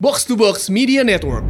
Box 0.00 0.24
to 0.24 0.32
Box 0.32 0.72
Media 0.72 1.04
Network. 1.04 1.44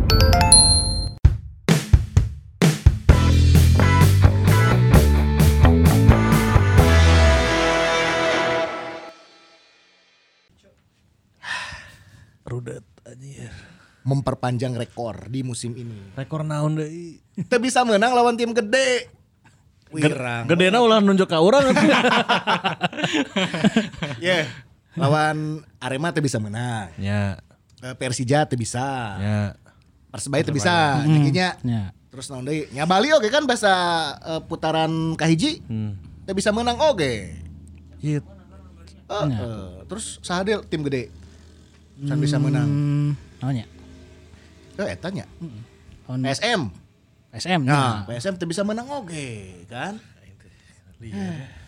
Rudet 12.43 12.83
anjir. 13.07 13.55
memperpanjang 14.03 14.75
rekor 14.75 15.31
di 15.31 15.47
musim 15.47 15.79
ini. 15.79 16.11
Rekor 16.19 16.43
naon 16.43 16.75
deui? 16.75 17.23
Kita 17.39 17.63
bisa 17.63 17.87
menang 17.87 18.11
lawan 18.11 18.35
tim 18.35 18.51
gede. 18.51 19.15
Wirang. 19.95 20.51
Gedena 20.51 20.83
ulah 20.83 20.99
nunjuk 20.99 21.31
ka 21.31 21.39
urang. 21.39 21.71
Ya. 24.19 24.51
Lawan 24.99 25.63
Arema 25.79 26.11
teh 26.11 26.19
bisa 26.19 26.43
menang. 26.43 26.91
Ya, 26.99 27.39
Eh, 27.39 27.50
Persija 27.81 28.45
teh 28.45 28.57
bisa. 28.57 28.85
ya. 29.17 29.39
Persebaya 30.11 30.43
teh 30.43 30.53
bisa. 30.53 31.01
Jadinya 31.01 31.57
Ya. 31.63 31.83
terus 32.11 32.27
naon 32.29 32.45
deui? 32.45 32.67
Nya 32.71 32.85
Bali 32.85 33.09
oge 33.11 33.31
kan 33.31 33.47
bahasa 33.47 33.73
eh, 34.19 34.41
putaran 34.45 34.91
kahiji. 35.15 35.65
Hmm. 35.65 35.97
Teh 36.27 36.35
bisa 36.35 36.51
menang 36.51 36.77
oge. 36.79 37.35
Hit. 37.99 38.25
Eh, 39.11 39.27
eh, 39.27 39.71
terus 39.89 40.21
sahade 40.21 40.61
tim 40.69 40.83
gede. 40.83 41.09
Can 42.01 42.17
bisa 42.17 42.41
menang. 42.41 42.65
Hmm, 42.65 43.11
naonnya? 43.39 43.67
Eh 44.77 44.89
eta 44.89 45.13
nya. 45.13 45.29
On 46.09 46.17
SM. 46.19 46.73
SM. 47.31 47.63
Nah, 47.63 48.03
PSM 48.09 48.35
teh 48.35 48.49
bisa 48.49 48.67
menang 48.67 48.91
oge, 48.91 49.63
kan? 49.71 50.01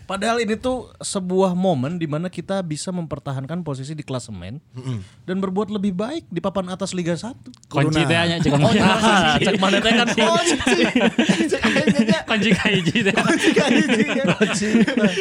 Padahal 0.02 0.42
ini 0.42 0.59
tuh 0.59 0.91
sebuah 0.98 1.55
momen 1.55 1.97
di 1.97 2.11
mana 2.11 2.27
kita 2.29 2.61
bisa 2.61 2.91
mempertahankan 2.91 3.62
posisi 3.62 3.95
di 3.95 4.02
klasemen 4.05 4.59
dan 5.25 5.37
berbuat 5.38 5.70
lebih 5.70 5.95
baik 5.95 6.27
di 6.28 6.42
papan 6.42 6.69
atas 6.69 6.92
Liga 6.92 7.15
1. 7.15 7.33
Kunci 7.70 8.02
teh 8.05 8.16
nya 8.28 8.37
cek 8.42 8.52
Oh, 8.52 8.70
iya, 8.75 9.38
cek 9.41 9.56
mana 9.62 9.78
teh 9.80 9.92
kan 9.95 10.09
Kunci. 10.12 10.84
Kunci 12.27 12.50
kahiji 12.53 12.98
teh. 13.06 13.14
Kunci 13.14 13.50
kahiji. 13.55 14.05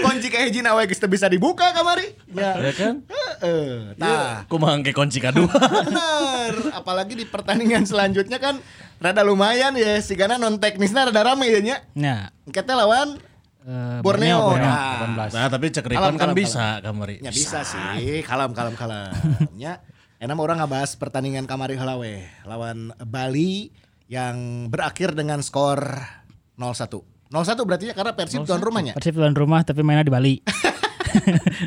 Kunci 0.01 0.27
kahiji 0.27 0.59
na 0.65 0.75
we 0.75 0.89
geus 0.89 0.99
bisa 1.07 1.29
dibuka 1.31 1.71
kamari. 1.71 2.17
Ya. 2.33 2.57
Ya 2.59 2.71
kan? 2.75 2.93
Heeh. 3.05 3.95
Tah. 3.95 4.43
Kumaha 4.49 4.81
engke 4.81 4.91
kunci 4.91 5.21
kadua. 5.21 5.49
Bener. 5.49 6.73
Apalagi 6.75 7.15
di 7.15 7.25
pertandingan 7.29 7.85
selanjutnya 7.85 8.41
kan 8.41 8.59
rada 9.01 9.25
lumayan 9.25 9.73
ya 9.77 9.97
sigana 10.03 10.37
non 10.37 10.61
teknisnya 10.61 11.09
rada 11.09 11.21
rame 11.21 11.47
ya 11.47 11.59
nya. 11.61 11.77
Ya. 11.95 12.17
Kita 12.49 12.75
lawan 12.75 13.17
Eh, 13.61 13.99
Borneo. 14.01 14.57
Borneo 14.57 14.65
Nah. 14.65 15.29
18. 15.29 15.37
Nah, 15.37 15.47
tapi 15.53 15.65
cek 15.69 15.85
kan 15.85 16.15
kalem, 16.17 16.33
bisa 16.33 16.81
kamari. 16.81 17.21
Ya 17.21 17.29
bisa 17.29 17.61
sih, 17.61 18.25
kalem 18.25 18.57
kalem 18.57 18.73
kalem. 18.73 19.13
ya, 19.61 19.77
enak 20.17 20.37
orang 20.37 20.57
ngabahas 20.61 20.97
pertandingan 20.97 21.45
kamari 21.45 21.77
heula 21.77 21.97
we 22.01 22.25
lawan 22.45 22.89
Bali 23.05 23.69
yang 24.09 24.67
berakhir 24.67 25.13
dengan 25.13 25.45
skor 25.45 25.77
0-1. 26.57 27.05
0-1 27.31 27.63
berarti 27.63 27.85
ya 27.89 27.95
karena 27.95 28.11
Persib 28.17 28.43
tuan 28.43 28.59
rumahnya. 28.59 28.97
Persib 28.97 29.15
tuan 29.15 29.37
rumah 29.37 29.61
tapi 29.63 29.85
mainnya 29.85 30.05
di 30.05 30.13
Bali. 30.13 30.35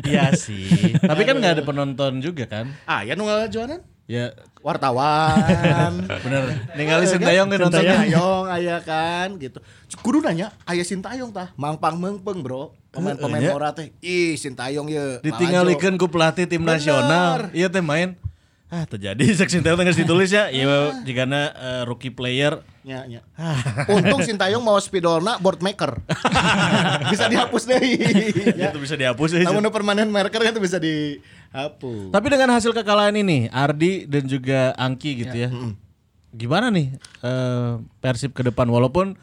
Iya 0.09 0.33
sih. 0.33 0.97
Tapi 0.97 1.21
kan 1.21 1.37
nggak 1.37 1.61
ada 1.61 1.63
penonton 1.63 2.17
juga 2.17 2.49
kan? 2.49 2.65
Ah, 2.89 3.05
ya 3.05 3.13
nunggal 3.13 3.45
jualan 3.45 3.77
Ya 4.05 4.37
wartawan. 4.61 6.05
bener. 6.25 6.43
Ningali 6.73 7.05
Sintayong 7.05 7.49
kan 7.49 7.57
nontonnya. 7.59 7.93
Sintayong 7.97 8.45
aya 8.47 8.77
kan 8.81 9.27
gitu. 9.37 9.57
Kudu 10.01 10.21
nanya 10.21 10.53
aya 10.63 10.81
Sintayong 10.81 11.29
tah, 11.29 11.49
mangpang 11.53 11.97
mengpeng 11.97 12.41
bro. 12.41 12.69
Pemain-pemain 12.89 13.43
Iya. 13.43 13.51
ora 13.51 13.69
teh. 13.71 13.91
Ih, 13.99 14.37
Sintayong 14.37 14.87
ye. 14.87 15.19
Ditinggalikeun 15.19 15.97
ku 15.97 16.07
pelatih 16.07 16.45
tim 16.45 16.61
Bener. 16.61 16.77
nasional. 16.77 17.49
Iya 17.51 17.67
teh 17.67 17.81
main. 17.81 18.13
Ah 18.65 18.81
terjadi 18.85 19.25
sek 19.37 19.49
Sintayong 19.49 19.77
teh 19.77 19.85
geus 19.85 19.97
ditulis 19.97 20.29
ya. 20.29 20.47
Iya 20.47 21.01
jigana 21.01 21.49
eh, 21.51 21.81
rookie 21.83 22.13
player. 22.13 22.61
Ya, 22.85 23.01
ya. 23.09 23.25
Untung 23.89 24.21
Sintayong 24.27 24.61
mau 24.61 24.77
spidolna 24.77 25.41
board 25.41 25.57
maker. 25.59 25.97
bisa 27.09 27.25
dihapus 27.25 27.65
deh. 27.65 27.81
ya. 28.53 28.69
Itu 28.69 28.77
bisa 28.77 28.93
dihapus 28.93 29.33
ya. 29.33 29.49
Namun 29.49 29.65
permanen 29.69 30.07
marker 30.07 30.37
kan 30.39 30.53
itu 30.53 30.61
bisa 30.61 30.77
dihapus. 31.55 32.11
Tapi 32.11 32.27
dengan 32.27 32.49
hasil 32.51 32.71
kekalahan 32.75 33.15
ini, 33.15 33.47
Ardi 33.49 34.03
dan 34.03 34.27
juga 34.27 34.75
Angki 34.75 35.23
gitu 35.23 35.35
ya. 35.35 35.49
Gimana 36.35 36.67
nih 36.67 36.99
eh, 37.23 37.71
Persib 38.03 38.35
ke 38.35 38.43
depan 38.43 38.67
walaupun 38.67 39.15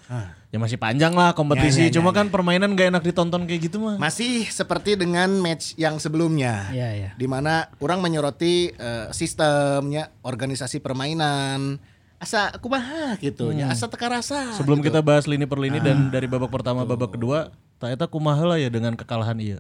ya 0.48 0.56
masih 0.56 0.80
panjang 0.80 1.12
lah 1.12 1.36
kompetisi, 1.36 1.88
Ya, 1.88 1.92
ya, 1.92 2.00
cuma 2.00 2.12
ya, 2.12 2.24
kan 2.24 2.26
permainan 2.32 2.72
gak 2.72 2.88
enak 2.92 3.04
ditonton 3.04 3.44
kayak 3.44 3.68
gitu 3.68 3.76
mah. 3.84 3.96
Masih 4.00 4.48
seperti 4.48 4.96
dengan 4.96 5.28
match 5.40 5.76
yang 5.76 6.00
sebelumnya. 6.00 6.72
Iya, 6.72 6.88
iya. 6.92 7.10
Di 7.16 7.28
mana 7.28 7.68
orang 7.84 8.00
menyoroti 8.00 8.72
eh, 8.72 9.08
sistemnya, 9.12 10.08
organisasi 10.24 10.80
permainan. 10.80 11.76
Asa 12.22 12.54
kumaha 12.62 13.18
gitu 13.18 13.50
ya, 13.50 13.74
asa 13.74 13.90
teka 13.90 14.06
rasa. 14.06 14.54
Sebelum 14.54 14.78
gitu. 14.78 14.94
kita 14.94 15.02
bahas 15.02 15.26
lini 15.26 15.42
per 15.42 15.58
lini 15.58 15.82
dan 15.82 16.06
dari 16.06 16.30
babak 16.30 16.54
pertama 16.54 16.86
babak 16.86 17.18
kedua, 17.18 17.50
tak 17.82 17.98
eta 17.98 18.06
kumaha 18.06 18.46
lah 18.46 18.58
ya 18.62 18.70
dengan 18.70 18.94
kekalahan 18.94 19.42
iya. 19.42 19.58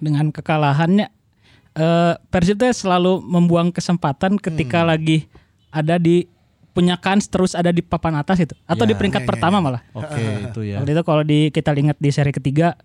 Dengan 0.00 0.32
kekalahannya 0.32 1.12
eh 1.76 2.14
Persib 2.30 2.56
teh 2.58 2.72
selalu 2.74 3.22
membuang 3.22 3.70
kesempatan 3.70 4.38
ketika 4.40 4.82
lagi 4.82 5.30
ada 5.70 5.98
di 5.98 6.26
punya 6.70 6.94
kans 6.98 7.26
terus 7.26 7.58
ada 7.58 7.74
di 7.74 7.82
papan 7.82 8.18
atas 8.18 8.38
itu 8.42 8.54
atau 8.66 8.84
di 8.86 8.94
peringkat 8.94 9.26
pertama 9.26 9.58
malah. 9.58 9.82
Oke, 9.94 10.22
itu 10.50 10.60
ya. 10.66 10.82
Waktu 10.82 10.92
itu 10.94 11.02
kalau 11.02 11.22
di 11.26 11.50
kita 11.50 11.74
ingat 11.74 11.98
di 11.98 12.10
seri 12.10 12.30
ketiga 12.30 12.78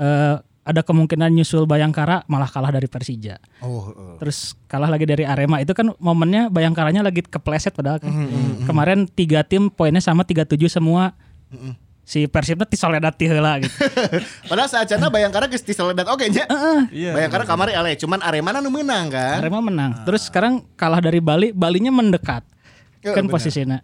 eh 0.00 0.36
ada 0.60 0.84
kemungkinan 0.84 1.32
nyusul 1.32 1.64
Bayangkara 1.64 2.22
malah 2.28 2.46
kalah 2.46 2.70
dari 2.70 2.86
Persija. 2.86 3.40
Oh, 3.64 3.90
eh. 3.90 4.16
Terus 4.20 4.54
kalah 4.68 4.92
lagi 4.92 5.08
dari 5.08 5.24
Arema 5.24 5.58
itu 5.58 5.72
kan 5.72 5.96
momennya 5.96 6.52
Bayangkaranya 6.52 7.00
lagi 7.00 7.24
kepleset 7.24 7.72
padahal 7.72 7.98
kan. 7.98 8.12
Kemarin 8.68 9.08
tiga 9.08 9.40
tim 9.42 9.72
poinnya 9.72 10.04
sama 10.04 10.22
37 10.22 10.60
semua. 10.68 11.16
Si 12.10 12.26
Persibnya 12.26 12.66
ti 12.66 12.74
Soledad 12.74 13.14
ti 13.14 13.30
heula 13.30 13.62
gitu. 13.62 13.70
Padahal 14.50 14.66
saacana 14.66 15.14
Bayangkara 15.14 15.46
geus 15.46 15.62
diseledat 15.62 16.10
oke 16.10 16.26
nya. 16.26 16.42
Iya. 16.90 17.14
Bayangkara 17.14 17.46
kamari 17.46 17.70
ele, 17.70 17.94
cuman 17.94 18.18
Arema 18.18 18.50
nu 18.58 18.66
menang 18.66 19.14
kan. 19.14 19.38
Arema 19.38 19.62
menang. 19.62 20.02
Terus 20.02 20.26
sekarang 20.26 20.66
kalah 20.74 20.98
dari 20.98 21.22
Bali, 21.22 21.54
Balinya 21.54 21.94
mendekat. 21.94 22.42
Ya, 23.06 23.14
kan 23.14 23.30
posisinya. 23.30 23.78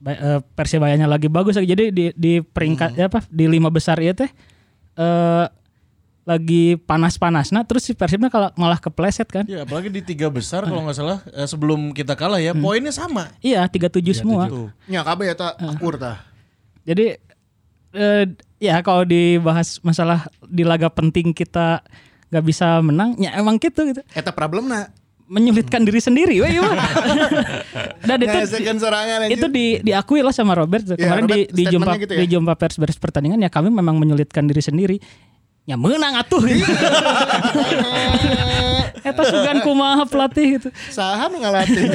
Ba- 0.00 0.16
eh, 0.16 0.40
Persibayanya 0.56 1.04
lagi 1.04 1.28
bagus 1.28 1.60
lagi. 1.60 1.68
Jadi 1.68 1.92
di 1.92 2.04
di 2.16 2.32
peringkat 2.40 2.96
ya 2.96 3.12
apa 3.12 3.20
di 3.28 3.44
lima 3.44 3.68
besar 3.68 4.00
ya 4.00 4.16
teh 4.16 4.32
eh 4.96 5.46
lagi 6.24 6.76
panas-panas. 6.80 7.52
Nah, 7.52 7.68
terus 7.68 7.84
si 7.84 7.92
Persibnya 7.92 8.32
kalau 8.32 8.48
malah 8.56 8.80
kepleset 8.80 9.28
kan. 9.28 9.44
Ya, 9.44 9.68
apalagi 9.68 9.92
di 9.92 10.00
tiga 10.00 10.32
besar 10.32 10.64
kalau 10.64 10.88
nggak 10.88 10.96
salah 10.96 11.20
eh, 11.36 11.44
sebelum 11.44 11.92
kita 11.92 12.16
kalah 12.16 12.40
ya, 12.40 12.56
poinnya 12.56 12.96
sama. 12.96 13.28
Iya, 13.44 13.68
37 13.68 14.24
semua. 14.24 14.48
Tuh. 14.48 14.72
Nya 14.88 15.04
kabeh 15.04 15.36
eta 15.36 15.52
akur 15.56 16.00
tah. 16.00 16.24
Jadi 16.88 17.27
eh, 17.94 18.24
ya 18.58 18.80
kalau 18.82 19.06
dibahas 19.06 19.78
masalah 19.80 20.26
di 20.44 20.66
laga 20.66 20.90
penting 20.90 21.32
kita 21.32 21.84
nggak 22.28 22.44
bisa 22.44 22.84
menang, 22.84 23.16
ya 23.16 23.36
emang 23.40 23.56
gitu 23.56 23.88
gitu. 23.88 24.04
Eta 24.12 24.32
problemna. 24.34 24.92
Menyulitkan 25.28 25.84
diri 25.84 26.00
sendiri, 26.00 26.40
weh, 26.40 26.56
iya. 26.56 26.64
Dan 28.08 28.16
itu 28.24 28.38
sorangan 28.80 29.28
itu 29.28 29.44
di 29.52 29.76
diakui 29.84 30.24
lah 30.24 30.32
sama 30.32 30.56
Robert. 30.56 30.88
Iya, 30.88 30.96
kemarin 30.96 31.24
Robert 31.28 31.36
di 31.36 31.40
di 31.52 31.64
jumpa 31.68 31.92
gitu 32.00 32.12
ya? 32.16 32.20
di 32.24 32.26
jumpa 32.32 32.52
pers 32.56 32.80
beres 32.80 32.96
pertandingan 32.96 33.44
ya 33.44 33.52
kami 33.52 33.68
memang 33.68 34.00
menyulitkan 34.00 34.48
diri 34.48 34.64
sendiri. 34.64 34.96
Ya 35.68 35.76
menang 35.76 36.16
atuh 36.16 36.40
gitu. 36.48 36.64
Eta 39.04 39.22
sugan 39.28 39.60
kumaha 39.60 40.08
pelatih 40.08 40.56
gitu. 40.56 40.68
Saha 40.88 41.28
nu 41.28 41.44
ngalatih. 41.44 41.92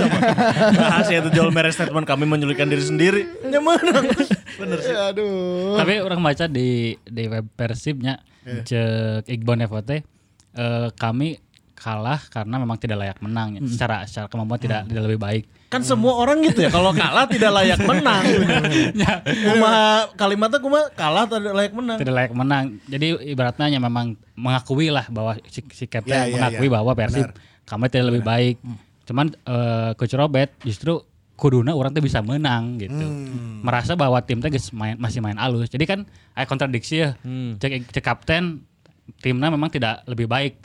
Rahasia 0.77 1.25
itu 1.25 1.33
jual 1.33 1.49
merek 1.49 1.73
statement 1.73 2.05
kami 2.05 2.29
menyulitkan 2.29 2.69
diri 2.69 2.85
sendiri. 2.85 3.21
Ya 3.49 3.57
mana? 3.57 4.05
Bener 4.61 4.77
sih. 4.77 4.93
Aduh. 4.93 5.73
Tapi 5.81 6.05
orang 6.05 6.21
baca 6.21 6.45
di 6.45 6.93
di 7.01 7.23
web 7.25 7.49
Persibnya 7.57 8.21
cek 8.45 9.25
Iqbal 9.25 9.57
Nevo 9.65 9.81
teh 9.81 10.05
eh, 10.53 10.87
kami 10.93 11.41
kalah 11.73 12.21
karena 12.29 12.55
memang 12.61 12.77
tidak 12.79 13.01
layak 13.01 13.19
menang 13.19 13.57
ya. 13.57 13.61
secara 13.67 14.05
secara 14.07 14.29
kemampuan 14.29 14.61
tidak 14.61 14.85
tidak 14.85 15.03
lebih 15.09 15.19
baik. 15.19 15.43
Kan 15.73 15.81
semua 15.81 16.13
orang 16.15 16.45
gitu 16.45 16.61
ya, 16.61 16.69
kalau 16.69 16.93
kalah 16.93 17.25
tidak 17.25 17.49
layak 17.49 17.81
menang. 17.81 18.21
kumaha 19.49 20.13
kalimatnya 20.13 20.59
kumaha 20.61 20.85
kalah 20.93 21.25
tidak 21.25 21.53
layak 21.53 21.73
menang. 21.73 21.97
Tidak 21.97 22.13
layak 22.13 22.33
menang. 22.33 22.65
Jadi 22.85 23.07
ibaratnya 23.33 23.65
ya 23.67 23.79
memang 23.81 24.13
mengakui 24.37 24.93
lah 24.93 25.09
bahwa 25.09 25.33
si, 25.49 25.65
si 25.73 25.89
kapten 25.89 26.13
Ya, 26.13 26.29
ya, 26.29 26.33
mengakui 26.37 26.69
ya. 26.69 26.73
bahwa 26.77 26.91
Persib 26.93 27.27
kami 27.65 27.89
tidak 27.89 28.13
lebih 28.13 28.23
baik. 28.23 28.55
Cuman 29.03 29.33
eh, 29.33 29.91
Coach 29.97 30.13
Robert 30.13 30.53
justru 30.61 31.01
kuduna 31.33 31.73
orang 31.73 31.91
tuh 31.91 32.05
bisa 32.05 32.21
menang 32.21 32.77
gitu. 32.77 33.03
Merasa 33.65 33.97
bahwa 33.97 34.21
tim 34.21 34.37
teh 34.39 34.53
geus 34.53 34.69
main, 34.71 34.95
masih 34.95 35.19
main 35.19 35.35
alus. 35.35 35.67
Jadi 35.67 35.83
kan 35.89 35.99
ada 36.31 36.45
kontradiksi 36.45 37.01
ya. 37.01 37.17
Cek, 37.57 37.89
cek 37.89 38.03
kapten 38.05 38.61
timnya 39.19 39.49
memang 39.49 39.67
tidak 39.67 40.05
lebih 40.05 40.29
baik. 40.29 40.61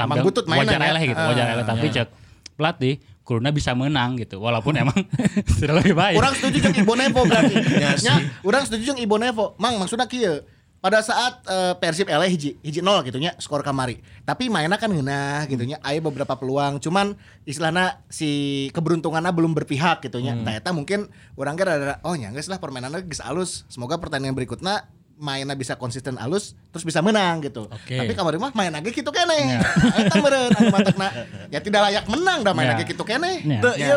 Mainan 0.46 0.69
wajar 0.69 0.81
ya? 0.84 0.88
eleh 0.93 1.02
gitu, 1.10 1.22
wajar 1.25 1.44
Ah, 1.49 1.55
eleh. 1.56 1.64
Tapi 1.66 1.87
cek 1.88 2.08
pelatih 2.55 2.94
kuduna 3.28 3.52
bisa 3.52 3.76
menang 3.76 4.16
gitu. 4.16 4.40
Walaupun 4.40 4.72
emang 4.88 4.96
tidak 5.60 5.84
lebih 5.84 5.92
baik. 5.92 6.16
Orang 6.16 6.32
setuju 6.32 6.64
jeung 6.64 6.76
Ibo 6.80 6.96
Nevo 6.96 7.20
berarti. 7.28 7.54
Nya, 8.08 8.14
urang 8.40 8.64
setuju 8.64 8.96
jeung 8.96 9.00
Ibo 9.04 9.20
Nevo. 9.20 9.52
Mang 9.60 9.76
maksudna 9.76 10.08
kieu. 10.08 10.40
pada 10.78 11.02
saat 11.02 11.42
eh, 11.42 11.75
Persib 11.75 12.06
eleh 12.06 12.30
hiji 12.30 12.54
hiji 12.62 12.78
nol 12.78 13.02
gitu 13.02 13.19
nya 13.19 13.34
skor 13.42 13.66
kamari. 13.66 13.98
Tapi 14.22 14.46
mainnya 14.46 14.78
kan 14.78 14.86
ngeunah 14.86 15.50
gitu 15.50 15.66
nya. 15.66 15.82
Aya 15.82 15.98
beberapa 15.98 16.38
peluang, 16.38 16.78
cuman 16.78 17.19
istilahnya 17.42 17.98
si 18.06 18.70
keberuntungannya 18.70 19.34
belum 19.34 19.58
berpihak 19.58 20.06
gitu 20.06 20.22
nya. 20.22 20.38
Nah, 20.38 20.54
eta 20.54 20.70
mungkin 20.70 21.10
urang 21.34 21.58
ge 21.58 21.66
rada 21.66 21.98
oh 22.06 22.14
nya 22.14 22.31
geus 22.31 22.46
lah 22.46 22.62
permainannya 22.62 23.02
geus 23.10 23.19
alus. 23.19 23.66
Semoga 23.66 23.98
pertandingan 23.98 24.38
berikutnya 24.38 24.86
mainnya 25.19 25.53
bisa 25.53 25.75
konsisten 25.75 26.15
alus 26.17 26.55
terus 26.70 26.82
bisa 26.82 27.03
menang 27.03 27.43
gitu. 27.43 27.67
Oke. 27.67 27.99
Tapi 27.99 28.15
kamari 28.15 28.38
mah 28.38 28.50
main 28.50 28.70
lagi 28.70 28.88
gitu 28.88 29.11
keneh. 29.11 29.59
Eta 29.99 30.17
meureun 30.17 30.55
anu 30.55 30.69
matakna. 30.70 31.09
Ya 31.50 31.59
tidak 31.59 31.81
layak 31.85 32.05
menang 32.06 32.41
dah 32.41 32.55
main 32.55 32.70
lagi 32.70 32.87
gitu 32.87 33.03
keneh. 33.03 33.43
Ya. 33.43 33.61
Tuh, 33.61 33.75
Ya. 33.75 33.85
iya, 33.85 33.97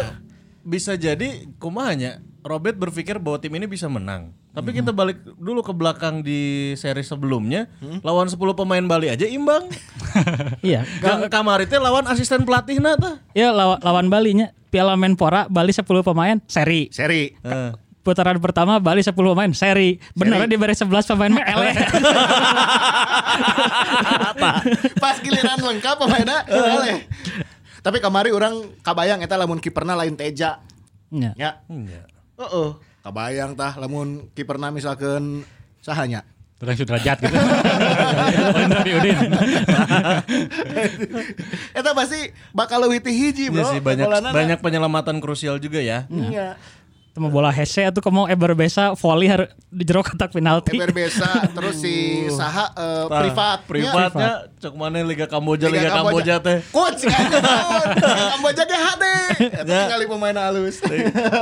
bisa 0.62 0.94
jadi 0.94 1.46
kumahanya 1.58 2.20
Robert 2.42 2.74
berpikir 2.74 3.22
bahwa 3.22 3.38
tim 3.38 3.54
ini 3.54 3.70
bisa 3.70 3.86
menang. 3.86 4.34
Tapi 4.52 4.74
kita 4.74 4.92
balik 4.92 5.22
dulu 5.38 5.62
ke 5.62 5.72
belakang 5.72 6.20
di 6.20 6.74
seri 6.76 7.06
sebelumnya, 7.06 7.72
lawan 8.02 8.28
10 8.28 8.36
pemain 8.52 8.84
Bali 8.84 9.08
aja 9.08 9.24
imbang. 9.24 9.70
Iya. 10.60 10.84
Gang 11.00 11.32
kamari 11.32 11.64
teh 11.66 11.80
lawan 11.80 12.04
asisten 12.06 12.44
pelatihna 12.44 13.00
tah. 13.00 13.22
Ya 13.32 13.56
lawan, 13.56 13.80
lawan 13.80 14.08
Bali 14.12 14.36
nya 14.36 14.52
Piala 14.68 15.00
Menpora 15.00 15.48
Bali 15.48 15.72
10 15.72 15.86
pemain 16.04 16.36
seri. 16.46 16.92
Seri. 16.92 17.32
Eh. 17.32 17.72
Putaran 18.02 18.42
pertama 18.42 18.82
Bali 18.82 19.06
10 19.06 19.14
pemain 19.14 19.52
seri. 19.54 20.02
Bener 20.18 20.50
di 20.50 20.58
bari 20.58 20.74
11 20.74 20.90
pemain 20.90 21.32
mah 21.38 21.46
eleh. 21.46 21.74
Pas 24.98 25.18
giliran 25.22 25.60
lengkap 25.62 25.96
pemainnya 26.02 26.42
eleh. 26.50 27.06
Tapi 27.82 27.98
kamari 27.98 28.30
orang 28.34 28.74
kabayang 28.82 29.22
eta 29.22 29.38
lamun 29.38 29.62
kiperna 29.62 29.94
lain 29.94 30.18
Teja. 30.18 30.62
Ya. 31.14 31.32
Ya. 31.38 31.52
Iya. 31.70 32.02
Heeh. 32.42 32.70
Kabayang 33.02 33.54
tah 33.54 33.78
lamun 33.78 34.30
kiperna 34.34 34.70
misalkan 34.70 35.46
sahanya. 35.82 36.22
Terus 36.62 36.78
sudrajat 36.78 37.18
gitu. 37.18 37.34
Di 38.86 38.92
Udin. 38.94 39.18
Eta 41.74 41.90
pasti 41.98 42.30
bakal 42.54 42.86
leuwih 42.86 43.02
ti 43.02 43.10
hiji, 43.10 43.50
Iya 43.50 43.66
Bro. 43.66 43.70
sih 43.74 43.82
banyak 43.82 44.06
banyak 44.30 44.60
penyelamatan 44.62 45.18
krusial 45.18 45.58
juga 45.58 45.82
ya. 45.82 46.06
Iya. 46.06 46.62
Temu 47.12 47.28
bola 47.28 47.52
hese 47.52 47.84
atau 47.84 48.00
kamu 48.00 48.32
eber 48.32 48.56
besa 48.56 48.96
volley 48.96 49.28
har 49.28 49.52
di 49.68 49.84
jero 49.84 50.00
kotak 50.00 50.32
penalti. 50.32 50.80
Eber 50.80 50.96
Besa 50.96 51.44
terus 51.60 51.84
si 51.84 52.24
saha 52.32 52.72
eh, 52.72 53.04
Tah, 53.04 53.20
privat. 53.20 53.60
Privatnya 53.68 54.32
cek 54.64 54.72
mana 54.80 55.04
Liga 55.04 55.28
Kamboja 55.28 55.68
Liga, 55.68 55.92
Kamboja 55.92 56.40
teh. 56.40 56.64
Coach 56.72 57.04
kan. 57.04 57.28
Kamboja 58.40 58.64
ge 58.64 58.78
HD. 58.80 59.04
Eta 59.44 59.68
Ya. 59.68 59.80
tinggali 59.92 60.08
pemain 60.08 60.38
halus. 60.40 60.80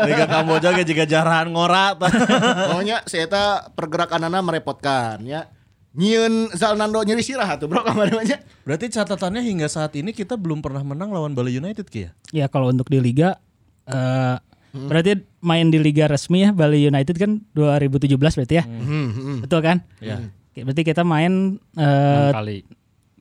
Liga 0.10 0.25
Kamboja 0.25 0.74
ge 0.74 0.89
juga 0.89 1.06
jarahan 1.13 1.54
ngora 1.54 1.94
tah. 1.94 2.10
Pokoknya 2.74 3.06
si 3.06 3.21
eta 3.21 3.69
pergerakanana 3.77 4.42
merepotkan 4.42 5.21
ya. 5.21 5.54
Nyieun 5.94 6.50
Zalnando 6.54 6.98
nyeri 7.01 7.21
sirah 7.21 7.62
tuh 7.62 7.69
bro 7.69 7.86
kemarin 7.86 8.18
aja. 8.18 8.42
Berarti 8.66 8.89
catatannya 8.89 9.45
hingga 9.45 9.69
saat 9.69 9.94
ini 9.94 10.18
kita 10.18 10.33
belum 10.33 10.66
pernah 10.66 10.81
menang 10.81 11.13
lawan 11.13 11.38
Bali 11.38 11.54
United 11.54 11.86
Ki 11.86 12.10
ya? 12.10 12.12
Ya 12.33 12.45
kalau 12.50 12.74
untuk 12.74 12.89
di 12.89 12.98
liga 12.98 13.38
eh 14.69 14.86
berarti 14.86 15.12
main 15.39 15.68
di 15.68 15.77
liga 15.77 16.06
resmi 16.06 16.45
ya 16.45 16.50
Bali 16.51 16.83
United 16.83 17.16
kan 17.16 17.42
2017 17.54 18.13
berarti 18.16 18.56
ya. 18.56 18.63
Betul 19.42 19.60
kan? 19.62 19.77
Iya. 19.98 20.30
Oke, 20.50 20.62
Berarti 20.62 20.81
kita 20.83 21.01
main 21.01 21.57
eh 21.74 22.31
kali. 22.31 22.57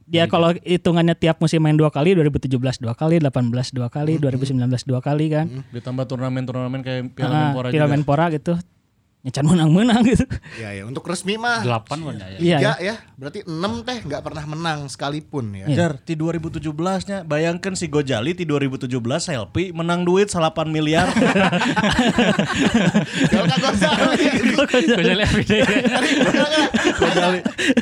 dia 0.05 0.25
kalau 0.25 0.57
hitungannya 0.59 1.13
tiap 1.13 1.37
musim 1.39 1.61
main 1.61 1.77
dua 1.77 1.89
kali 1.89 2.17
2017 2.17 2.57
dua 2.81 2.97
kali 2.97 3.21
18 3.21 3.29
dua 3.71 3.89
kali 3.89 4.17
2019 4.17 4.57
dua 4.85 5.01
kali 5.01 5.27
kan. 5.29 5.47
Ditambah 5.69 6.05
turnamen-turnamen 6.05 6.81
kayak 6.81 7.13
Piala 7.13 7.53
Menpora 7.53 7.69
Piala. 7.69 7.89
Menpora 7.91 8.25
gitu. 8.29 8.57
Ya 9.27 9.35
can 9.35 9.51
menang-menang 9.51 10.07
gitu. 10.07 10.23
Ya 10.63 10.71
ya 10.71 10.87
untuk 10.87 11.03
resmi 11.03 11.35
mah 11.35 11.67
Delapan 11.67 11.99
kan 12.07 12.15
ya. 12.23 12.27
Iya. 12.39 12.39
tiga 12.39 12.73
ya. 12.79 12.95
ya. 12.95 12.95
Berarti 13.19 13.43
6 13.51 13.83
teh 13.83 13.99
nggak 14.07 14.23
pernah 14.23 14.45
menang 14.47 14.87
sekalipun 14.87 15.51
ya. 15.59 15.67
Jar, 15.75 15.99
di 15.99 16.15
2017-nya 16.15 17.27
bayangkan 17.27 17.75
si 17.75 17.91
Gojali 17.91 18.31
di 18.31 18.47
2017 18.47 18.87
selfie 19.19 19.75
menang 19.75 20.07
duit 20.07 20.31
8 20.31 20.55
miliar. 20.71 21.11
Gojali 24.71 25.23
everyday. 25.27 25.67
Gojali 26.95 27.39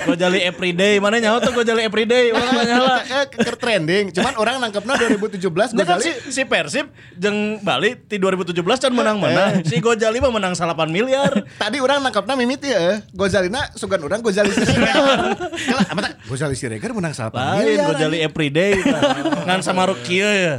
Gojali 0.09 0.39
everyday. 0.41 0.95
Mana 1.05 1.21
nyawa 1.21 1.45
tuh 1.45 1.53
Gojali 1.53 1.85
everyday? 1.85 2.33
Mana 2.33 2.65
nyala? 2.65 2.97
Eh, 3.05 3.25
ke 3.29 3.53
trending. 3.61 4.09
Cuman 4.17 4.41
orang 4.41 4.57
nangkepnya 4.57 5.21
2017 5.21 5.77
Ini 5.77 5.85
kan 5.85 6.01
Gozali 6.01 6.01
si, 6.01 6.13
si 6.33 6.43
Persib 6.49 6.89
jeng 7.13 7.61
Bali 7.61 7.93
di 8.09 8.17
2017 8.17 8.57
kan 8.89 8.93
menang-menang. 8.97 9.69
Si 9.69 9.77
Gojali 9.85 10.17
mah 10.25 10.33
menang 10.33 10.57
8 10.57 10.89
miliar. 10.89 11.26
Tadi 11.63 11.77
orang 11.83 12.03
nangkepnya 12.03 12.35
mimiti 12.35 12.69
ya. 12.71 13.01
Gozalina 13.13 13.71
sugan 13.75 14.03
orang 14.05 14.21
Gozali 14.21 14.53
Siregar. 14.53 15.35
Kalau 15.69 15.83
amat 15.97 16.21
Gozali 16.27 16.57
Siregar 16.57 16.91
menang 16.93 17.15
salah 17.15 17.61
Lain 17.61 17.79
Gojali 17.83 18.19
everyday. 18.23 18.79
Ngan 19.47 19.61
sama 19.63 19.89
Rukia 19.89 20.31
ya. 20.33 20.57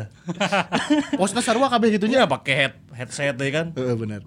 Posna 1.15 1.43
sarua 1.43 1.71
kabeh 1.71 1.95
gitunya. 1.95 2.23
Nya 2.23 2.29
pakai 2.29 2.53
head 2.55 2.73
headset 2.95 3.35
deh 3.37 3.49
kan. 3.51 3.71
Heeh 3.75 3.95
benar. 3.95 4.21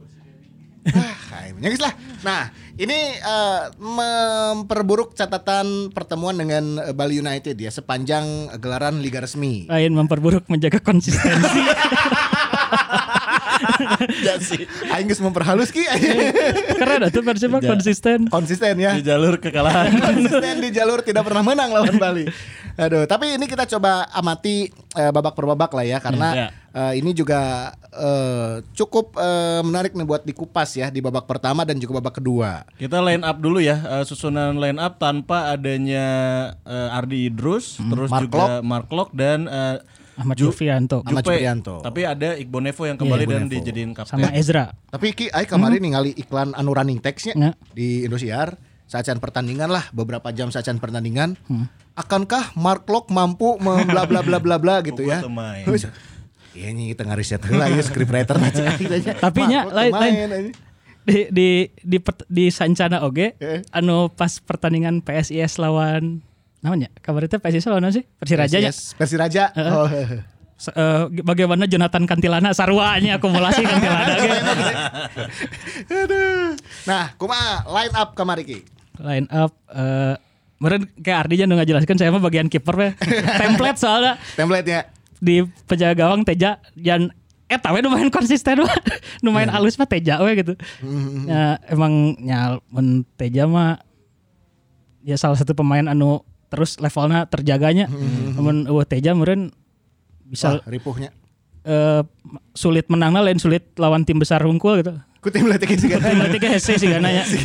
Ah, 0.80 1.44
lah. 1.60 1.92
Nah, 2.24 2.42
ini 2.80 3.20
eh, 3.20 3.62
memperburuk 3.76 5.12
catatan 5.12 5.92
pertemuan 5.92 6.32
dengan 6.40 6.80
eh, 6.80 6.96
Bali 6.96 7.20
United 7.20 7.52
ya 7.52 7.68
sepanjang 7.68 8.56
gelaran 8.56 9.04
liga 9.04 9.20
resmi. 9.20 9.68
Lain 9.68 9.92
memperburuk 9.92 10.48
menjaga 10.48 10.80
konsistensi. 10.80 11.60
Sih. 14.40 14.64
Aing 14.88 15.06
geus 15.06 15.20
memperhalus 15.20 15.68
ki. 15.68 15.84
Keren 16.80 17.06
atuh 17.06 17.20
Persib 17.20 17.50
mah 17.50 17.60
konsisten. 17.60 18.26
Konsisten 18.26 18.74
ya. 18.76 18.96
Di 18.96 19.04
jalur 19.04 19.36
kekalahan. 19.36 19.90
Konsisten 20.06 20.56
di 20.60 20.70
jalur 20.70 21.00
tidak 21.00 21.24
pernah 21.24 21.42
menang 21.42 21.70
lawan 21.70 21.96
Bali. 21.96 22.24
Aduh, 22.76 23.04
tapi 23.04 23.36
ini 23.36 23.44
kita 23.44 23.68
coba 23.68 24.08
amati 24.10 24.70
eh, 24.94 25.10
babak 25.10 25.34
per 25.34 25.44
babak 25.44 25.70
lah 25.70 25.84
ya 25.84 25.98
karena 25.98 26.28
Ya. 26.30 26.48
eh, 26.72 27.02
ini 27.02 27.12
juga 27.12 27.72
eh, 27.92 28.62
cukup 28.72 29.18
eh, 29.18 29.60
menarik 29.60 29.92
nih 29.92 30.06
buat 30.06 30.22
dikupas 30.22 30.70
ya 30.72 30.88
di 30.88 30.98
babak 30.98 31.26
pertama 31.26 31.66
dan 31.66 31.76
juga 31.76 32.00
babak 32.00 32.22
kedua. 32.22 32.64
Kita 32.74 33.02
line 33.02 33.20
up 33.20 33.36
dulu 33.36 33.60
ya, 33.60 33.76
susunan 34.02 34.56
line 34.56 34.78
up 34.78 34.96
tanpa 34.96 35.52
adanya 35.52 36.06
eh, 36.62 36.96
Ardi 36.96 37.28
Idrus, 37.28 37.76
terus 37.82 38.08
Mark 38.08 38.30
juga 38.30 38.62
Mark 38.62 38.88
Lok 38.88 39.10
dan 39.12 39.44
eh, 39.44 39.76
Ahmad 40.20 40.36
Ju- 40.36 40.48
Jufianto 40.48 41.00
Ahmad 41.00 41.20
Jupe. 41.20 41.34
Juprianto. 41.34 41.74
Tapi 41.80 42.00
ada 42.02 42.28
Iqbal 42.34 42.62
Nevo 42.62 42.82
yang 42.84 42.94
kembali 42.94 43.22
Iya, 43.22 43.30
dan 43.30 43.42
Nevo. 43.42 43.54
dijadiin 43.56 43.90
kapten. 43.90 44.20
sama 44.20 44.28
Ezra. 44.32 44.64
Tapi 44.86 45.06
Ki, 45.10 45.26
Ai 45.28 45.44
kemarin 45.44 45.80
ningali 45.80 46.12
iklan 46.12 46.52
anu 46.52 46.70
running 46.70 46.98
text-nya 46.98 47.34
Ya. 47.34 47.50
di 47.70 48.04
Indosiar 48.04 48.60
sajian 48.84 49.16
pertandingan 49.16 49.66
lah 49.66 49.88
beberapa 49.90 50.28
jam 50.30 50.48
sajian 50.48 50.76
pertandingan. 50.76 51.38
Akankah 51.92 52.52
Mark 52.54 52.84
Lok 52.84 53.08
mampu 53.08 53.56
bla 53.58 54.04
bla 54.04 54.20
bla 54.20 54.36
bla 54.36 54.56
bla 54.56 54.74
gitu 54.84 55.02
ya? 55.02 55.24
Iya 56.50 56.68
nih 56.68 56.90
kita 56.90 57.02
ngariset 57.04 57.40
heula 57.44 57.66
ya 57.66 57.78
scriptwriter 57.78 58.34
Tapi 59.24 59.40
nya 59.46 59.64
lain 59.64 59.92
lain 59.92 60.14
di 61.00 61.30
di 61.30 61.48
di 61.80 61.96
di 62.26 62.44
Sancana 62.48 63.00
oge 63.00 63.32
Eh. 63.38 63.64
anu 63.70 64.10
pas 64.10 64.36
pertandingan 64.36 65.00
PSIS 65.00 65.56
lawan 65.56 66.20
namanya? 66.60 66.88
Kabar 67.00 67.24
itu 67.24 67.36
PSIS 67.36 67.64
apa 67.66 67.90
sih? 67.90 68.04
Persiraja 68.16 68.56
nya 68.60 68.72
Persiraja. 68.72 69.44
Oh. 69.56 69.88
Se- 70.60 70.76
eh, 70.76 71.08
bagaimana 71.24 71.64
Jonathan 71.64 72.04
Kantilana 72.04 72.52
sarwanya 72.52 73.16
akumulasi 73.16 73.64
Kantilana 73.64 74.14
ge. 74.14 74.30
Nah, 76.88 77.12
kumaha 77.16 77.64
line 77.66 77.94
up 77.96 78.12
kamari 78.12 78.44
Ki? 78.44 78.58
line 79.00 79.24
up 79.32 79.56
eh 79.72 80.14
meren 80.60 80.84
kayak 81.00 81.24
Ardi 81.24 81.40
jangan 81.40 81.56
ngajelaskan 81.56 81.96
saya 81.96 82.12
mah 82.12 82.20
bagian 82.20 82.52
kiper 82.52 82.76
we. 82.76 82.88
template 83.40 83.80
soalnya. 83.80 84.20
Template-nya. 84.36 84.80
di 85.20 85.44
penjaga 85.68 86.08
gawang 86.08 86.24
Teja 86.24 86.56
dan 86.72 87.12
eta 87.44 87.72
we 87.72 87.80
nu 87.80 87.92
main 87.92 88.08
konsisten 88.08 88.64
we 88.64 88.72
nu 89.20 89.32
main 89.32 89.48
alus 89.48 89.76
mah 89.76 89.88
Teja 89.88 90.20
we 90.20 90.36
gitu. 90.36 90.52
Ya 91.24 91.56
emang 91.68 92.16
nya 92.20 92.60
mun 92.68 93.08
Teja 93.16 93.48
mah 93.48 93.80
ya 95.00 95.16
salah 95.16 95.36
satu 95.36 95.56
pemain 95.56 95.88
anu 95.88 96.20
terus 96.50 96.76
levelnya 96.76 97.24
terjaganya. 97.30 97.86
Namun 98.34 98.66
eueuh 98.66 98.84
Teja 98.84 99.14
meureun 99.14 99.54
bisa 100.26 100.58
Wah, 100.58 100.66
ripuhnya. 100.66 101.10
eh, 101.62 102.02
sulit 102.52 102.86
menangnya 102.90 103.22
lain 103.22 103.38
sulit 103.38 103.70
lawan 103.78 104.02
tim 104.02 104.18
besar 104.18 104.42
hungkul 104.42 104.82
gitu. 104.82 104.92
Ku 105.20 105.28
template 105.28 105.68
ki 105.68 105.76
sih 105.76 105.88
tim 105.92 106.20
tiga 106.32 106.48
hese 106.48 106.80
sih 106.80 106.88
gananya 106.88 107.28
Si 107.28 107.36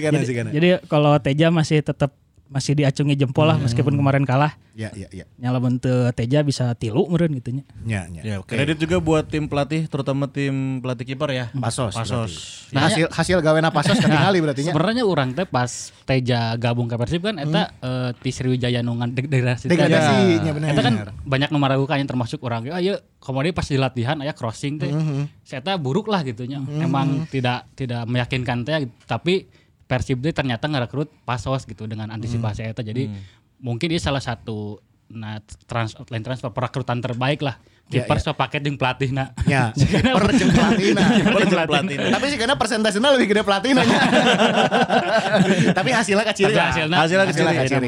kana 0.00 0.24
si 0.24 0.32
kana. 0.32 0.48
jadi 0.56 0.80
kalau 0.88 1.12
Teja 1.20 1.52
masih 1.52 1.84
tetap 1.84 2.16
masih 2.52 2.76
diacungi 2.76 3.16
jempol 3.16 3.48
lah 3.48 3.56
meskipun 3.56 3.96
kemarin 3.96 4.28
kalah 4.28 4.52
Ya 4.72 4.88
ya 4.96 5.04
ya. 5.12 5.28
nyala 5.36 5.60
teu 5.76 6.08
Teja 6.16 6.40
bisa 6.40 6.72
tilu 6.72 7.04
meureun 7.04 7.36
gitu 7.36 7.60
nya 7.60 7.64
Ya 7.84 8.08
ya. 8.08 8.22
Ya, 8.24 8.36
kredit 8.40 8.80
juga 8.80 9.04
buat 9.04 9.28
tim 9.28 9.44
pelatih, 9.44 9.84
terutama 9.84 10.32
tim 10.32 10.80
pelatih 10.80 11.04
kiper 11.12 11.28
ya. 11.28 11.46
Pasos. 11.52 11.92
Pasos. 11.92 12.32
berarti. 12.32 12.72
Nah, 12.72 12.80
hasil 12.88 13.06
hasil 13.12 13.36
gawena 13.44 13.68
pasos 13.68 14.00
ketinggali 14.02 14.40
berarti 14.40 14.64
nya. 14.64 14.72
Sebenarnya 14.72 15.04
orang 15.04 15.36
teh 15.36 15.44
pas 15.44 15.68
Teja 16.08 16.56
gabung 16.56 16.88
ke 16.88 16.96
Persib 16.96 17.20
kan 17.20 17.36
eta 17.36 17.72
eh, 17.84 18.10
ti 18.16 18.32
Sriwijaya 18.32 18.80
nungan 18.80 19.12
deg 19.12 19.28
degradasi. 19.28 19.68
Degradasi 19.68 20.40
nya 20.40 20.52
bener. 20.56 20.72
Eta 20.72 20.80
kan 20.80 20.94
banyak 21.20 21.48
nu 21.52 21.58
maragukan 21.60 22.00
yang 22.00 22.08
termasuk 22.08 22.40
orang 22.40 22.72
ah 22.72 22.80
ieu 22.80 22.96
kemudian 23.20 23.52
pas 23.52 23.68
di 23.68 23.76
latihan 23.76 24.16
aya 24.24 24.32
crossing 24.32 24.80
teh. 24.80 24.88
Saya 25.44 25.76
buruk 25.76 26.08
lah 26.08 26.24
gitu 26.24 26.48
nya. 26.48 26.64
Emang 26.80 27.28
tidak 27.28 27.68
tidak 27.76 28.08
meyakinkan 28.08 28.64
teh 28.64 28.88
tapi 29.04 29.44
Persib 29.92 30.24
teh 30.24 30.32
ternyata 30.32 30.64
ngerekrut 30.64 31.12
Pasos 31.28 31.68
gitu 31.68 31.84
dengan 31.84 32.08
antisipasi 32.08 32.64
eta 32.64 32.80
jadi 32.80 33.12
mungkin 33.60 33.92
dia 33.92 34.00
salah 34.00 34.24
satu 34.24 34.80
nah 35.12 35.36
trans 35.68 35.92
line 36.08 36.24
transfer 36.24 36.48
perekrutan 36.48 36.96
terbaik 36.98 37.44
lah 37.44 37.60
Ya, 37.92 38.08
kiper 38.08 38.24
so 38.24 38.32
paket 38.32 38.64
jeung 38.64 38.80
pelatihna 38.80 39.36
Ya, 39.44 39.68
per 40.16 40.32
jeung 40.32 40.48
platina. 40.48 41.02
Per 41.12 41.44
jeung 41.44 41.66
platina. 41.68 42.08
Tapi 42.08 42.24
sih 42.32 42.38
karena 42.40 42.56
persentasenya 42.56 43.08
lebih 43.12 43.28
gede 43.28 43.42
platinanya. 43.44 43.98
Tapi 45.76 45.90
hasilnya 45.92 46.24
kecil 46.24 46.48
Tapi 46.48 46.56
hasilnya- 46.56 46.98
hasilnya 47.04 47.26
kecil. 47.28 47.82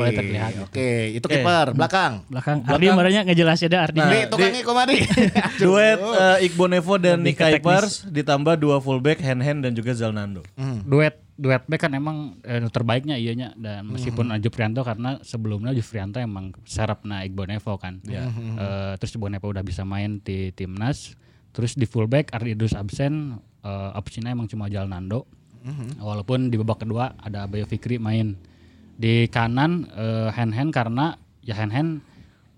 Oke, 0.61 1.17
itu 1.17 1.25
kiper 1.25 1.73
belakang. 1.73 2.21
belakang 2.29 2.61
Ardi 2.69 2.93
marahnya 2.93 3.25
ngejelasin 3.25 3.73
ada 3.73 3.89
Ardi 3.89 3.99
Nah, 4.05 4.29
tukangnya 4.29 4.61
komadi. 4.61 5.01
Duet 5.63 5.97
eh, 5.97 6.47
Igbo 6.53 6.69
Nevo 6.69 7.01
dan 7.01 7.25
Nick. 7.25 7.41
Kuipers 7.41 8.05
ditambah 8.05 8.61
dua 8.61 8.85
fullback 8.85 9.25
Hen 9.25 9.41
Hen 9.41 9.65
dan 9.65 9.73
juga 9.73 9.97
Zalnando. 9.97 10.45
duet 10.85 11.24
duet 11.35 11.67
back 11.67 11.91
kan 11.91 11.93
emang 11.99 12.38
eh, 12.47 12.62
terbaiknya 12.71 13.19
ianya 13.19 13.50
dan 13.59 13.91
meskipun 13.91 14.31
hmm. 14.31 14.38
Jufrianto 14.38 14.87
karena 14.87 15.19
sebelumnya 15.26 15.75
Jufrianto 15.75 16.23
emang 16.23 16.55
serapna 16.62 17.26
Iqbal 17.26 17.50
Nevo 17.50 17.75
kan. 17.75 17.99
Eh, 18.07 18.95
terus 19.03 19.19
Iqbal 19.19 19.35
Nevo 19.35 19.50
udah 19.50 19.67
bisa 19.67 19.83
main 19.83 20.23
di 20.23 20.55
timnas. 20.55 21.19
Terus 21.55 21.79
di 21.79 21.87
fullback 21.87 22.35
Ardi 22.35 22.55
Idrus 22.55 22.75
absen. 22.79 23.38
Eh, 23.64 23.91
opsinya 23.99 24.31
emang 24.31 24.47
cuma 24.47 24.71
Jalnando 24.71 25.26
walaupun 25.97 26.53
di 26.53 26.61
babak 26.61 26.85
kedua 26.85 27.17
ada 27.19 27.49
Bayo 27.49 27.64
Fikri 27.64 27.97
main. 27.97 28.37
Di 28.95 29.26
kanan 29.26 29.91
eh, 29.91 30.31
Hen 30.31 30.55
Hen 30.55 30.71
karena 30.71 31.19
ya 31.43 31.59
Hen 31.59 31.73
Hen 31.75 31.88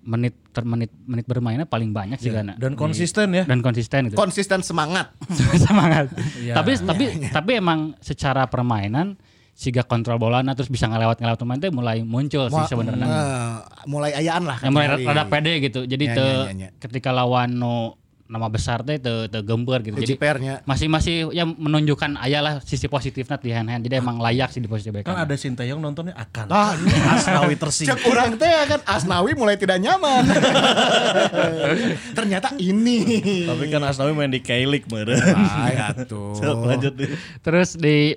menit 0.07 0.39
ter 0.49 0.63
menit 0.63 0.89
menit 1.03 1.27
bermainnya 1.27 1.67
paling 1.67 1.91
banyak 1.91 2.17
sih 2.17 2.31
karena 2.31 2.55
Dan 2.55 2.73
konsisten 2.73 3.29
ya. 3.33 3.43
dan 3.43 3.59
konsisten 3.59 4.07
gitu 4.07 4.15
Konsisten 4.15 4.63
semangat. 4.63 5.11
semangat. 5.67 6.15
Iya. 6.39 6.55
Tapi 6.55 6.79
tapi 6.79 7.05
tapi 7.29 7.51
emang 7.55 7.99
secara 7.99 8.47
permainan 8.47 9.19
siga 9.53 9.83
kontrol 9.83 10.17
bolana 10.17 10.53
terus 10.53 10.69
bisa 10.69 10.85
ngelewat 10.85 11.17
ngelewat 11.17 11.39
pemain 11.39 11.57
teh 11.57 11.69
mulai 11.69 12.01
muncul 12.01 12.47
sih 12.47 12.65
sebenarnya. 12.67 13.03
eh, 13.03 13.57
mulai 13.85 14.15
ayaan 14.15 14.45
lah. 14.45 14.61
Yang 14.61 14.73
mulai 14.73 14.89
rada 15.03 15.25
pede 15.27 15.53
gitu. 15.61 15.81
Jadi 15.83 16.05
Ya, 16.05 16.15
te, 16.15 16.23
ya, 16.23 16.37
ya, 16.47 16.53
ya. 16.55 16.71
ketika 16.79 17.11
lawan 17.11 17.51
no 17.53 17.99
nama 18.27 18.51
besar 18.51 18.83
teh 18.83 18.99
te, 18.99 19.31
te 19.31 19.39
gempeur 19.47 19.81
gitu. 19.87 19.95
Jadi 20.03 20.19
Jipernya. 20.19 20.61
masih 20.67 20.91
masih 20.91 21.31
ya 21.31 21.47
menunjukkan 21.47 22.19
aya 22.19 22.43
lah 22.43 22.55
sisi 22.59 22.91
positifnya 22.91 23.39
di 23.39 23.51
hand 23.55 23.71
hand. 23.71 23.83
Jadi 23.87 24.03
emang 24.03 24.19
layak 24.19 24.51
sih 24.51 24.59
di 24.59 24.67
posisi 24.67 24.91
back. 24.91 25.07
Kan 25.07 25.15
ada 25.15 25.35
Sintayong 25.39 25.79
nontonnya 25.79 26.15
akan. 26.19 26.47
Ah, 26.51 26.75
Asnawi 27.17 27.55
tersinggung. 27.55 27.95
Cek 27.95 28.11
orang 28.11 28.35
teh 28.35 28.51
kan 28.67 28.81
Asnawi 28.83 29.33
mulai 29.39 29.55
tidak 29.55 29.79
nyaman. 29.79 30.27
Ternyata 32.19 32.59
ini. 32.59 33.47
Tapi 33.47 33.65
kan 33.71 33.83
Asnawi 33.87 34.13
main 34.13 34.31
di 34.35 34.43
K-League 34.43 34.91
meureun. 34.91 35.23
Ah, 35.57 35.71
ya 35.71 35.87
tuh. 36.05 36.37
Lanjut 36.43 36.93
deh. 36.99 37.09
Terus 37.41 37.79
di 37.79 38.13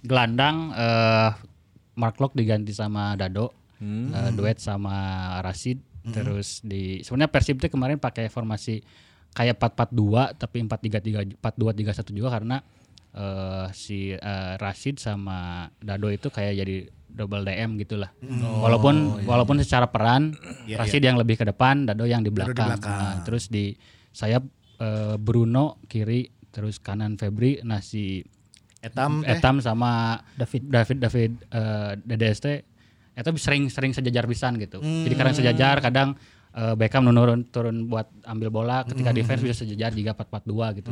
gelandang 0.00 0.72
eh 0.72 1.30
Mark 1.94 2.18
Locke 2.18 2.34
diganti 2.34 2.74
sama 2.74 3.14
Dado, 3.14 3.54
eh, 3.78 4.30
duet 4.34 4.58
sama 4.58 5.38
Rashid. 5.44 5.78
Terus 6.04 6.60
di 6.60 7.00
sebenarnya 7.00 7.32
Persib 7.32 7.56
itu 7.60 7.68
kemarin 7.72 7.96
pakai 7.96 8.28
formasi 8.28 8.84
kayak 9.34 9.58
4-4-2 9.58 10.38
tapi 10.38 10.62
4-3-3 10.62 11.42
4-2-3-1 11.42 12.14
juga 12.14 12.28
karena 12.30 12.56
eh, 13.12 13.66
si 13.74 14.14
eh, 14.14 14.54
Rashid 14.56 15.02
sama 15.02 15.68
Dado 15.82 16.08
itu 16.08 16.30
kayak 16.30 16.54
jadi 16.64 16.76
double 17.14 17.46
DM 17.46 17.78
gitulah. 17.78 18.10
walaupun 18.58 19.22
walaupun 19.22 19.62
secara 19.62 19.86
peran 19.86 20.34
Iya, 20.66 20.82
Rashid 20.82 21.02
yang 21.02 21.14
lebih 21.14 21.38
ke 21.38 21.46
depan, 21.46 21.86
Dado 21.86 22.02
yang 22.10 22.26
di 22.26 22.30
Dado 22.34 22.50
di 22.50 22.58
belakang. 22.58 22.68
belakang. 22.74 22.98
Nah, 22.98 23.14
terus 23.22 23.46
di 23.46 23.74
sayap 24.10 24.42
eh, 24.82 25.14
Bruno 25.18 25.78
kiri, 25.86 26.26
terus 26.50 26.82
kanan 26.82 27.14
Febri, 27.14 27.62
nah 27.62 27.78
si 27.78 28.22
Etam. 28.82 29.24
Etam 29.24 29.62
sama 29.64 30.20
David 30.36 30.68
David 30.68 30.98
David 31.00 31.30
eh, 31.54 31.92
DDST 32.02 32.46
itu 33.14 33.30
sering 33.38 33.70
sering 33.70 33.94
sejajar 33.94 34.26
pisan 34.26 34.58
gitu. 34.58 34.82
Jadi 34.82 35.14
kadang 35.14 35.34
sejajar, 35.38 35.78
kadang 35.78 36.18
eh, 36.54 36.74
Beckham 36.78 37.04
nurun 37.10 37.44
turun 37.50 37.90
buat 37.90 38.06
ambil 38.24 38.48
bola, 38.48 38.86
ketika 38.86 39.10
defense 39.10 39.42
bisa 39.42 39.66
sejajar 39.66 39.90
jika 39.92 40.14
4-4-2 40.14 40.78
gitu. 40.80 40.90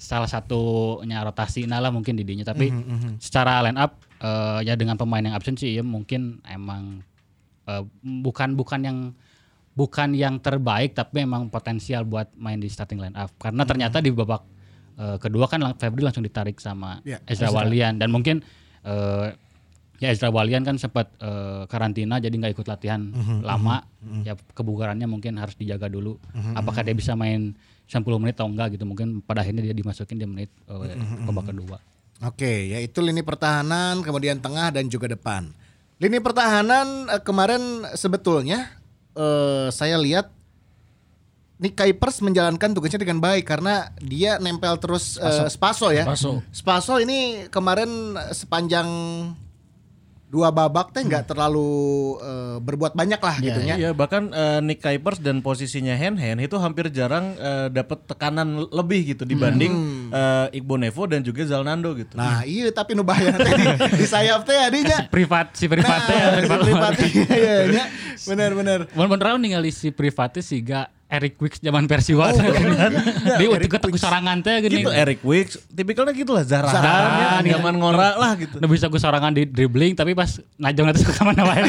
Salah 0.00 0.28
satunya 0.28 1.20
rotasi 1.22 1.68
lah 1.68 1.92
mungkin 1.92 2.16
didinya. 2.16 2.48
Tapi 2.48 2.72
secara 3.20 3.60
line 3.68 3.78
up 3.78 4.00
eh, 4.20 4.66
ya 4.66 4.74
dengan 4.74 4.96
pemain 4.96 5.22
yang 5.22 5.36
absen 5.36 5.54
sih 5.54 5.76
ya 5.78 5.84
mungkin 5.84 6.40
emang 6.48 7.04
eh, 7.68 7.82
bukan 8.02 8.56
bukan 8.56 8.80
yang 8.82 8.98
bukan 9.78 10.10
yang 10.10 10.42
terbaik 10.42 10.98
tapi 10.98 11.22
emang 11.22 11.54
potensial 11.54 12.02
buat 12.02 12.34
main 12.34 12.58
di 12.58 12.66
starting 12.66 12.98
line 12.98 13.14
up. 13.14 13.30
Karena 13.38 13.62
ternyata 13.62 14.02
di 14.02 14.10
babak 14.10 14.42
eh, 14.98 15.16
kedua 15.22 15.46
kan 15.46 15.62
Febri 15.78 16.02
langsung 16.02 16.26
ditarik 16.26 16.58
sama 16.58 16.98
Ya, 17.06 17.22
Ezra. 17.28 17.54
Walian. 17.54 18.02
Dan 18.02 18.10
mungkin 18.10 18.42
eh, 18.82 19.36
ya 19.98 20.14
Ezra 20.14 20.30
Walian 20.30 20.62
kan 20.62 20.78
sempat 20.78 21.10
eh, 21.18 21.66
karantina 21.66 22.22
jadi 22.22 22.34
nggak 22.34 22.54
ikut 22.58 22.66
latihan 22.66 23.10
lama. 23.42 23.82
ya 24.22 24.38
kebugarannya 24.54 25.10
mungkin 25.10 25.36
harus 25.38 25.58
dijaga 25.58 25.90
dulu. 25.90 26.16
Apakah 26.54 26.86
dia 26.86 26.94
bisa 26.94 27.18
main 27.18 27.54
90 27.88 28.20
menit 28.20 28.36
atau 28.36 28.46
enggak 28.46 28.76
gitu 28.76 28.84
mungkin 28.84 29.24
pada 29.24 29.40
akhirnya 29.40 29.64
dia 29.64 29.74
dimasukin 29.74 30.20
di 30.20 30.26
menit 30.28 30.50
eh, 30.68 30.96
babak 31.24 31.50
kedua. 31.50 31.80
Oke, 32.18 32.74
yaitu 32.74 32.98
lini 32.98 33.22
pertahanan, 33.22 34.02
kemudian 34.02 34.42
tengah 34.42 34.74
dan 34.74 34.90
juga 34.90 35.06
depan. 35.06 35.54
Lini 35.98 36.18
pertahanan 36.22 37.10
eh, 37.10 37.22
kemarin 37.22 37.86
sebetulnya 37.94 38.70
eh, 39.16 39.72
saya 39.72 39.98
lihat 39.98 40.30
Nick 41.58 41.74
Kuipers 41.74 42.22
menjalankan 42.22 42.70
tugasnya 42.70 43.02
dengan 43.02 43.18
baik 43.18 43.42
karena 43.42 43.90
dia 43.98 44.38
nempel 44.38 44.78
terus 44.78 45.18
eh, 45.18 45.50
Spaso 45.50 45.90
ya. 45.90 46.06
Spaso. 46.06 46.44
Spaso 46.54 46.94
ini 47.02 47.50
kemarin 47.50 48.14
sepanjang 48.30 48.86
dua 50.28 50.52
babak 50.52 50.92
teh 50.92 51.00
nggak 51.00 51.24
terlalu 51.32 51.68
eh, 52.20 52.56
berbuat 52.60 52.92
banyak 52.92 53.16
lah 53.16 53.36
gitu 53.40 53.60
ya. 53.64 53.74
Iya 53.80 53.90
bahkan 53.96 54.28
eh, 54.28 54.60
Nick 54.60 54.84
Kuipers 54.84 55.24
dan 55.24 55.40
posisinya 55.40 55.96
Hen 55.96 56.20
Hen 56.20 56.36
itu 56.36 56.52
hampir 56.60 56.92
jarang 56.92 57.32
eh, 57.40 57.72
dapat 57.72 58.04
tekanan 58.04 58.68
lebih 58.68 59.16
gitu 59.16 59.24
dibanding 59.24 59.72
eh, 60.12 60.58
Igbo 60.60 60.76
Nevo 60.76 61.08
dan 61.08 61.24
juga 61.24 61.48
Zalnando 61.48 61.96
gitu. 61.96 62.12
Nah 62.20 62.44
iya 62.44 62.68
tapi 62.68 62.92
nu 62.92 63.00
bahaya 63.00 63.32
teh 63.40 63.52
di, 63.56 63.66
di 63.96 64.06
sayap 64.06 64.44
teh 64.44 64.56
adinya. 64.60 65.08
privat 65.08 65.56
si 65.56 65.64
privatnya 65.64 66.12
ya, 66.12 66.28
Nah, 66.28 66.40
si 66.44 66.44
privat 66.44 66.60
privat 66.60 66.92
iya 67.32 67.56
iya. 67.64 67.84
Benar-benar. 68.28 68.80
Mun 68.92 69.08
beneran 69.08 69.40
ningali 69.40 69.72
si 69.72 69.88
privatnya 69.88 70.44
sih 70.44 70.60
gak 70.60 70.97
Eric 71.08 71.40
Wicks 71.40 71.58
zaman 71.58 71.88
Persiwa 71.88 72.28
Oh, 72.28 72.36
Dia 73.34 73.48
untuk 73.48 73.64
ketek 73.66 73.96
sorangan 73.96 74.38
teh 74.38 74.60
gini. 74.60 74.84
Gitu 74.84 74.92
Eric 74.92 75.20
Wicks, 75.22 75.56
tipikalnya 75.66 76.12
gitu 76.12 76.30
lah 76.30 76.44
Zara. 76.44 76.68
Zarahan, 76.68 77.40
ya, 77.40 77.56
nyaman 77.56 77.74
ngora 77.76 78.12
lah 78.14 78.36
gitu. 78.36 78.56
Udah 78.56 78.68
bisa 78.68 78.86
gue 78.86 78.98
sorangan 78.98 79.32
di 79.32 79.42
dribbling 79.42 79.92
tapi 79.92 80.12
pas 80.12 80.28
najong 80.54 80.84
atas 80.86 81.02
ke 81.02 81.16
mana 81.18 81.42
wae. 81.42 81.64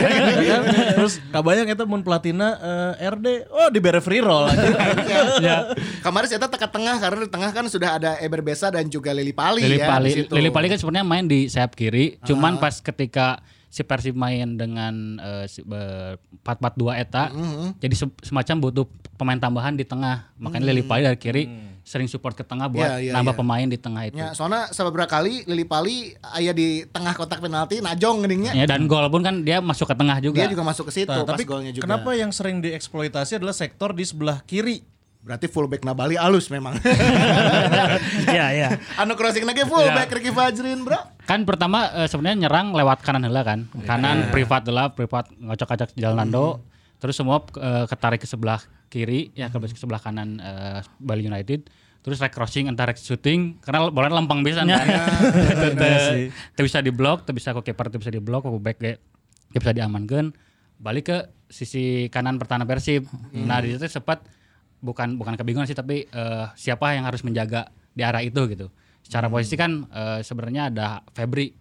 Terus 0.93 1.23
kabayang 1.29 1.67
eta 1.67 1.83
mun 1.83 2.01
platina 2.01 2.59
eh, 2.99 3.07
RD, 3.07 3.27
oh 3.49 3.67
dibere 3.69 3.99
free 3.99 4.19
roll 4.19 4.43
aja. 4.45 4.67
ya. 5.41 5.57
Kemarin 5.99 6.27
saya 6.27 6.43
teka 6.43 6.67
tengah 6.67 6.99
karena 6.99 7.19
di 7.23 7.29
tengah 7.29 7.49
kan 7.49 7.63
sudah 7.65 7.95
ada 7.95 8.11
Eber 8.19 8.41
Besa 8.41 8.67
dan 8.67 8.85
juga 8.85 9.11
Lili 9.11 9.31
Pali 9.31 9.63
Lili 9.63 9.79
ya 9.79 9.87
Pali, 9.87 10.09
di 10.09 10.15
situ. 10.19 10.31
Lili 10.31 10.49
Pali 10.49 10.67
kan 10.67 10.77
sebenarnya 10.77 11.07
main 11.07 11.25
di 11.25 11.47
sayap 11.47 11.73
kiri, 11.73 12.19
cuman 12.21 12.59
pas 12.59 12.75
ketika 12.75 13.39
si 13.65 13.81
Persib 13.81 14.13
main 14.13 14.57
dengan 14.57 14.93
eh, 15.15 15.45
si- 15.45 15.61
be- 15.61 16.17
4-4-2 16.41 16.91
eta, 16.97 17.29
jadi 17.77 17.93
se- 17.93 18.17
semacam 18.21 18.55
butuh 18.61 18.85
pemain 19.19 19.35
tambahan 19.35 19.75
di 19.75 19.83
tengah. 19.83 20.31
Makanya 20.39 20.71
Lili 20.71 20.87
Pali 20.87 21.03
dari 21.03 21.19
kiri 21.19 21.43
sering 21.83 22.07
support 22.07 22.37
ke 22.37 22.45
tengah 22.45 22.69
buat 22.69 22.85
Iya, 22.85 22.95
iya, 23.01 23.13
nambah 23.17 23.33
iya. 23.33 23.39
pemain 23.41 23.67
di 23.67 23.75
tengah 23.81 24.03
itu. 24.07 24.15
Ya, 24.15 24.31
soalnya 24.31 24.69
beberapa 24.71 25.09
kali 25.09 25.43
Lili 25.43 25.65
Pali 25.67 26.13
aya 26.21 26.53
di 26.53 26.85
tengah 26.87 27.17
kotak 27.17 27.41
penalti 27.43 27.81
najong 27.83 28.23
geningnya. 28.23 28.53
Ya, 28.55 28.63
dan 28.69 28.85
gol 28.87 29.09
pun 29.11 29.25
kan 29.25 29.41
dia 29.43 29.59
masuk 29.59 29.89
ke 29.91 29.95
tengah 29.97 30.21
juga. 30.23 30.39
Dia 30.39 30.47
juga 30.47 30.63
masuk 30.63 30.87
ke 30.87 31.03
situ 31.03 31.09
Nah, 31.09 31.25
pas 31.27 31.35
tapi 31.35 31.43
golnya 31.43 31.73
juga. 31.75 31.83
kenapa 31.89 32.13
yang 32.15 32.29
sering 32.31 32.61
dieksploitasi 32.61 33.41
adalah 33.41 33.57
sektor 33.57 33.91
di 33.91 34.05
sebelah 34.05 34.39
kiri? 34.45 34.85
Berarti 35.19 35.51
fullback 35.51 35.83
Nabali 35.83 36.15
alus 36.15 36.47
memang. 36.47 36.79
Iya, 38.29 38.45
iya. 38.57 38.69
anu 38.95 39.19
crossing 39.19 39.43
lagi 39.43 39.67
fullback 39.67 40.07
Ricky 40.13 40.31
Fajrin, 40.31 40.85
Bro. 40.85 40.95
Kan 41.27 41.43
pertama 41.43 41.91
eh, 41.91 42.07
sebenarnya 42.07 42.47
nyerang 42.47 42.71
lewat 42.71 43.03
kanan 43.03 43.27
heula 43.27 43.43
kan. 43.43 43.67
Kanan 43.83 44.31
privat 44.31 44.63
heula, 44.63 44.93
privat 44.93 45.27
ngocok-ngocok 45.35 45.89
jalan 45.97 46.17
Nando. 46.23 46.63
Terus 46.99 47.15
semua 47.15 47.39
eh, 47.39 47.85
ketarik 47.87 48.19
ke 48.19 48.27
sebelah 48.27 48.59
kiri 48.91 49.31
ya 49.33 49.47
ke, 49.47 49.57
ke 49.57 49.79
sebelah 49.79 50.03
kanan 50.03 50.37
eh, 50.39 50.79
Bali 50.99 51.23
United. 51.23 51.71
Terus 51.99 52.19
rek 52.23 52.31
crossing 52.31 52.71
entar 52.71 52.87
rek 52.87 52.99
shooting 52.99 53.59
karena 53.59 53.91
bola 53.91 54.07
lempeng 54.07 54.43
bisa 54.47 54.63
kan. 54.63 54.87
Teu 55.75 56.31
teu 56.55 56.63
bisa 56.63 56.79
diblok, 56.79 57.27
teu 57.27 57.35
bisa 57.35 57.55
ku 57.55 57.63
kiper 57.63 57.91
teu 57.91 57.99
bisa 57.99 58.11
diblok, 58.11 58.47
ku 58.47 58.59
back 58.59 58.79
teu 58.79 59.59
bisa 59.59 59.71
diamankeun. 59.75 60.31
Balik 60.79 61.11
ke 61.11 61.17
sisi 61.51 62.07
kanan 62.07 62.39
pertahanan 62.39 62.63
Persib. 62.63 63.03
Nah, 63.35 63.59
di 63.59 63.75
situ 63.75 63.83
sempat 63.91 64.23
bukan 64.79 65.19
bukan 65.19 65.35
kebingungan 65.35 65.67
sih 65.67 65.75
tapi 65.75 66.07
eh, 66.07 66.45
siapa 66.55 66.95
yang 66.95 67.03
harus 67.03 67.23
menjaga 67.23 67.67
di 67.91 68.03
arah 68.03 68.23
itu 68.23 68.47
gitu. 68.47 68.71
Secara 69.03 69.27
posisi 69.27 69.59
kan 69.59 69.87
eh, 69.91 70.19
sebenarnya 70.23 70.71
ada 70.71 71.03
Febri, 71.11 71.51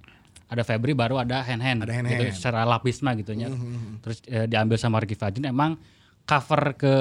ada 0.49 0.63
Febri 0.63 0.93
baru 0.93 1.17
ada 1.17 1.41
hand 1.41 1.61
hand, 1.61 1.79
Ada 1.81 1.93
hand 1.93 2.07
gitu, 2.07 2.25
hand. 2.25 2.35
secara 2.35 2.65
lapis 2.65 2.99
mah 2.99 3.13
gitunya. 3.15 3.53
Terus 4.01 4.19
eh, 4.25 4.45
diambil 4.45 4.75
sama 4.75 4.97
Ricky 4.97 5.13
Fajrin 5.13 5.45
emang 5.45 5.77
cover 6.23 6.75
ke 6.75 6.93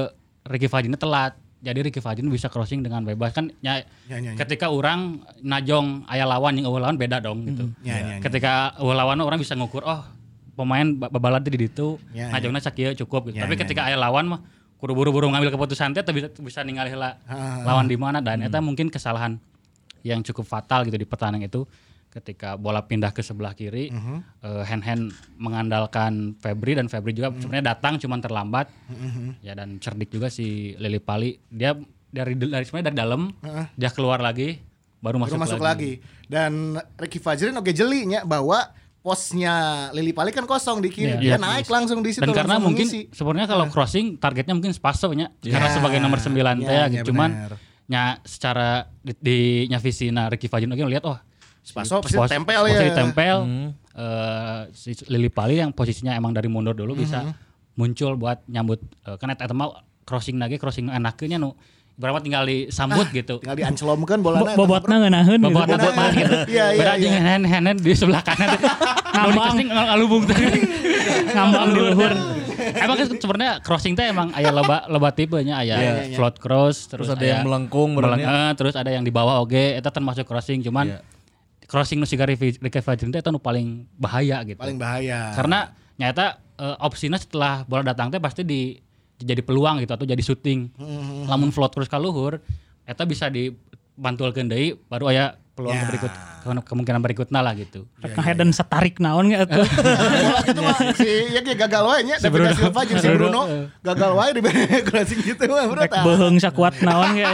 Ricky 0.46 0.68
Fajrinnya 0.68 0.96
telat. 0.96 1.34
jadi 1.58 1.82
Ricky 1.82 1.98
Fajrin 1.98 2.28
bisa 2.28 2.48
crossing 2.48 2.80
dengan 2.80 3.02
bebas 3.02 3.34
kan 3.34 3.50
ya, 3.60 3.82
Ya, 4.06 4.16
ya, 4.16 4.30
ya. 4.30 4.32
ketika 4.38 4.70
orang 4.70 5.20
najong 5.42 6.06
ayah 6.08 6.30
lawan 6.30 6.54
yang 6.54 6.66
eueuh 6.66 6.78
lawan 6.78 6.96
beda 6.96 7.18
dong 7.18 7.44
gitu. 7.44 7.74
Ya, 7.82 7.98
ya, 7.98 8.08
ya. 8.14 8.18
Ketika 8.22 8.52
eueuh 8.78 8.94
lawan 8.94 9.18
orang 9.18 9.36
bisa 9.38 9.52
ngukur 9.52 9.82
oh 9.82 10.06
pemain 10.54 10.86
ba- 10.86 11.10
babalan 11.10 11.42
di 11.42 11.58
ditu 11.60 11.98
Ya, 12.12 12.30
najongna 12.30 12.60
sakieu 12.60 12.94
cukup 12.96 13.30
gitu. 13.30 13.40
Ya, 13.40 13.44
Tapi 13.44 13.54
ya, 13.54 13.60
ketika 13.60 13.82
ayah 13.86 13.98
lawan 13.98 14.30
mah 14.30 14.40
kudu 14.78 14.94
buru-buru 14.94 15.26
ngambil 15.28 15.50
keputusan 15.50 15.92
teh 15.92 16.06
bisa 16.06 16.30
bisa 16.36 16.62
ningali 16.62 16.94
heula 16.94 17.18
Ah, 17.26 17.66
lawan 17.66 17.86
di 17.86 17.98
mana 17.98 18.20
dan 18.20 18.38
eta 18.40 18.60
mungkin 18.60 18.88
kesalahan 18.88 19.42
yang 20.04 20.22
cukup 20.22 20.46
fatal 20.46 20.86
gitu 20.86 20.94
di 20.94 21.04
pertandingan 21.04 21.50
itu 21.50 21.66
ketika 22.18 22.56
bola 22.56 22.82
pindah 22.82 23.10
ke 23.10 23.22
sebelah 23.22 23.54
kiri 23.54 23.88
Mhm. 23.88 24.42
eh, 24.42 24.64
hand 24.64 24.82
hand 24.82 25.04
mengandalkan 25.38 26.34
Febri 26.36 26.74
dan 26.74 26.88
Febri 26.88 27.12
juga 27.12 27.30
Mhm. 27.30 27.40
sebenarnya 27.40 27.66
datang 27.72 27.98
cuman 27.98 28.20
terlambat 28.20 28.66
ya 29.40 29.54
dan 29.54 29.78
cerdik 29.78 30.10
juga 30.10 30.28
si 30.28 30.74
Lili 30.76 30.98
Pali 30.98 31.38
dia 31.48 31.78
dari 32.08 32.34
dari 32.34 32.64
sebenarnya 32.64 32.88
dari 32.88 32.98
dalam 32.98 33.22
dia 33.72 33.90
keluar 33.90 34.18
lagi 34.18 34.58
baru 34.98 35.18
masuk, 35.18 35.38
baru 35.38 35.44
masuk 35.46 35.62
lagi. 35.62 35.92
Dan 36.26 36.74
Ricky 36.96 37.18
Fajrin 37.18 37.54
oke 37.54 37.70
jeli 37.70 38.08
nya 38.08 38.26
bahwa 38.26 38.66
posnya 39.00 39.54
Lili 39.92 40.10
Pali 40.10 40.32
kan 40.32 40.44
kosong 40.44 40.82
di 40.82 40.90
kiri. 40.90 41.16
Iya. 41.16 41.22
Dia 41.22 41.38
naik 41.38 41.70
langsung 41.70 42.02
di 42.02 42.12
situ 42.12 42.26
dan 42.26 42.34
karena 42.34 42.58
mungkin 42.58 42.90
sebenarnya 43.08 43.48
kalau 43.48 43.70
crossing 43.70 44.18
targetnya 44.18 44.52
mungkin 44.52 44.74
Spaso 44.74 45.14
nya 45.14 45.30
karena 45.40 45.70
Ya. 45.70 45.74
sebagai 45.74 46.00
nomor 46.00 46.18
9 46.18 46.34
teh 46.60 46.68
Ya, 46.68 46.90
gitu. 46.90 46.98
ya, 46.98 47.08
cuman 47.08 47.30
bener. 47.32 47.54
nya 47.88 48.02
secara 48.22 48.68
di, 49.00 49.14
di 49.16 49.40
nya 49.70 49.78
visi 49.78 50.10
na 50.10 50.28
Ricky 50.28 50.46
Fajrin 50.46 50.68
oke 50.68 50.82
lihat 50.84 51.06
oh 51.06 51.16
Spaso 51.68 52.00
pasti 52.00 52.16
pos- 52.16 52.32
tempel 52.32 52.62
ya. 52.64 52.72
posisi 52.74 52.92
tempel 52.94 53.38
eh, 53.92 54.62
si 54.72 54.92
Lili 55.06 55.28
Pali 55.28 55.56
yang 55.58 55.70
posisinya 55.70 56.14
emang 56.14 56.32
dari 56.32 56.48
mundur 56.48 56.72
dulu 56.72 56.96
bisa 56.96 57.20
Hmm. 57.20 57.36
muncul 57.76 58.16
buat 58.16 58.40
nyambut 58.46 58.80
eh, 59.04 59.16
karena 59.16 59.36
eta 59.36 59.52
mah 59.52 59.70
crossing 60.02 60.38
lagi 60.38 60.56
crossing 60.56 60.88
enaknya 60.88 61.36
nu 61.36 61.52
berapa 61.94 62.18
tinggal 62.20 62.46
disambut 62.46 63.10
gitu 63.12 63.38
Tinggal 63.38 63.58
diancelomkeun 63.58 64.22
bolana. 64.22 64.54
Bo- 64.54 64.64
Bobotna 64.64 64.96
ngeunaheun 65.00 65.34
gitu. 65.36 65.50
Bobot 65.50 65.66
bobot 65.68 65.94
mah 65.94 66.10
gitu. 66.12 66.36
Iya, 66.48 66.66
iya, 66.70 66.78
Beda 66.78 66.94
iya. 66.94 67.02
jeung 67.02 67.18
hand 67.18 67.44
hand 67.44 67.80
di 67.80 67.92
sebelah 67.92 68.22
kanan. 68.22 68.54
Ngambang 69.10 69.58
ngalubung 69.66 70.24
teh. 70.24 70.38
Ngambang 71.28 71.68
di 71.68 71.80
luhur. 71.82 72.14
Emang 72.78 72.96
kan 72.96 73.08
sebenarnya 73.10 73.52
crossing 73.60 73.94
teh 73.94 74.06
emang 74.06 74.30
aya 74.32 74.50
loba 74.52 74.86
loba 74.88 75.10
tipenya 75.10 75.58
aya 75.58 75.74
Iya, 75.74 75.92
iya. 76.06 76.16
float 76.16 76.38
cross 76.38 76.86
terus, 76.86 77.10
Terus 77.10 77.18
ada 77.18 77.26
yang 77.26 77.42
melengkung, 77.44 77.90
meleng- 77.92 78.22
benernya. 78.22 78.46
eh, 78.46 78.52
terus 78.54 78.74
ada 78.74 78.88
yang 78.88 79.02
di 79.02 79.10
bawah 79.10 79.40
oge 79.40 79.74
eta 79.74 79.90
termasuk 79.90 80.22
crossing 80.24 80.62
cuman 80.62 80.86
Iya. 80.88 81.00
Crossing 81.68 82.00
nu 82.00 82.08
siga 82.08 82.24
Ricky 82.24 82.58
Ricky 82.58 82.80
Fajrin 82.80 83.12
teh 83.12 83.20
eta 83.20 83.28
nu 83.28 83.38
paling 83.38 83.86
bahaya 83.94 84.42
gitu. 84.42 84.58
Paling 84.58 84.76
bahaya. 84.76 85.32
Karena 85.34 85.70
nyata 85.96 86.26
eh, 86.56 86.76
opsinya 86.80 87.16
setelah 87.16 87.62
bola 87.62 87.84
datang 87.86 88.08
teh 88.08 88.18
pasti 88.18 88.42
di 88.42 88.80
jadi 89.18 89.42
peluang 89.42 89.80
gitu 89.80 89.92
atau 89.92 90.04
jadi 90.04 90.20
syuting. 90.20 90.72
Hmm. 90.74 91.26
Lamun 91.26 91.50
float 91.50 91.72
terus 91.72 91.86
ka 91.86 91.98
luhur 91.98 92.40
eta 92.84 93.04
bisa 93.04 93.28
dibantulkeun 93.28 94.48
deui 94.48 94.80
baru 94.84 95.12
aya 95.12 95.26
peluang 95.52 95.74
Ya. 95.74 95.90
berikut 95.90 96.14
ke- 96.14 96.66
kemungkinan 96.70 97.02
berikutnya 97.02 97.42
lah 97.42 97.52
gitu. 97.52 97.90
Rek 97.98 98.14
ngahedan 98.14 98.54
setarik 98.54 99.02
naon 99.02 99.28
ge 99.28 99.42
gitu 99.42 100.62
mah 100.62 100.78
si 101.02 101.34
ya 101.34 101.42
ge 101.42 101.58
gagal 101.58 101.82
wae 101.84 102.06
nya 102.06 102.16
David 102.16 102.40
da 102.46 102.54
Silva 102.54 102.82
jeung 102.86 103.02
si 103.02 103.10
Bruno 103.10 103.42
gagal 103.82 104.12
wae 104.14 104.32
di 104.32 104.42
crossing 104.88 105.20
gitu 105.20 105.44
mah 105.50 105.66
bro. 105.66 105.82
Rek 105.82 105.92
beheung 105.98 106.38
sakuat 106.38 106.78
naon 106.80 107.10
ge. 107.12 107.26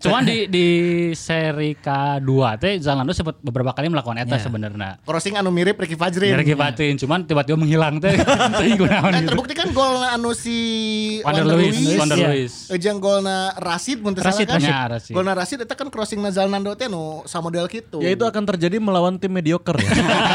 Cuman 0.00 0.24
di 0.24 0.48
di 0.48 0.66
seri 1.12 1.76
K2 1.76 2.30
teh 2.56 2.80
Zalando 2.80 3.12
sempat 3.12 3.36
beberapa 3.38 3.70
kali 3.70 3.86
melakukan 3.86 4.16
eta 4.16 4.40
sebenarnya. 4.40 4.96
Crossing 5.02 5.36
anu 5.36 5.52
mirip 5.52 5.76
Ricky 5.76 5.92
Fajrin. 5.92 6.32
Ricky 6.34 6.54
Fatin 6.54 6.96
cuman 6.96 7.22
tiba-tiba 7.22 7.54
menghilang 7.54 8.00
teh. 8.00 8.16
Teuing 8.58 8.76
kunaon 8.76 9.10
Nah, 9.10 9.20
gitu. 9.20 9.28
terbukti 9.28 9.52
kan 9.52 9.68
golna 9.70 10.12
anu 10.12 10.32
si 10.32 10.56
Wander 11.20 11.44
Luiz, 11.44 11.76
Wander 11.94 12.16
Iya. 12.16 12.28
Luiz. 12.28 12.54
Eh, 12.66 12.78
jeung 12.78 12.96
golna 12.96 13.52
Rasid 13.54 14.00
mun 14.00 14.12
teu 14.12 14.22
salah 14.22 14.32
Rashid, 14.32 14.48
kan. 14.48 14.58
Ya. 14.58 14.88
Golna 15.12 15.32
Rasid 15.34 15.58
eta 15.60 15.74
kan 15.74 15.88
crossing 15.88 16.18
na 16.18 16.30
Zalando 16.30 16.72
teh 16.72 16.86
nu 16.86 17.20
samodel 17.24 17.66
kitu. 17.66 18.00
Ya 18.00 18.10
itu 18.10 18.24
akan 18.24 18.46
terjadi 18.46 18.80
melawan 18.80 19.14
tim 19.14 19.28
mediocre 19.28 19.76
ya. 19.76 19.90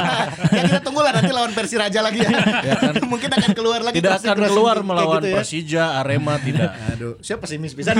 ya 0.55 0.62
kita 0.67 0.79
tunggu 0.79 1.01
lah 1.01 1.12
nanti 1.12 1.34
lawan 1.34 1.50
Persiraja 1.51 2.00
lagi 2.00 2.22
ya. 2.22 2.29
Mungkin 3.12 3.29
akan 3.31 3.51
keluar 3.51 3.81
lagi. 3.81 3.98
Tidak 3.98 4.13
akan 4.13 4.38
keluar 4.43 4.77
melawan 4.79 5.19
gitu 5.19 5.27
ya. 5.31 5.36
Persija, 5.41 5.84
Arema 5.98 6.38
tidak. 6.38 6.69
Aduh, 6.93 7.17
siapa 7.19 7.48
pesimis 7.48 7.74
pisan? 7.74 7.95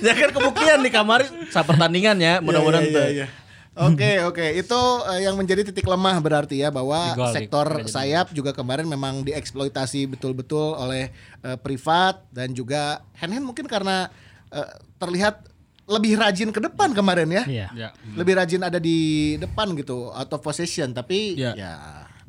ya 0.00 0.12
kan 0.14 0.30
kemungkinan 0.56 0.80
di 0.80 0.90
kamari 0.90 1.26
saat 1.48 1.66
pertandingan 1.66 2.16
ya, 2.16 2.38
mudah-mudahan 2.38 2.82
Iya, 2.82 2.92
teu. 2.92 3.02
iya, 3.02 3.10
iya. 3.12 3.26
Oke 3.74 4.22
oke 4.22 4.46
itu 4.54 4.80
eh, 5.04 5.20
yang 5.20 5.34
menjadi 5.34 5.66
titik 5.66 5.82
lemah 5.84 6.14
berarti 6.18 6.56
ya 6.56 6.70
bahwa 6.70 6.94
sektor 7.28 7.66
di- 7.76 7.90
sayap 7.90 8.30
juga 8.30 8.54
kemarin 8.54 8.86
memang 8.86 9.26
dieksploitasi 9.26 10.06
betul-betul 10.08 10.78
oleh 10.78 11.10
eh, 11.40 11.58
privat 11.58 12.22
dan 12.30 12.50
juga 12.50 13.02
hand 13.14 13.34
hand 13.34 13.42
mungkin 13.44 13.66
karena 13.66 14.06
eh, 14.48 14.70
terlihat 14.94 15.50
lebih 15.84 16.14
rajin 16.14 16.48
ke 16.48 16.62
depan 16.62 16.94
kemarin 16.94 17.26
ya. 17.26 17.42
Iya. 17.44 17.66
Ya. 17.74 17.88
Lebih 18.14 18.38
rajin 18.38 18.62
ada 18.62 18.78
di 18.78 18.98
depan 19.36 19.74
gitu 19.74 20.06
out 20.08 20.30
of 20.30 20.40
possession 20.40 20.94
tapi 20.94 21.34
Ya. 21.34 21.52
ya, 21.52 21.72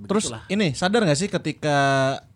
Terus 0.01 0.27
begitulah. 0.27 0.43
ini 0.49 0.73
sadar 0.73 1.05
gak 1.05 1.15
sih 1.15 1.29
ketika 1.29 1.77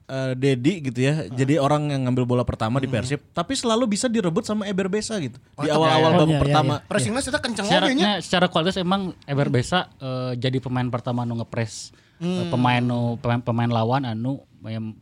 eh, 0.09 0.33
Dedi 0.33 0.73
gitu 0.89 0.99
ya, 0.99 1.29
jadi 1.29 1.61
orang 1.61 1.93
yang 1.93 2.09
ngambil 2.09 2.25
bola 2.25 2.43
pertama 2.43 2.81
di 2.81 2.89
Persib, 2.89 3.21
tapi 3.31 3.53
selalu 3.53 3.85
bisa 3.93 4.09
direbut 4.09 4.41
sama 4.41 4.65
Eber 4.65 4.89
Besa 4.89 5.15
gitu. 5.21 5.37
Di 5.61 5.69
awal-awal 5.69 6.11
iya, 6.11 6.17
babak 6.17 6.33
iya, 6.33 6.41
pertama. 6.41 6.73
pressingnya 6.89 7.21
sudah 7.21 7.39
kenceng 7.39 7.69
nya, 7.93 8.17
secara 8.19 8.49
kualitas 8.49 8.81
emang 8.81 9.13
Eber 9.29 9.53
Besa 9.53 9.93
eh, 10.01 10.33
jadi 10.35 10.57
pemain 10.57 10.89
pertama 10.89 11.23
nu 11.23 11.37
ngepres 11.37 11.93
eh, 12.19 12.45
pemain 12.49 12.81
nu 12.81 13.21
pemain, 13.21 13.39
pemain 13.39 13.69
lawan 13.69 14.03
anu 14.09 14.41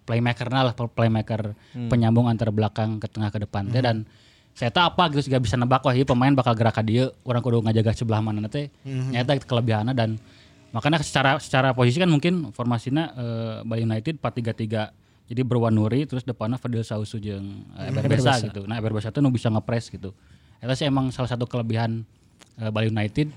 playmaker 0.06 0.54
lah 0.54 0.76
playmaker 0.76 1.58
penyambung 1.90 2.30
antara 2.30 2.54
belakang 2.54 3.02
ke 3.02 3.08
tengah 3.10 3.34
ke 3.34 3.42
depan 3.42 3.72
teh. 3.74 3.82
Dan 3.82 4.06
saya 4.58 4.74
tahu 4.74 4.90
apa 4.94 5.04
gitu 5.14 5.30
juga 5.30 5.38
bisa 5.42 5.54
nebak 5.58 5.86
wah 5.86 5.94
ieu 5.94 6.06
pemain 6.06 6.34
bakal 6.34 6.58
gerak 6.58 6.78
ka 6.78 6.84
dieu 6.86 7.14
orang 7.26 7.42
kudu 7.42 7.62
ngajaga 7.66 7.94
sebelah 7.98 8.22
mana 8.22 8.46
teh. 8.50 8.70
Nyata 8.86 9.38
itu 9.38 9.46
kelebihannya 9.50 9.94
dan 9.98 10.22
makanya 10.70 11.00
secara 11.00 11.40
secara 11.40 11.72
posisi 11.72 11.98
kan 11.98 12.08
mungkin 12.08 12.52
formasinya 12.52 13.04
eh, 13.14 13.58
Bali 13.64 13.84
United 13.84 14.20
4-3-3 14.20 14.92
jadi 15.28 15.42
berwanuri 15.44 16.04
terus 16.04 16.24
depannya 16.24 16.56
Fadil 16.56 16.84
Sausu 16.84 17.18
jeung 17.18 17.64
eh, 17.76 17.90
Eber 17.90 18.08
Besa 18.08 18.40
gitu 18.40 18.64
nah 18.64 18.76
Eber 18.76 18.92
Besa 18.92 19.10
tuh 19.10 19.20
nu 19.20 19.30
bisa 19.30 19.48
ngepres 19.48 19.88
gitu 19.88 20.12
itu 20.58 20.74
sih 20.74 20.86
emang 20.86 21.12
salah 21.12 21.28
satu 21.28 21.46
kelebihan 21.46 22.04
eh, 22.58 22.70
Bali 22.70 22.88
United 22.88 23.30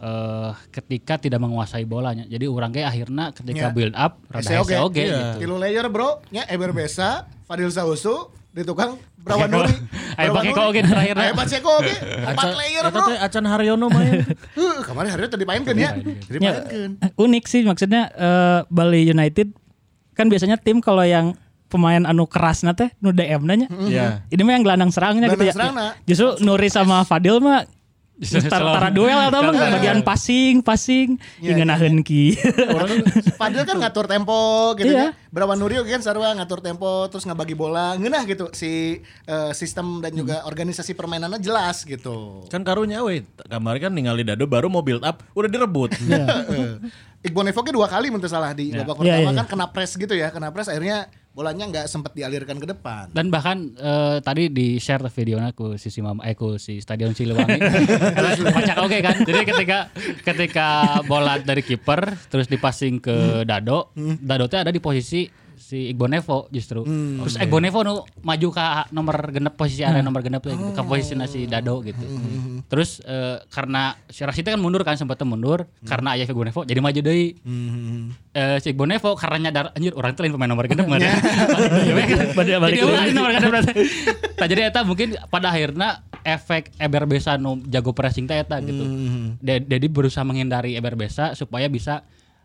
eh 0.00 0.52
ketika 0.72 1.20
tidak 1.20 1.44
menguasai 1.44 1.84
bolanya. 1.84 2.24
Jadi 2.24 2.48
orang 2.48 2.72
kayak 2.72 2.88
akhirnya 2.88 3.36
ketika 3.36 3.68
Ya. 3.68 3.76
build 3.76 3.92
up 3.92 4.16
rada 4.32 4.40
Hese 4.40 4.56
hese 4.56 4.76
oge 4.80 5.04
Iya. 5.04 5.12
gitu. 5.36 5.44
Tilu 5.44 5.56
layer 5.60 5.86
bro, 5.92 6.24
nya 6.32 6.48
Eber 6.48 6.72
Besa, 6.72 7.28
Fadil 7.44 7.68
Sausu, 7.68 8.32
di 8.50 8.62
tukang 8.66 8.98
Brawanuri. 9.20 9.70
Ayo 10.16 10.32
pakai 10.32 10.52
kok 10.56 10.64
oge 10.72 10.80
terakhirna. 10.80 11.22
Ayo 11.22 11.32
pakai 11.36 11.58
kok 11.60 11.74
oge. 11.76 11.94
Empat 12.24 12.50
layer 12.56 12.82
Eta 12.82 12.90
bro. 12.90 13.06
teh 13.06 13.16
Acan 13.20 13.44
Haryono 13.46 13.86
main. 13.92 14.24
Kemarin 14.88 15.10
hari 15.12 15.28
tadi 15.28 15.44
dimainkan 15.44 15.74
ya. 15.76 15.92
Ya, 15.92 15.92
Dimainkan. 16.26 16.90
unik 17.14 17.44
sih 17.46 17.62
maksudnya 17.62 18.08
eh, 18.10 18.60
Bali 18.72 19.06
United 19.06 19.52
kan 20.16 20.26
biasanya 20.26 20.56
tim 20.58 20.80
kalau 20.82 21.04
yang 21.04 21.36
pemain 21.70 22.02
anu 22.02 22.26
keras 22.26 22.66
teh 22.74 22.90
nu 22.98 23.14
DM 23.14 23.46
nanya. 23.46 23.68
Iya. 23.70 24.26
Ini 24.32 24.40
mah 24.42 24.52
yang 24.58 24.64
gelandang 24.66 24.90
serangnya 24.90 25.30
gitu 25.30 25.46
ya. 25.46 25.54
Serangna. 25.54 25.86
Justru 26.08 26.28
Nuri 26.42 26.68
sama 26.72 27.06
Fadil 27.06 27.38
mah 27.38 27.68
tara, 28.20 28.76
tara 28.76 28.88
duel 28.92 29.16
atau 29.16 29.40
apa 29.40 29.52
bagian 29.80 30.04
passing, 30.04 30.60
passing, 30.60 31.16
Iya, 31.40 31.56
hingga 31.56 31.64
naheun 31.64 32.04
ki. 32.04 32.36
Fadil 33.40 33.64
kan 33.64 33.76
ngatur 33.80 34.04
tempo 34.04 34.72
gitu 34.76 34.92
Iya. 34.92 35.16
ya. 35.16 35.28
Brawanuri 35.32 35.80
oge 35.80 35.90
kan 35.94 36.02
sarua 36.04 36.36
ngatur 36.36 36.60
tempo 36.60 37.08
terus 37.08 37.24
ngabagi 37.24 37.56
bola. 37.56 37.96
Ngeunah 37.96 38.22
gitu 38.28 38.52
si 38.52 39.00
eh, 39.24 39.52
sistem 39.56 40.04
dan 40.04 40.12
juga 40.12 40.44
organisasi 40.44 40.92
permainannya 40.92 41.40
jelas 41.40 41.82
gitu. 41.88 42.44
Kan 42.52 42.60
karunya 42.60 43.00
we, 43.00 43.24
kemarin 43.48 43.88
kan 43.88 43.92
ningali 43.96 44.22
Dado 44.26 44.44
baru 44.44 44.68
mau 44.68 44.84
build 44.84 45.02
up, 45.02 45.24
udah 45.32 45.48
direbut. 45.48 45.96
Heeh. 45.96 46.76
Iqbal 47.20 47.52
Nevo 47.52 47.60
ge 47.60 47.72
dua 47.76 47.84
kali 47.84 48.08
teu 48.16 48.32
salah 48.32 48.56
di 48.56 48.72
babak 48.72 48.96
Iya, 49.04 49.20
pertama 49.20 49.30
iya, 49.32 49.38
kan 49.44 49.46
kena 49.48 49.66
press 49.68 49.92
gitu 49.92 50.16
ya, 50.16 50.32
kena 50.32 50.48
press 50.56 50.72
akhirnya 50.72 51.04
bolanya 51.40 51.64
nggak 51.72 51.86
sempat 51.88 52.12
dialirkan 52.12 52.60
ke 52.60 52.68
depan. 52.68 53.08
Dan 53.16 53.32
bahkan 53.32 53.72
eh, 53.72 54.20
tadi 54.20 54.52
di 54.52 54.76
share 54.76 55.08
videonya 55.08 55.56
ku 55.56 55.80
si 55.80 55.88
si 55.88 56.04
Mama 56.04 56.20
eh 56.28 56.36
ku 56.36 56.60
si 56.60 56.84
Stadion 56.84 57.16
Siliwangi. 57.16 57.56
Kocak 58.60 58.76
oke 58.84 58.98
kan. 59.00 59.16
Jadi 59.24 59.40
ketika 59.48 59.88
ketika 60.20 60.68
bola 61.08 61.40
dari 61.40 61.64
kiper 61.64 62.28
terus 62.28 62.44
dipassing 62.44 63.00
ke 63.00 63.48
Dado, 63.48 63.96
Dado 64.20 64.52
teh 64.52 64.60
ada 64.60 64.68
di 64.68 64.84
posisi 64.84 65.24
si 65.70 65.86
Iqbal 65.88 66.10
Nevo 66.10 66.50
justru. 66.50 66.82
Terus 66.82 67.38
Iqbal 67.38 67.62
Nevo 67.62 67.80
nu 67.80 67.94
maju 68.20 68.48
ke 68.50 68.62
nomor 68.90 69.30
genep 69.30 69.54
posisi 69.54 69.80
area 69.80 70.02
nomor 70.02 70.18
genep 70.20 70.42
teh, 70.42 70.50
gitu, 70.50 70.74
ke 70.74 70.82
posisi 70.82 71.14
si 71.24 71.46
Dado 71.46 71.78
gitu. 71.80 72.02
Terus 72.66 72.98
eh, 73.00 73.38
karena 73.46 73.94
si 74.06 74.26
Rashid 74.26 74.42
teh 74.42 74.50
kan 74.50 74.58
mundur 74.58 74.82
kan 74.82 74.94
sempat 74.94 75.22
mundur 75.22 75.70
karena 75.84 76.18
aya 76.18 76.26
Iqbal 76.26 76.50
Nevo 76.50 76.60
jadi 76.64 76.80
maju 76.80 77.00
deui. 77.00 77.38
Eh, 78.30 78.58
si 78.58 78.74
Iqbal 78.74 78.90
Nevo 78.90 79.14
karena 79.14 79.46
nyadar 79.46 79.70
anjir 79.70 79.94
orang 79.94 80.10
itu 80.10 80.20
lain 80.20 80.34
pemain 80.34 80.50
nomor 80.50 80.66
genep 80.66 80.82
nggak 80.82 81.00
ada. 81.06 81.10
Balik- 81.94 82.58
balik 82.58 82.78
Jadi 82.82 83.12
nomor 83.12 83.30
genep. 83.30 83.52
Nah, 84.34 84.46
jadi 84.48 84.60
eta 84.66 84.80
mungkin 84.82 85.08
pada 85.28 85.48
akhirnya 85.48 86.02
efek 86.20 86.74
Eber 86.76 87.04
Besa 87.04 87.36
nu 87.36 87.62
jago 87.64 87.92
pressing 87.92 88.24
teh 88.24 88.36
eta 88.36 88.58
gitu. 88.58 88.82
Jadi 89.40 89.86
berusaha 89.86 90.22
menghindari 90.22 90.74
Eber 90.74 90.94
Besa 90.94 91.32
supaya 91.32 91.66
bisa 91.66 92.02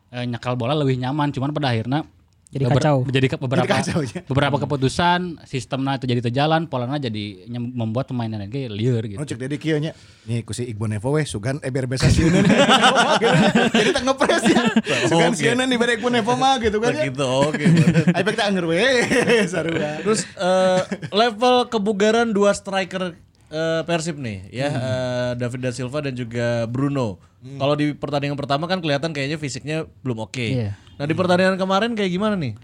eh, 0.09 0.23
nyekal 0.23 0.53
bola 0.53 0.73
lebih 0.73 0.95
nyaman. 0.95 1.31
Cuman 1.31 1.49
pada 1.49 1.71
akhirnya 1.71 2.05
Jadi 2.45 2.61
Beber- 2.61 2.77
kacau. 2.77 2.97
Jadi 3.09 3.25
beberapa 3.35 3.65
Jadi 3.65 3.73
kacau, 3.73 3.99
ya. 3.99 4.21
beberapa 4.23 4.55
keputusan 4.61 5.19
sistemnya 5.43 5.97
itu 5.97 6.05
jadi 6.05 6.21
terjalan, 6.21 6.69
polanya 6.69 7.01
jadi 7.01 7.49
nyem- 7.49 7.73
membuat 7.73 8.07
pemainnya 8.07 8.37
lagi 8.37 8.69
liar 8.69 9.01
gitu. 9.03 9.17
Oh 9.17 9.25
cek 9.25 9.35
dedi 9.37 9.57
kieu 9.57 9.75
nya. 9.75 9.91
Nih 10.23 10.39
ku 10.41 10.53
si 10.53 10.63
Iqbal 10.63 10.87
Nevo 10.87 11.11
we 11.11 11.25
sugan 11.25 11.57
eber 11.59 11.83
besa 11.85 12.05
sieun. 12.07 12.31
Jadi 13.75 13.89
tak 13.91 14.03
ngepres 14.03 14.43
ya. 14.45 14.61
Sugan 15.05 15.33
sieun 15.33 15.57
di 15.59 15.75
bare 15.75 15.97
Iqbal 15.97 16.13
Nevo 16.13 16.33
mah 16.33 16.57
gitu 16.57 16.77
kan 16.77 16.93
ya. 16.93 17.03
Begitu, 17.03 17.25
oke. 17.25 17.65
Ayo 18.15 18.23
kita 18.23 18.43
anger 18.45 18.65
we. 18.65 18.81
Sarua. 19.51 20.01
Terus 20.01 20.21
eh, 20.31 20.81
level 21.11 21.67
kebugaran 21.67 22.29
dua 22.29 22.53
striker 22.53 23.17
eh, 23.47 23.81
Persib 23.83 24.15
nih 24.15 24.47
ya 24.49 24.69
eh, 24.69 25.31
David 25.35 25.59
da 25.59 25.71
Silva 25.71 25.99
dan 25.99 26.13
juga 26.13 26.63
Bruno. 26.65 27.17
Kalau 27.45 27.77
di 27.77 27.93
pertandingan 27.93 28.33
pertama 28.33 28.65
kan 28.65 28.81
kelihatan 28.81 29.13
kayaknya 29.13 29.37
fisiknya 29.37 29.77
belum 30.01 30.23
oke. 30.23 30.41
Iya. 30.41 30.73
Nah 30.95 31.05
di 31.05 31.13
pertandingan 31.13 31.59
kemarin 31.59 31.91
kayak 31.93 32.11
gimana 32.11 32.35
nih? 32.39 32.55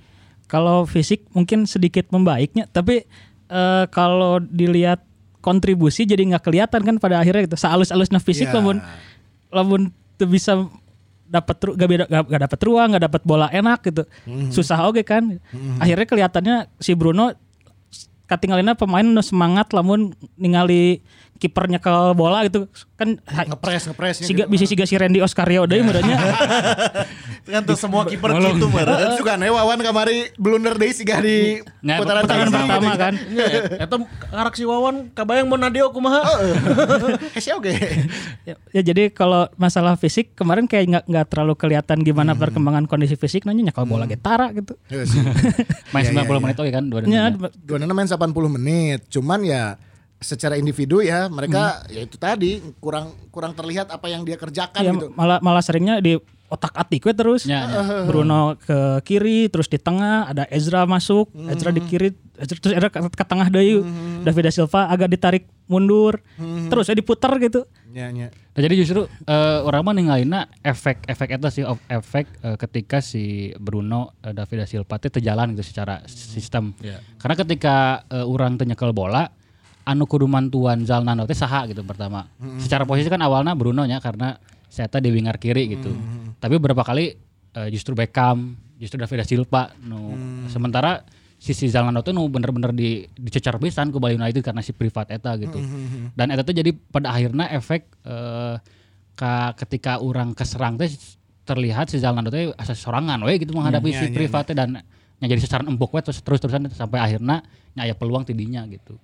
Kalau 0.47 0.83
fisik 0.83 1.27
mungkin 1.31 1.63
sedikit 1.63 2.11
membaiknya, 2.11 2.67
tapi 2.67 3.07
eh, 3.47 3.85
kalau 3.91 4.39
dilihat 4.39 5.03
kontribusi 5.41 6.05
jadi 6.05 6.21
nggak 6.21 6.43
kelihatan 6.45 6.81
kan 6.83 6.95
pada 7.01 7.19
akhirnya 7.19 7.47
gitu. 7.49 7.57
Sealus-alusnya 7.57 8.19
fisik 8.21 8.51
Ya. 8.51 8.59
lamun 8.59 8.77
lamun 9.51 9.81
tuh 10.15 10.29
bisa 10.29 10.53
dapat 11.31 11.55
gak, 11.63 11.87
beda, 11.87 12.05
gak, 12.11 12.23
gak 12.27 12.41
dapat 12.43 12.59
ruang, 12.67 12.87
gak 12.91 13.03
dapat 13.07 13.21
bola 13.23 13.47
enak 13.51 13.79
gitu. 13.87 14.03
Susah 14.51 14.83
oke 14.83 15.01
kan. 15.07 15.39
Akhirnya 15.79 16.05
kelihatannya 16.07 16.55
si 16.77 16.91
Bruno 16.91 17.31
katinggalina 18.27 18.79
pemain 18.79 19.03
nu 19.03 19.19
semangat 19.19 19.71
lamun 19.75 20.15
ningali 20.39 21.03
kipernya 21.41 21.81
ke 21.81 21.89
bola 22.13 22.45
gitu 22.45 22.69
kan 22.93 23.17
ha- 23.25 23.49
Ngepres 23.49 23.89
ngepresnya. 23.89 24.23
siga 24.23 24.43
bisa 24.45 24.63
siga 24.63 24.85
si 24.85 24.93
Randy 24.93 25.17
Oscario 25.19 25.65
deui 25.65 25.81
merenya. 25.81 26.21
Kan 27.43 27.65
tuh 27.65 27.73
semua 27.73 28.05
kiper 28.05 28.29
gitu 28.37 28.69
Dan 28.69 29.17
suka 29.17 29.33
ne 29.35 29.49
wawan 29.49 29.81
kamari 29.81 30.29
blunder 30.35 30.77
deui 30.77 30.93
siga 30.93 31.17
di 31.17 31.65
Nggak, 31.81 31.97
putaran 31.97 32.21
Putaran 32.21 32.47
pertama 32.47 32.77
gitu. 32.85 32.99
kan. 32.99 33.13
Eta 33.75 33.95
ngarak 34.29 34.53
si 34.53 34.63
Wawan 34.63 35.09
kabayang 35.11 35.49
mau 35.49 35.57
Nadeo 35.57 35.89
kumaha? 35.89 36.21
Hese 37.35 37.51
oge. 37.51 37.73
Ya, 38.41 38.53
ya, 38.69 38.81
jadi 38.83 39.09
kalau 39.09 39.49
masalah 39.55 39.97
fisik 39.97 40.31
kemarin 40.31 40.69
kayak 40.69 40.85
nggak 40.87 41.03
nggak 41.07 41.25
terlalu 41.27 41.53
kelihatan 41.57 41.97
gimana 41.99 42.31
perkembangan 42.33 42.85
kondisi 42.85 43.17
fisik 43.17 43.43
nanya 43.43 43.67
nyakal 43.67 43.83
bola 43.83 44.05
getara 44.05 44.53
gitu. 44.53 44.77
Iya. 44.87 45.09
Main 45.93 46.05
Iya, 46.05 46.13
90 46.13 46.21
iya, 46.21 46.37
menit 46.39 46.55
oke 46.55 46.69
kan 46.69 46.83
dua 46.85 46.99
Ya, 47.03 47.33
Dua 47.33 47.77
main 47.81 48.05
80 48.05 48.29
menit. 48.51 49.09
Cuman 49.09 49.41
ya 49.41 49.81
secara 50.21 50.53
individu 50.55 51.01
ya 51.01 51.25
mereka 51.27 51.81
ya 51.89 52.05
itu 52.05 52.15
tadi 52.15 52.61
kurang 52.77 53.09
kurang 53.33 53.57
terlihat 53.57 53.89
apa 53.89 54.05
yang 54.05 54.21
dia 54.21 54.37
kerjakan 54.37 54.81
ya, 54.85 54.93
gitu. 54.93 55.09
malah 55.17 55.41
malah 55.41 55.65
seringnya 55.65 55.97
di 55.97 56.21
otak 56.51 56.75
atik 56.75 57.07
we 57.07 57.15
terus. 57.15 57.47
Ya, 57.47 57.63
ya. 57.63 58.03
Bruno 58.03 58.59
ke 58.59 58.99
kiri 59.07 59.47
terus 59.47 59.71
di 59.71 59.79
tengah 59.79 60.27
ada 60.27 60.43
Ezra 60.51 60.83
masuk, 60.83 61.31
Ezra 61.47 61.71
di 61.71 61.79
kiri 61.79 62.11
Ezra, 62.35 62.59
terus 62.59 62.75
Ezra 62.75 62.91
ke, 62.91 62.99
ke 63.07 63.23
tengah 63.23 63.47
deui. 63.47 63.79
David 64.21 64.51
da 64.51 64.51
Silva 64.51 64.91
agak 64.91 65.09
ditarik 65.15 65.47
mundur. 65.71 66.19
Terus 66.67 66.91
ya 66.91 66.93
diputar 66.93 67.31
gitu. 67.39 67.63
Ya, 67.95 68.11
ya. 68.11 68.27
Nah, 68.51 68.59
jadi 68.59 68.75
justru 68.75 69.07
eh, 69.07 69.59
orang 69.63 69.81
mah 69.87 69.95
ninggalina 69.95 70.51
efek-efek 70.59 71.39
itu 71.39 71.47
sih 71.47 71.63
of 71.63 71.79
efek 71.87 72.27
eh, 72.43 72.59
ketika 72.59 72.99
si 72.99 73.55
Bruno 73.55 74.19
eh, 74.19 74.35
David 74.35 74.57
da 74.59 74.67
Silva 74.67 74.99
teh 74.99 75.07
terjalan 75.07 75.55
gitu 75.55 75.63
secara 75.63 76.03
sistem. 76.11 76.75
Karena 77.15 77.35
ketika 77.39 78.03
eh, 78.11 78.27
orang 78.27 78.59
teu 78.59 78.67
nyekel 78.67 78.91
bola 78.91 79.31
anu 79.91 80.07
kudu 80.07 80.25
mantuan 80.25 80.87
Zalnano 80.87 81.27
teh 81.27 81.35
saha 81.35 81.67
gitu 81.67 81.83
pertama. 81.83 82.25
Secara 82.57 82.87
posisi 82.87 83.11
kan 83.11 83.19
awalnya 83.21 83.51
Bruno 83.53 83.83
nya 83.83 83.99
karena 83.99 84.39
saya 84.71 84.87
di 84.87 85.11
winger 85.11 85.35
kiri 85.35 85.75
gitu. 85.75 85.91
Tapi 86.39 86.55
beberapa 86.55 86.87
kali 86.87 87.11
eh, 87.51 87.67
justru 87.69 87.91
Beckham, 87.91 88.55
justru 88.79 88.95
David 88.97 89.21
da 89.21 89.25
Silva 89.27 89.63
nu 89.83 90.15
sementara 90.47 91.03
sisi 91.41 91.67
Zalnano 91.67 92.05
tuh 92.05 92.13
nu 92.13 92.29
bener-bener 92.29 92.69
di 92.71 93.03
dicecar 93.17 93.57
pisan 93.57 93.89
ke 93.89 93.97
Bali 93.97 94.13
United 94.15 94.45
karena 94.45 94.61
si 94.63 94.71
privat 94.71 95.09
eta 95.11 95.35
gitu. 95.35 95.57
Dan 96.15 96.31
eta 96.31 96.45
tuh 96.45 96.53
jadi 96.55 96.71
pada 96.71 97.11
akhirnya 97.11 97.49
efek 97.51 97.89
eh, 98.07 98.55
ka 99.17 99.53
ketika 99.59 99.99
orang 99.99 100.31
keserang 100.31 100.79
teh 100.79 100.87
terlihat 101.43 101.91
si 101.91 101.99
Zalnano 101.99 102.31
teh 102.31 102.53
asa 102.55 102.77
sorangan 102.77 103.19
we 103.27 103.41
gitu 103.41 103.51
menghadapi 103.57 103.91
Iya, 103.91 104.07
si 104.07 104.15
privat 104.15 104.47
teh 104.47 104.55
dan 104.55 104.79
nya 105.21 105.25
jadi 105.29 105.41
sasaran 105.41 105.69
empuk 105.69 105.93
we 105.93 106.01
terus 106.01 106.21
terus-terusan 106.25 106.69
sampai 106.73 106.97
akhirnya 106.97 107.45
nya 107.73 107.81
aya 107.85 107.93
peluang 107.97 108.25
tidinya 108.25 108.65
gitu. 108.69 108.97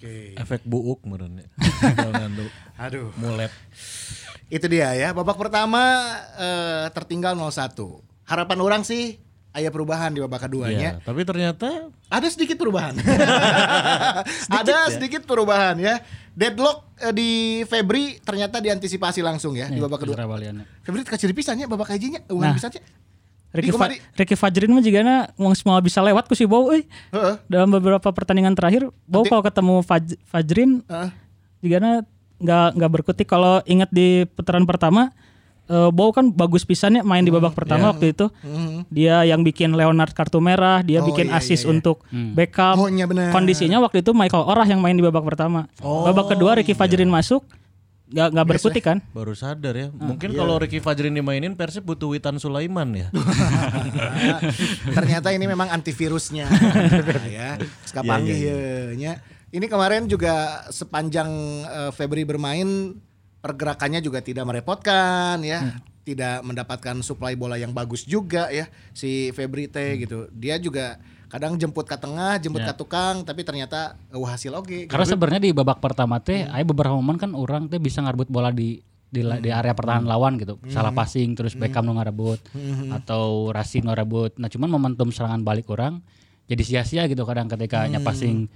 Oke. 0.00 0.32
Efek 0.32 0.64
buuk. 0.64 1.04
Ronaldo 1.04 2.48
Aduh. 2.88 3.12
mulet. 3.20 3.52
Itu 4.48 4.64
dia 4.64 4.96
ya. 4.96 5.12
Babak 5.12 5.36
pertama 5.36 6.08
eh, 6.40 6.88
tertinggal 6.96 7.36
0-1. 7.36 7.76
Harapan 8.24 8.58
orang 8.64 8.80
sih 8.80 9.20
ada 9.52 9.68
perubahan 9.68 10.08
di 10.08 10.24
babak 10.24 10.48
keduanya. 10.48 10.96
Iya, 10.96 11.04
tapi 11.04 11.20
ternyata 11.28 11.92
Ada 12.08 12.32
sedikit 12.32 12.56
perubahan. 12.56 12.96
ada 14.64 14.88
sedikit 14.88 15.28
perubahan 15.28 15.76
ya. 15.76 16.00
Deadlock 16.32 16.96
eh, 16.96 17.12
di 17.12 17.30
Febri 17.68 18.24
ternyata 18.24 18.56
diantisipasi 18.56 19.20
langsung 19.20 19.52
ya 19.52 19.68
di 19.68 19.84
babak 19.84 20.08
kedua. 20.08 20.16
Febri 20.80 21.04
kecil 21.04 21.36
pisannya 21.36 21.68
babak 21.68 21.92
kajinya, 21.92 22.24
uang 22.32 22.40
Nah. 22.40 22.56
pisannya. 22.56 22.80
Ricky, 23.50 23.72
Fa- 23.72 23.90
Ricky 24.14 24.34
Fajrin 24.34 24.70
mah 24.70 24.78
juga 24.78 25.00
uang 25.34 25.54
semua 25.54 25.76
bisa 25.78 25.98
lewat 25.98 26.24
ku 26.24 26.34
si 26.34 26.46
Bow 26.46 26.70
euy. 26.70 26.86
Heeh. 27.10 27.34
Dalam 27.46 27.66
beberapa 27.68 28.06
pertandingan 28.06 28.54
terakhir 28.54 28.86
Bow 29.04 29.22
kalau 29.24 29.42
ketemu 29.42 29.82
Faj- 29.82 30.18
Fajrin 30.24 30.82
Heeh. 30.84 31.10
juga 31.60 31.76
na 31.78 31.90
nggak 32.36 32.68
nggak 32.72 32.90
berkutik 32.92 33.26
kalau 33.26 33.60
ingat 33.64 33.90
di 33.90 34.24
putaran 34.28 34.62
pertama 34.62 35.10
eh, 35.66 35.90
Bow 35.90 36.10
kan 36.10 36.30
bagus 36.30 36.62
pisannya 36.62 37.02
main 37.02 37.20
di 37.20 37.28
babak 37.28 37.52
pertama 37.52 37.90
waktu 37.90 38.10
itu. 38.10 38.30
Dia 38.86 39.22
yang 39.24 39.42
bikin 39.42 39.70
Leonard 39.72 40.10
kartu 40.10 40.38
merah, 40.38 40.80
dia 40.80 40.98
Oh, 40.98 41.06
bikin 41.06 41.26
iya, 41.26 41.36
assist 41.36 41.62
iya, 41.62 41.66
iya. 41.66 41.74
untuk 41.74 41.96
Beckham. 42.08 42.74
Oh, 42.76 42.86
iya. 42.86 43.06
Kondisinya 43.28 43.78
waktu 43.78 44.00
itu 44.00 44.10
Michael 44.10 44.42
Orah 44.42 44.64
yang 44.64 44.78
main 44.78 44.94
di 44.94 45.02
babak 45.02 45.22
pertama. 45.22 45.66
babak 45.78 46.30
kedua 46.30 46.54
Ricky 46.54 46.72
Fajrin 46.72 47.06
masuk 47.06 47.42
nggak 48.10 48.28
nggak 48.34 48.46
berkutik 48.46 48.82
kan? 48.82 48.98
baru 49.14 49.32
sadar 49.38 49.74
ya. 49.78 49.88
Mungkin 49.94 50.34
kalau 50.34 50.58
Ricky 50.58 50.82
Fajrin 50.82 51.14
dimainin 51.14 51.54
Persib 51.54 51.86
butuh 51.86 52.10
Witan 52.10 52.42
Sulaiman 52.42 52.90
ya. 52.92 53.08
Ternyata 54.98 55.30
ini 55.30 55.46
memang 55.46 55.70
antivirusnya. 55.70 56.50
Ya. 57.30 57.54
Sekapanggih 57.86 58.38
ya. 58.42 58.58
nya. 58.98 59.12
Ini 59.54 59.66
kemarin 59.70 60.10
juga 60.10 60.66
sepanjang 60.74 61.30
eh, 61.62 61.90
Febri 61.94 62.26
bermain 62.26 62.98
pergerakannya 63.38 64.02
juga 64.02 64.18
tidak 64.18 64.50
merepotkan 64.50 65.38
ya. 65.46 65.78
Tidak 66.02 66.42
mendapatkan 66.42 66.98
suplai 67.06 67.38
bola 67.38 67.54
yang 67.54 67.70
bagus 67.70 68.02
juga 68.02 68.50
ya 68.50 68.66
si 68.90 69.30
Febri 69.30 69.70
teh 69.70 70.02
gitu. 70.02 70.26
Dia 70.34 70.58
juga 70.58 70.98
kadang 71.30 71.54
jemput 71.54 71.86
ke 71.86 71.94
tengah, 71.94 72.42
jemput 72.42 72.66
ke 72.66 72.74
tukang 72.74 73.22
tapi 73.22 73.46
ternyata 73.46 73.94
uh, 74.10 74.26
hasil 74.26 74.50
oke. 74.52 74.90
Karena 74.90 75.06
sebenarnya 75.06 75.40
di 75.46 75.50
babak 75.54 75.78
pertama 75.78 76.18
teh 76.18 76.42
aya 76.44 76.66
beberapa 76.66 76.98
momen 76.98 77.16
kan 77.16 77.32
orang 77.38 77.70
teh 77.70 77.78
bisa 77.78 78.02
ngarebut 78.02 78.26
bola 78.26 78.50
di 78.50 78.82
di, 79.10 79.26
la- 79.26 79.42
di 79.42 79.50
area 79.50 79.74
pertahanan 79.74 80.06
lawan 80.06 80.38
gitu. 80.38 80.58
Salah 80.70 80.90
passing 80.94 81.34
terus 81.38 81.54
Beckham 81.54 81.86
nu 81.86 81.94
ngarebut 81.94 82.38
atau 82.94 83.50
Rashid 83.50 83.86
ngarebut. 83.86 84.38
Nah, 84.42 84.50
cuman 84.50 84.70
momentum 84.70 85.10
serangan 85.14 85.42
balik 85.42 85.70
orang 85.70 86.02
jadi 86.50 86.62
sia-sia 86.66 87.06
gitu 87.06 87.22
kadang 87.22 87.46
ketika 87.46 87.86
nya 87.86 88.02
passing 88.02 88.50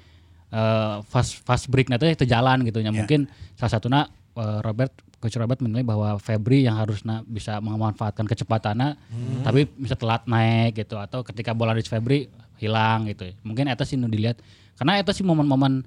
eh, 0.50 0.96
fast 1.06 1.42
fast 1.46 1.70
break 1.70 1.90
nanti 1.90 2.10
itu 2.10 2.26
jalan 2.26 2.66
gitu. 2.66 2.82
Nya 2.82 2.90
mungkin 2.90 3.30
salah 3.54 3.72
satunya 3.78 4.02
eh, 4.34 4.58
Robert 4.62 4.94
Coach 5.22 5.40
Robert 5.40 5.56
menilai 5.64 5.82
bahwa 5.88 6.20
Febri 6.20 6.68
yang 6.68 6.76
harusnya 6.76 7.24
bisa 7.24 7.56
memanfaatkan 7.56 8.28
kecepatannya 8.28 8.98
tapi 9.40 9.64
bisa 9.74 9.96
telat 9.96 10.28
naik 10.28 10.84
gitu. 10.84 11.00
Atau 11.00 11.24
ketika 11.24 11.56
bola 11.56 11.72
di 11.72 11.80
Febri 11.80 12.28
hilang 12.64 13.06
gitu 13.10 13.28
mungkin 13.44 13.68
itu 13.68 13.84
sih 13.84 13.96
nu 14.00 14.08
dilihat. 14.08 14.40
Karena 14.74 14.98
itu 14.98 15.12
sih 15.14 15.22
momen-momen 15.22 15.84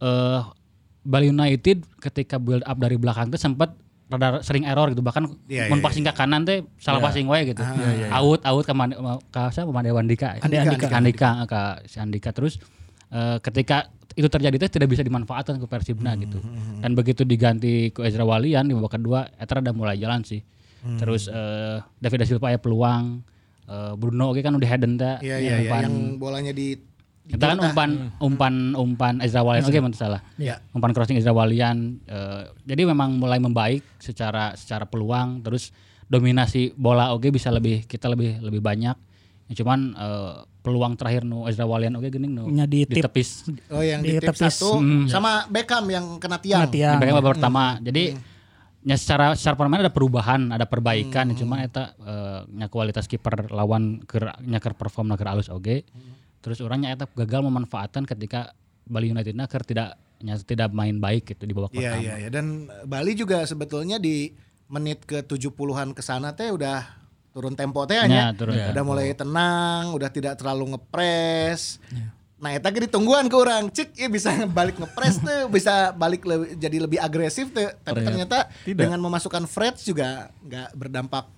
eh 0.00 0.40
Bali 1.02 1.34
United 1.34 1.82
ketika 1.98 2.38
build 2.38 2.62
up 2.62 2.78
dari 2.78 2.94
belakang 2.94 3.26
itu 3.26 3.38
sempat 3.38 3.74
rada 4.06 4.38
sering 4.44 4.68
error 4.68 4.92
gitu. 4.92 5.02
Bahkan 5.02 5.50
Iya, 5.50 5.66
mun 5.72 5.80
iya, 5.80 5.84
passing 5.84 6.04
ke 6.04 6.12
kanan 6.14 6.46
teh 6.46 6.62
salah 6.78 7.00
passing 7.02 7.26
wae 7.26 7.48
gitu. 7.48 7.64
Out 8.12 8.40
out 8.44 8.62
ke 8.62 8.72
ke 9.32 9.42
siapa? 9.50 9.70
Made 9.72 9.90
Wandika. 9.90 10.38
Andika, 10.38 10.62
Andika, 10.68 10.86
Andika, 10.94 11.28
ke 11.48 11.60
si 11.88 11.96
Andika. 11.98 12.30
Terus 12.30 12.62
eh, 13.10 13.36
ketika 13.42 13.90
itu 14.12 14.28
terjadi 14.28 14.56
teh 14.60 14.70
tidak 14.78 14.92
bisa 14.92 15.02
dimanfaatkan 15.02 15.56
ke 15.56 15.66
Persibna 15.66 16.14
gitu. 16.20 16.38
Dan 16.84 16.92
begitu 16.92 17.24
diganti 17.24 17.90
ke 17.90 18.04
Ezra 18.04 18.22
Walian 18.22 18.68
di 18.68 18.76
babak 18.76 19.00
kedua 19.00 19.26
eta 19.40 19.58
udah 19.58 19.74
mulai 19.74 19.96
jalan 19.98 20.22
sih. 20.22 20.44
Terus 20.98 21.26
eh, 21.30 21.78
David 21.98 22.18
da 22.22 22.26
Silva 22.28 22.52
aya 22.52 22.58
peluang 22.62 23.22
eh, 23.68 23.92
Bruno 23.98 24.32
oke 24.32 24.40
kan 24.40 24.54
udah 24.54 24.68
headen 24.68 24.98
teh 24.98 25.16
Iya 25.22 25.36
iya 25.38 25.54
iya 25.62 25.70
umpan- 25.70 25.84
yang 25.84 25.96
bolanya 26.18 26.52
di 26.54 26.78
di 27.22 27.38
Kita 27.38 27.54
kan 27.54 27.58
umpan 27.62 27.90
umpan 28.18 28.54
umpan 28.74 29.14
Ezra 29.22 29.46
Walian 29.46 29.62
oke 29.62 29.78
okay, 29.78 29.94
salah. 29.94 30.20
Iya. 30.34 30.58
Umpan 30.74 30.90
crossing 30.90 31.14
Ezra 31.14 31.30
Walian 31.30 32.02
eh, 32.06 32.50
jadi 32.66 32.82
memang 32.90 33.14
mulai 33.14 33.38
membaik 33.38 33.86
secara 34.02 34.58
secara 34.58 34.90
peluang 34.90 35.46
terus 35.46 35.70
dominasi 36.10 36.74
bola 36.74 37.14
oke 37.14 37.30
bisa 37.30 37.54
lebih 37.54 37.86
kita 37.86 38.10
lebih 38.10 38.42
lebih 38.42 38.58
banyak. 38.58 38.96
Ya, 39.46 39.54
cuman 39.54 39.94
eh, 39.94 40.34
peluang 40.66 40.98
terakhir 40.98 41.22
nu 41.22 41.46
Ezra 41.46 41.62
Walian 41.62 41.94
oke 41.94 42.10
geuning 42.10 42.34
nu 42.34 42.50
Nya 42.50 42.66
di 42.66 42.82
tip. 42.86 43.06
ditepis. 43.06 43.46
Oh 43.70 43.82
yang 43.86 44.02
di, 44.02 44.18
tepis. 44.18 44.58
satu 44.58 44.82
sama 45.06 45.46
Beckham 45.46 45.86
yang 45.94 46.18
kena 46.18 46.42
tiang. 46.42 46.66
Kena 46.66 46.74
tiang. 46.74 46.98
Yang 46.98 47.16
babak 47.22 47.38
pertama. 47.38 47.78
Jadi 47.78 48.18
nya 48.82 48.96
secara 48.96 49.32
secara 49.32 49.54
permainan 49.54 49.86
ada 49.86 49.94
perubahan, 49.94 50.50
ada 50.50 50.64
perbaikan, 50.64 51.30
Hmm. 51.30 51.36
cuman 51.36 51.58
eta 51.62 51.94
nya 52.48 52.66
kualitas 52.66 53.06
kiper 53.06 53.46
lawan 53.48 54.02
keur 54.02 54.34
nya 54.40 54.58
keur 54.58 54.74
perform 54.74 55.12
keur 55.12 55.28
alus 55.28 55.46
oge. 55.46 55.86
Hmm. 55.86 56.18
Terus 56.38 56.58
orangnya 56.58 56.90
eta 56.90 57.06
gagal 57.06 57.40
memanfaatkan 57.40 58.02
ketika 58.04 58.50
Bali 58.82 59.08
United-na 59.08 59.46
keur 59.46 59.62
tidak 59.62 59.94
nya 60.18 60.34
tidak 60.36 60.70
main 60.70 60.96
baik 60.96 61.26
gitu 61.28 61.42
di 61.42 61.50
babak 61.50 61.70
Iya 61.70 61.78
pertama. 61.92 61.98
iya 62.00 62.14
iya 62.16 62.28
dan 62.28 62.46
Bali 62.84 63.12
juga 63.12 63.42
sebetulnya 63.42 63.98
di 63.98 64.30
menit 64.66 65.02
ke 65.02 65.20
70-an 65.20 65.92
ke 65.92 66.00
sana 66.00 66.30
teh 66.32 66.48
udah 66.48 66.82
turun 67.30 67.52
tempo 67.52 67.82
teh 67.84 67.96
Ya, 67.96 68.06
nya. 68.06 68.24
turun 68.32 68.54
Udah 68.54 68.82
mulai 68.82 69.10
tenang, 69.12 69.90
udah 69.90 70.08
tidak 70.08 70.34
terlalu 70.34 70.74
ngepres. 70.74 71.78
Ya. 71.88 72.10
Nah, 72.42 72.50
eta 72.50 72.68
ge 72.68 72.82
ditungguan 72.82 73.30
ke 73.30 73.36
orang. 73.36 73.70
Cik, 73.70 73.94
ya 73.94 74.10
bisa 74.12 74.34
balik 74.44 74.74
ngepres 74.74 75.16
tuh, 75.16 75.46
bisa 75.46 75.94
balik 75.94 76.22
lebih- 76.22 76.58
jadi 76.58 76.76
lebih 76.80 76.98
agresif 76.98 77.48
tuh. 77.48 77.70
Tapi 77.80 78.02
ternyata 78.02 78.50
dengan 78.66 78.98
memasukkan 78.98 79.46
Fred 79.46 79.78
juga 79.78 80.26
nggak 80.42 80.74
berdampak 80.74 81.30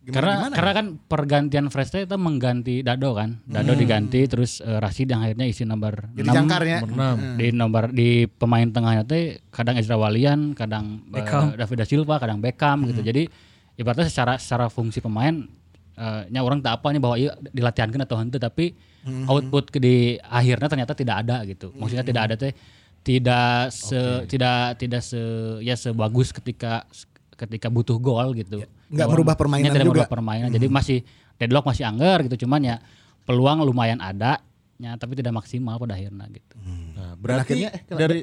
gimana 0.00 0.14
Karena 0.14 0.32
gimana. 0.36 0.54
karena 0.54 0.72
kan 0.74 0.86
pergantian 1.02 1.66
Fresh 1.66 1.90
teh 1.90 2.04
itu 2.04 2.14
mengganti 2.14 2.84
Dado 2.84 3.16
kan. 3.16 3.40
Dado 3.42 3.72
diganti 3.74 4.20
terus 4.26 4.60
eh, 4.60 4.76
Rashid 4.76 5.08
yang 5.08 5.24
akhirnya 5.24 5.48
isi 5.48 5.64
nomor 5.64 6.06
Hmm. 6.06 6.14
Jadi 6.14 6.28
6. 6.28 6.36
jangkarnya. 6.36 6.78
Di 7.34 7.46
nomor 7.50 7.84
di 7.88 8.08
pemain 8.28 8.68
tengahnya 8.68 9.02
teh 9.02 9.40
kadang 9.48 9.74
Ezra 9.74 9.96
Walian, 9.96 10.52
kadang 10.52 11.00
Beckham. 11.08 11.56
David 11.56 11.76
da 11.76 11.84
Silva, 11.84 12.20
kadang 12.20 12.38
Beckham 12.38 12.84
gitu. 12.84 13.00
Hmm. 13.00 13.08
Jadi 13.08 13.22
ibaratnya 13.74 14.06
secara 14.06 14.36
secara 14.36 14.68
fungsi 14.68 15.00
pemain 15.00 15.48
eh, 15.94 16.22
nya 16.28 16.40
orang 16.40 16.58
tak 16.58 16.78
apa 16.78 16.90
nih 16.90 17.00
bahwa 17.00 17.16
iya 17.16 17.32
dilatihankan 17.48 18.00
atau 18.02 18.16
henteu 18.16 18.38
tapi 18.38 18.74
Hmm. 19.04 19.28
output 19.28 19.68
ke 19.68 19.76
di 19.76 19.96
akhirnya 20.18 20.64
ternyata 20.64 20.96
tidak 20.96 21.16
ada 21.20 21.44
gitu. 21.44 21.68
Maksudnya 21.76 22.00
tidak 22.02 22.22
ada 22.24 22.34
teh 22.40 22.56
tidak 23.04 23.68
se 23.68 24.00
tidak 24.24 24.80
tidak 24.80 25.04
se 25.04 25.20
ya 25.60 25.76
sebagus 25.76 26.32
ketika 26.32 26.88
ketika 27.36 27.68
butuh 27.68 28.00
gol 28.00 28.32
gitu. 28.32 28.64
Ya, 28.64 28.68
nggak 28.88 29.04
Orang- 29.04 29.12
merubah 29.12 29.34
permainan 29.36 29.68
tidak 29.68 29.76
juga. 29.76 29.84
Hmm. 29.84 29.92
merubah 29.92 30.08
permainan. 30.08 30.48
Jadi 30.48 30.66
masih 30.72 30.98
deadlock 31.36 31.68
masih 31.68 31.84
anggar 31.84 32.24
gitu. 32.24 32.48
Cuman 32.48 32.64
ya 32.64 32.76
peluang 33.28 33.60
lumayan 33.60 34.00
ada, 34.00 34.40
ya, 34.80 34.96
tapi 34.96 35.20
tidak 35.20 35.36
maksimal 35.36 35.76
pada 35.76 36.00
akhirnya 36.00 36.24
gitu. 36.32 36.56
Nah, 36.56 37.12
Dan 37.12 37.20
berarti 37.20 37.52
akhirnya 37.60 37.70
eh, 37.76 37.98
dari 38.00 38.20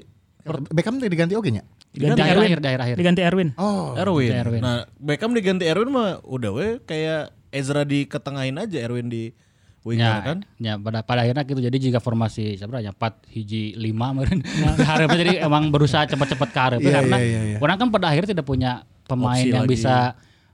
Beckham 0.73 0.97
diganti 0.97 1.38
oke 1.38 1.49
nya? 1.53 1.62
Di 1.93 2.10
akhir 2.10 2.41
akhir 2.41 2.57
di 2.57 2.67
akhir 2.73 2.81
akhir. 2.81 2.95
Diganti 2.97 3.21
Erwin. 3.21 3.49
Oh. 3.62 3.93
Erwin. 3.93 4.34
Erwin. 4.34 4.62
Nah, 4.65 4.89
Beckham 4.97 5.38
diganti 5.38 5.69
Erwin 5.69 5.93
mah 5.93 6.17
udah 6.25 6.49
we 6.49 6.67
kayak 6.81 7.29
Ezra 7.52 7.84
diketengahin 7.84 8.58
aja 8.58 8.78
Erwin 8.80 9.06
di 9.06 9.36
winger 9.82 10.06
Ya, 10.06 10.22
kan. 10.22 10.38
ya 10.58 10.74
pada 10.78 11.02
pada 11.02 11.22
akhirnya 11.22 11.42
gitu 11.42 11.58
jadi 11.60 11.74
jika 11.74 11.98
formasi 11.98 12.54
sebenarnya 12.54 12.94
4 12.94 13.02
hiji 13.28 13.74
5 13.74 13.82
meureun 14.14 14.40
harapnya 14.90 15.18
jadi 15.20 15.34
emang 15.42 15.68
berusaha 15.68 16.06
cepat-cepat 16.06 16.50
ke 16.50 16.60
hareup 16.60 16.82
Iya, 16.82 16.92
karena 16.96 17.18
iya, 17.18 17.28
iya, 17.28 17.42
iya. 17.48 17.58
orang 17.58 17.78
kan 17.78 17.88
pada 17.90 18.08
akhirnya 18.08 18.32
tidak 18.32 18.46
punya 18.46 18.86
pemain 19.04 19.36
Opsi 19.36 19.50
yang 19.50 19.66
lagi. 19.66 19.74
bisa 19.74 19.96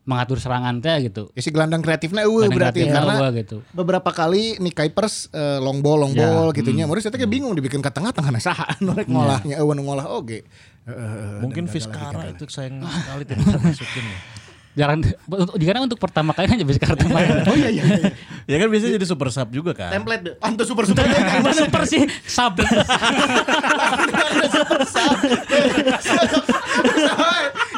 mengatur 0.07 0.39
serangan 0.39 0.79
teh 0.79 1.03
gitu. 1.03 1.27
Ya 1.35 1.43
si 1.43 1.51
gelandang 1.51 1.83
kreatifnya 1.83 2.23
eueuh 2.23 2.47
Gelandang 2.47 2.55
berarti 2.55 2.79
kreatifnya 2.79 2.95
karena 2.95 3.13
eueuh 3.19 3.31
gitu. 3.35 3.57
beberapa 3.75 4.09
kali 4.09 4.55
nih 4.55 4.71
Kuipers 4.71 5.27
eh, 5.29 5.59
long 5.59 5.83
ball 5.83 5.99
long 5.99 6.15
ball 6.15 6.47
Ya, 6.47 6.55
gitu 6.55 6.71
nya. 6.71 6.87
Morris 6.87 7.03
eta 7.03 7.19
ge 7.19 7.27
bingung 7.27 7.51
dibikin 7.51 7.83
ke 7.83 7.91
tengah 7.91 8.15
tengah 8.15 8.31
saha 8.39 8.71
norek 8.79 9.05
ngolahnya 9.05 9.59
eueuh 9.59 9.75
nu 9.75 9.83
ngolah 9.83 10.07
oge. 10.07 10.47
Heeh. 10.87 11.43
Mungkin 11.43 11.67
Vizcara 11.67 12.31
itu 12.31 12.47
sayang 12.47 12.79
sekali 12.79 13.27
tidak 13.27 13.59
masukin 13.59 14.05
ya. 14.07 14.19
Jarang 14.77 15.01
untuk 15.25 15.57
jika 15.57 15.81
untuk 15.81 15.97
pertama 15.97 16.31
kali 16.31 16.45
aja 16.45 16.61
bisa 16.61 16.77
kartu 16.77 17.09
main. 17.09 17.41
Oh 17.49 17.55
iya 17.57 17.73
iya. 17.73 17.81
iya. 17.83 18.13
Ya 18.45 18.55
kan 18.61 18.69
biasanya 18.69 19.01
jadi 19.01 19.07
super 19.09 19.27
sub 19.27 19.49
juga 19.49 19.73
kan. 19.73 19.89
Template 19.89 20.21
deh. 20.21 20.33
Anto 20.37 20.61
super 20.63 20.85
super. 20.85 21.01
Gimana 21.01 21.49
super 21.65 21.81
sih? 21.83 22.05
Sub. 22.23 22.53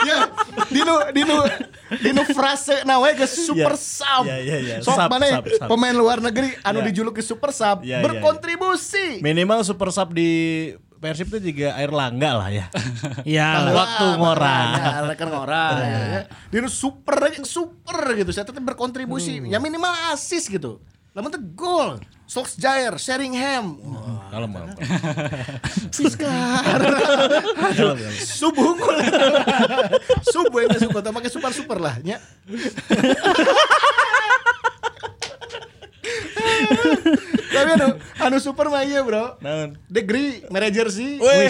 ya 0.01 0.17
dinu 0.69 0.93
dinu 1.11 1.35
dinu 1.99 2.21
frase 2.29 2.83
na 2.83 2.99
we 2.99 3.15
geus 3.15 3.33
super 3.39 3.73
Ya. 3.73 3.79
sub. 3.79 4.23
Ya, 4.27 4.37
ya, 4.37 4.57
ya. 4.59 4.75
Sok 4.81 4.95
Sub, 4.95 5.09
mana 5.09 5.25
sub, 5.31 5.45
sub. 5.49 5.67
pemain 5.67 5.95
luar 5.95 6.19
negeri 6.19 6.55
anu 6.61 6.79
Ya. 6.81 6.85
dijuluki 6.91 7.21
super 7.21 7.51
sub 7.51 7.81
ya. 7.81 8.03
berkontribusi. 8.03 9.21
Minimal 9.21 9.63
super 9.63 9.89
sub 9.89 10.11
di 10.11 10.29
Persib 10.99 11.31
itu 11.31 11.55
juga 11.55 11.79
air 11.79 11.91
langga 11.95 12.31
lah 12.35 12.49
ya. 12.51 12.67
Ya. 13.23 13.71
Waktu 13.71 14.05
ngorang. 14.19 14.67
Ya, 14.75 14.99
rekan 15.07 15.27
ngorang. 15.31 15.75
ya. 15.79 16.27
Dinu 16.51 16.67
super 16.67 17.15
yang 17.31 17.47
super 17.47 18.03
gitu. 18.19 18.31
Saya 18.35 18.43
tetap 18.43 18.59
berkontribusi. 18.63 19.39
Ya 19.47 19.63
minimal 19.63 19.91
asis 20.11 20.51
gitu. 20.51 20.83
Lamun 21.15 21.31
teh 21.31 21.41
gol. 21.55 22.03
Solskjaer, 22.29 22.93
Sheringham. 23.01 23.81
Wah, 23.81 24.29
Kalem 24.29 24.53
kalem. 24.53 24.69
Siskar. 25.89 26.77
Subuh 28.39 28.77
unggul. 28.77 28.97
Subuh 30.29 30.59
yang 30.67 30.77
suka 30.77 30.99
tapi 31.01 31.15
pakai 31.17 31.31
super 31.33 31.51
super 31.55 31.81
lah 31.81 31.97
nya. 32.05 32.21
Tapi 37.49 37.69
anu, 37.71 37.87
anu 38.19 38.37
super 38.37 38.67
mah 38.67 38.81
iya 38.81 39.01
bro. 39.01 39.35
Naon? 39.39 39.73
Degree 39.85 40.45
manager 40.47 40.87
sih. 40.87 41.17
Wih, 41.17 41.49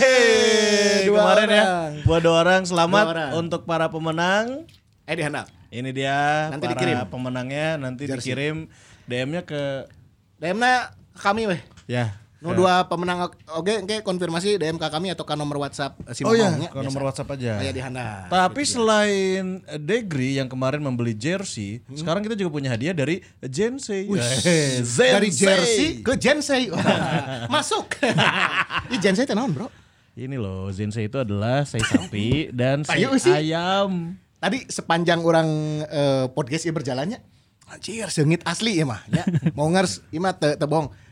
kemarin 1.05 1.47
ya 1.47 1.63
orang. 1.63 1.91
buat 2.01 2.21
dua 2.21 2.35
orang 2.37 2.61
selamat 2.63 3.03
Dua 3.03 3.11
orang. 3.11 3.29
untuk 3.37 3.61
para 3.63 3.87
pemenang. 3.87 4.63
Eh 5.03 5.13
di 5.13 5.21
handap. 5.21 5.47
Ini 5.67 5.89
dia 5.91 6.49
Nanti 6.49 6.65
para 6.65 6.73
dikirim. 6.73 6.95
pemenangnya 7.05 7.67
nanti 7.77 8.03
Jersey. 8.03 8.31
dikirim 8.31 8.55
DM-nya 9.05 9.43
ke 9.43 9.85
DM-na 10.37 10.93
kami 11.13 11.45
weh. 11.45 11.61
ya. 11.85 12.15
Nu 12.39 12.55
ke- 12.55 12.63
dua 12.63 12.87
pemenang 12.87 13.27
oke 13.51 13.83
oke 13.83 13.95
konfirmasi 13.99 14.55
DM 14.55 14.79
ke 14.79 14.87
kami 14.87 15.11
atau 15.11 15.27
ke 15.27 15.35
nomor 15.35 15.59
WhatsApp 15.59 15.99
si 16.15 16.23
Oh 16.23 16.31
iya, 16.31 16.47
Mamongnya. 16.47 16.71
ke 16.71 16.79
nomor 16.81 17.01
WhatsApp 17.11 17.35
aja. 17.35 17.59
Kayak 17.59 17.73
di 17.75 17.81
handap. 17.83 18.31
Tapi 18.31 18.61
selain 18.63 19.43
eh, 19.67 19.75
Degri 19.75 20.39
yang 20.39 20.47
kemarin 20.47 20.79
membeli 20.79 21.11
jersey, 21.11 21.83
sekarang 21.91 22.23
kita 22.23 22.39
juga 22.39 22.55
punya 22.55 22.71
hadiah 22.71 22.95
dari 22.95 23.19
Jensei. 23.43 24.07
Eh, 24.07 24.79
Dari 24.79 25.29
jersey 25.29 25.99
ke 25.99 26.15
Jensei. 26.15 26.71
Masuk. 27.53 27.99
Ini 28.87 28.97
Jensei 28.97 29.27
teh 29.27 29.35
naon, 29.35 29.51
Bro? 29.51 29.67
Ini 30.15 30.35
loh, 30.35 30.71
Zensei 30.71 31.07
itu 31.07 31.19
adalah 31.19 31.63
sei 31.63 31.79
sapi 31.79 32.51
dan 32.51 32.87
sei 32.87 33.03
ayam. 33.27 34.15
Tadi 34.39 34.63
sepanjang 34.71 35.19
orang 35.19 35.47
eh, 35.83 36.25
podcast 36.31 36.63
ini 36.63 36.71
berjalannya 36.71 37.19
anjir 37.69 38.09
seungit 38.09 38.41
asli 38.47 38.81
ya 38.81 38.85
mah 38.87 39.03
ya. 39.07 39.21
Mau 39.53 39.69
ngers 39.69 40.01
mah 40.09 40.33
teu 40.33 40.55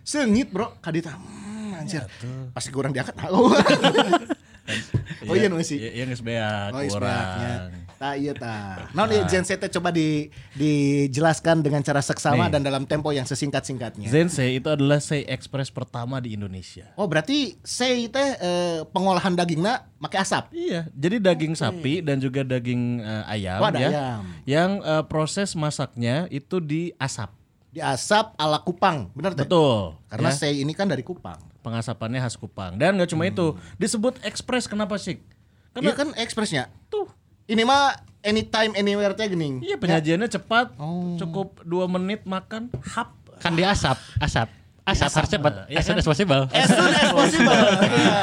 Seungit, 0.08 0.48
Bro. 0.48 0.80
Kadita. 0.80 1.20
Hmm, 1.20 1.84
anjir. 1.84 2.08
Pasti 2.56 2.72
kurang 2.72 2.96
diangkat. 2.96 3.12
Oh. 3.28 3.52
oh 5.28 5.36
iya 5.36 5.52
nu 5.52 5.60
sih. 5.60 5.76
Iya, 5.80 5.90
iya 5.92 6.04
geus 6.08 6.24
beak 6.24 6.72
Oh, 6.72 6.80
isbeaknya. 6.80 6.96
kurang. 6.96 7.72
Tah 7.98 8.14
iya 8.14 8.32
tah. 8.32 8.88
Naon 8.96 9.10
ieu 9.12 9.26
teh 9.28 9.70
coba 9.74 9.90
di 9.92 10.30
dijelaskan 10.56 11.60
dengan 11.60 11.82
cara 11.82 12.00
seksama 12.00 12.48
Nih. 12.48 12.52
dan 12.56 12.62
dalam 12.64 12.84
tempo 12.86 13.10
yang 13.12 13.28
sesingkat-singkatnya. 13.28 14.08
Zensei 14.08 14.62
itu 14.62 14.70
adalah 14.72 15.04
sei 15.04 15.26
express 15.26 15.74
pertama 15.74 16.24
di 16.24 16.38
Indonesia. 16.38 16.88
Oh 16.96 17.10
berarti 17.10 17.58
sei 17.66 18.08
teh 18.08 18.30
eh, 18.38 18.80
pengolahan 18.88 19.34
dagingna 19.34 19.92
make 19.98 20.16
asap. 20.16 20.54
Iya, 20.54 20.88
jadi 20.94 21.20
daging 21.20 21.58
sapi 21.58 22.00
dan 22.00 22.22
juga 22.22 22.46
daging 22.46 23.02
eh, 23.02 23.34
ayam 23.34 23.60
Oh, 23.60 23.68
ada 23.68 23.80
ya. 23.82 23.90
ayam. 23.90 24.22
Yang 24.46 24.72
eh, 24.86 25.04
proses 25.10 25.50
masaknya 25.58 26.30
itu 26.30 26.62
diasap. 26.62 27.34
Diasap 27.70 28.34
ala 28.36 28.60
Kupang, 28.60 29.12
bener 29.12 29.32
teh? 29.32 29.44
Betul. 29.44 30.00
Karena 30.08 30.30
ya. 30.30 30.36
sei 30.36 30.62
ini 30.62 30.72
kan 30.72 30.86
dari 30.86 31.02
Kupang. 31.02 31.38
pengasapannya 31.60 32.20
khas 32.20 32.36
Kupang. 32.36 32.76
Dan 32.76 32.96
nggak 32.96 33.12
cuma 33.12 33.24
itu, 33.24 33.52
disebut 33.76 34.24
express 34.24 34.66
kenapa 34.66 34.96
sih? 34.96 35.20
Iya 35.20 35.74
Karena 35.74 35.92
kan 35.94 36.08
ekspresnya. 36.16 36.72
tuh 36.88 37.06
Ini 37.46 37.64
mah 37.64 37.92
anytime 38.22 38.72
anywhere 38.74 39.12
teh 39.12 39.24
gening. 39.26 39.60
Iya 39.62 39.76
penyajiannya 39.76 40.28
cepat, 40.28 40.76
Oh. 40.76 41.16
cukup 41.16 41.60
dua 41.62 41.86
menit 41.86 42.24
makan, 42.24 42.68
hap. 42.88 43.12
Kan 43.38 43.54
di 43.54 43.62
asap, 43.62 43.96
asap. 44.18 44.48
Asap 44.84 45.12
harus 45.14 45.30
cepat, 45.30 45.54
Iya 45.68 45.78
as 45.78 45.84
kan? 45.84 45.88
soon 45.90 45.98
as 45.98 46.08
possible. 46.08 46.42
As 46.50 46.68
soon 46.68 46.88
as 46.90 47.10
possible. 47.10 47.60
Iya. 47.84 48.20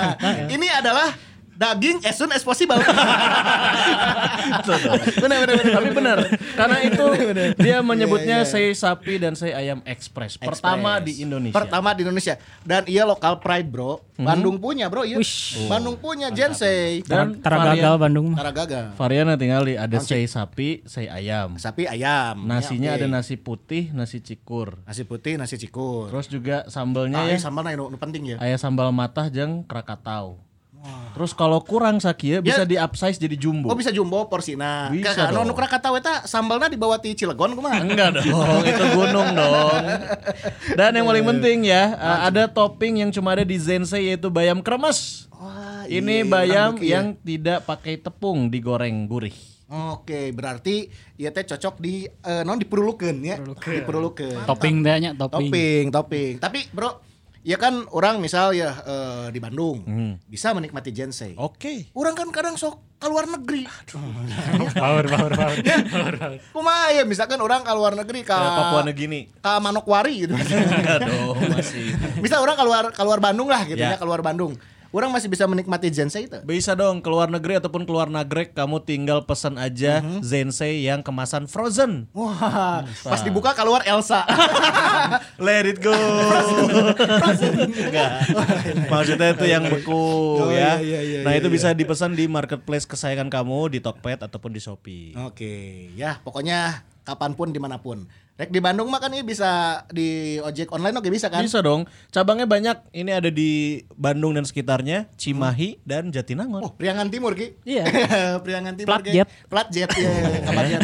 Ini 0.57 0.69
adalah 0.75 1.13
daging 1.55 2.03
as 2.05 2.15
soon 2.19 2.31
as 2.35 2.43
possible. 2.43 2.77
benar 5.23 5.39
benar 5.45 5.57
benar. 5.57 5.73
Tapi 5.75 5.91
benar, 5.91 6.19
karena 6.55 6.79
itu 6.85 7.05
dia 7.59 7.79
menyebutnya 7.81 8.47
sei 8.47 8.75
sapi 8.75 9.19
dan 9.19 9.35
sei 9.35 9.55
ayam 9.55 9.81
express. 9.87 10.39
Pertama 10.39 10.99
di 11.01 11.23
Indonesia. 11.23 11.55
Pertama 11.55 11.95
di 11.95 12.03
Indonesia. 12.07 12.35
Dan 12.63 12.87
iya 12.87 13.07
lokal 13.07 13.39
pride, 13.41 13.69
Bro. 13.71 14.03
Bandung 14.15 14.63
punya, 14.63 14.87
Bro. 14.87 15.03
Iya. 15.07 15.19
Wish. 15.19 15.67
Bandung 15.67 15.99
punya 15.99 16.31
Jensei. 16.31 17.03
Dan 17.03 17.43
Tara 17.43 17.59
varian- 17.59 17.75
gagal 17.79 17.95
Bandung 17.99 18.27
mah. 18.35 18.39
Tara 18.39 18.53
gagal. 18.55 18.85
Variannya 18.95 19.37
tinggal 19.39 19.63
di 19.67 19.75
ada 19.75 19.99
sei 19.99 20.27
sapi, 20.31 20.87
sei 20.87 21.11
ayam. 21.11 21.59
Sapi 21.59 21.87
ayam. 21.91 22.39
Nasinya 22.47 22.85
Ya, 22.85 23.01
oke. 23.01 23.01
ada 23.01 23.07
nasi 23.09 23.35
putih, 23.41 23.89
nasi 23.97 24.21
cikur. 24.21 24.77
nasi 24.85 25.09
putih, 25.09 25.41
nasi 25.41 25.57
cikur. 25.57 26.13
Terus 26.13 26.29
juga 26.29 26.69
sambelnya 26.69 27.25
ah, 27.25 27.33
ya 27.33 27.37
ya. 27.37 27.41
sambal 27.41 27.65
nu 27.65 27.97
penting 27.97 28.35
ya. 28.35 28.37
ayah 28.45 28.61
sambal 28.61 28.93
matah 28.93 29.33
jeung 29.33 29.65
krakatau. 29.65 30.37
Terus 31.15 31.31
kalau 31.31 31.61
kurang 31.61 31.97
sakia 31.97 32.39
bisa 32.39 32.63
di 32.63 32.75
upsize 32.75 33.17
jadi 33.17 33.35
jumbo. 33.35 33.71
Oh 33.71 33.77
bisa 33.77 33.89
jumbo 33.89 34.27
porsina. 34.27 34.91
Bisa 34.91 35.15
Ka- 35.15 35.31
anu 35.31 35.41
dong. 35.41 35.47
nu 35.47 35.55
Krakatau 35.55 35.95
eta 35.95 36.25
sambalna 36.25 36.67
dibawa 36.67 36.99
ti 36.99 37.15
Cilegon 37.15 37.55
kumaha? 37.55 37.81
Enggak 37.81 38.19
dong, 38.19 38.27
itu 38.67 38.85
gunung 38.91 39.31
dong. 39.31 39.83
Dan 40.73 40.91
yang 40.93 41.07
paling 41.07 41.25
penting 41.25 41.59
ya, 41.65 41.95
uh, 41.95 42.19
ada 42.27 42.45
topping 42.47 43.01
yang 43.01 43.11
cuma 43.11 43.33
ada 43.33 43.43
di 43.43 43.55
Zensei 43.55 44.11
yaitu 44.11 44.27
bayam 44.27 44.59
kremes. 44.59 45.31
Wah, 45.31 45.87
Ini 45.87 46.21
Iya, 46.21 46.27
bayam 46.27 46.69
orang 46.69 46.75
beki 46.75 46.85
ya. 46.85 46.93
yang 46.93 47.07
tidak 47.17 47.59
pakai 47.63 47.95
tepung 47.97 48.49
digoreng 48.49 49.07
gurih. 49.07 49.37
Oke, 49.67 50.29
berarti 50.31 50.87
ya 51.15 51.31
teh 51.31 51.43
cocok 51.43 51.79
di 51.79 52.05
eh, 52.05 52.43
non 52.43 52.57
diperlukeun 52.57 53.17
ya. 53.21 53.37
Diperlukeun. 53.41 54.45
Topping 54.45 54.83
teh 54.83 54.95
nya, 54.99 55.11
topping. 55.15 55.49
Topping, 55.49 55.85
topping. 55.91 56.33
Tapi 56.39 56.59
bro, 56.69 56.91
ya 57.45 57.55
kan 57.55 57.85
orang 57.91 58.19
misal 58.19 58.51
ya 58.51 58.73
eh, 58.81 59.27
di 59.29 59.39
Bandung 59.39 59.85
bisa 60.25 60.51
menikmati 60.51 60.91
Jensei. 60.91 61.37
Oke. 61.37 61.93
Orang 61.93 62.13
kan 62.13 62.29
kadang 62.31 62.57
sok 62.57 62.81
keluar 62.97 63.29
negeri. 63.29 63.69
Power, 64.75 65.05
power, 65.05 65.31
power. 65.31 65.57
Kumaha 66.51 66.87
ya 66.91 67.05
misalkan 67.05 67.37
orang 67.39 67.61
keluar 67.61 67.93
negeri 67.93 68.23
ke 68.23 68.33
Ke 68.33 68.49
Papua 68.57 68.81
Nugini. 68.83 69.29
ke 69.31 69.53
Manokwari 69.61 70.25
gitu. 70.25 70.35
Aduh, 70.97 71.37
masih. 71.47 71.93
Misal 72.19 72.41
orang 72.41 72.57
keluar 72.57 72.85
keluar 72.91 73.19
Bandung 73.21 73.47
lah 73.47 73.63
gitu 73.65 73.77
Ya. 73.77 73.95
ya, 73.95 74.01
keluar 74.01 74.25
Bandung. 74.25 74.57
Orang 74.95 75.11
masih 75.11 75.27
bisa 75.27 75.43
menikmati 75.51 75.91
Jensei 75.91 76.31
itu. 76.31 76.39
Bisa 76.47 76.79
dong 76.79 77.03
keluar 77.03 77.27
negeri 77.27 77.59
ataupun 77.59 77.83
keluar 77.83 78.07
nagrek 78.07 78.55
kamu 78.55 78.79
tinggal 78.87 79.27
pesan 79.27 79.59
aja 79.59 79.99
Zensei 80.23 80.87
yang 80.87 81.03
kemasan 81.03 81.51
frozen. 81.51 82.07
Wah, 82.15 82.87
pas 83.03 83.19
dibuka 83.27 83.59
keluar 83.59 83.83
Elsa. 83.83 84.23
Let 85.43 85.67
it 85.67 85.83
go. 85.83 85.91
Enggak. 87.91 88.11
Maksudnya 88.87 89.35
itu 89.35 89.47
yang 89.51 89.67
beku 89.67 89.99
Oh, 90.39 90.51
ya. 90.55 90.79
iya, 90.79 91.01
iya, 91.03 91.21
nah, 91.27 91.35
iya, 91.35 91.43
itu 91.43 91.51
iya. 91.51 91.55
bisa 91.59 91.69
dipesan 91.75 92.15
di 92.15 92.31
marketplace 92.31 92.87
kesayangan 92.87 93.27
kamu 93.35 93.75
di 93.75 93.79
Tokped 93.83 94.23
ataupun 94.23 94.55
di 94.55 94.61
Shopee. 94.63 95.19
Oke, 95.27 95.91
ya 95.99 96.23
pokoknya 96.23 96.87
kapan 97.03 97.35
pun 97.35 97.51
di 97.51 97.59
mana 97.59 97.83
pun. 97.83 98.07
Rek 98.35 98.51
di 98.51 98.59
Bandung 98.59 98.91
mah 98.91 98.99
kan 98.99 99.15
ini 99.15 99.23
bisa 99.23 99.83
di 99.95 100.43
ojek 100.43 100.75
online 100.75 100.99
oke 100.99 101.07
bisa 101.07 101.31
kan? 101.31 101.47
Bisa 101.47 101.63
dong. 101.63 101.87
Cabangnya 102.11 102.51
banyak. 102.51 102.91
Ini 102.91 103.23
ada 103.23 103.31
di 103.31 103.79
Bandung 103.95 104.35
dan 104.35 104.43
sekitarnya, 104.43 105.07
Cimahi 105.15 105.79
dan 105.87 106.11
Jatinangor. 106.11 106.67
Oh, 106.67 106.75
Priangan 106.75 107.15
Timur 107.15 107.39
Ki. 107.39 107.55
Iya. 107.63 107.87
Priangan 108.45 108.75
Timur. 108.75 108.91
Plat 108.91 109.03
Ki. 109.07 109.15
jet. 109.15 109.31
Plat 109.47 109.69
jet 109.71 109.87
ya. 109.87 110.11
kabarnya. 110.51 110.79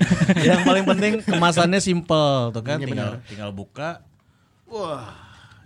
yang 0.54 0.62
paling 0.62 0.86
penting 0.86 1.12
kemasannya 1.26 1.82
simple 1.82 2.54
tuh 2.54 2.62
kan. 2.62 2.78
Iya, 2.78 2.86
tinggal 2.86 3.10
benar. 3.18 3.26
tinggal 3.26 3.50
buka, 3.50 4.06
Wah, 4.70 5.10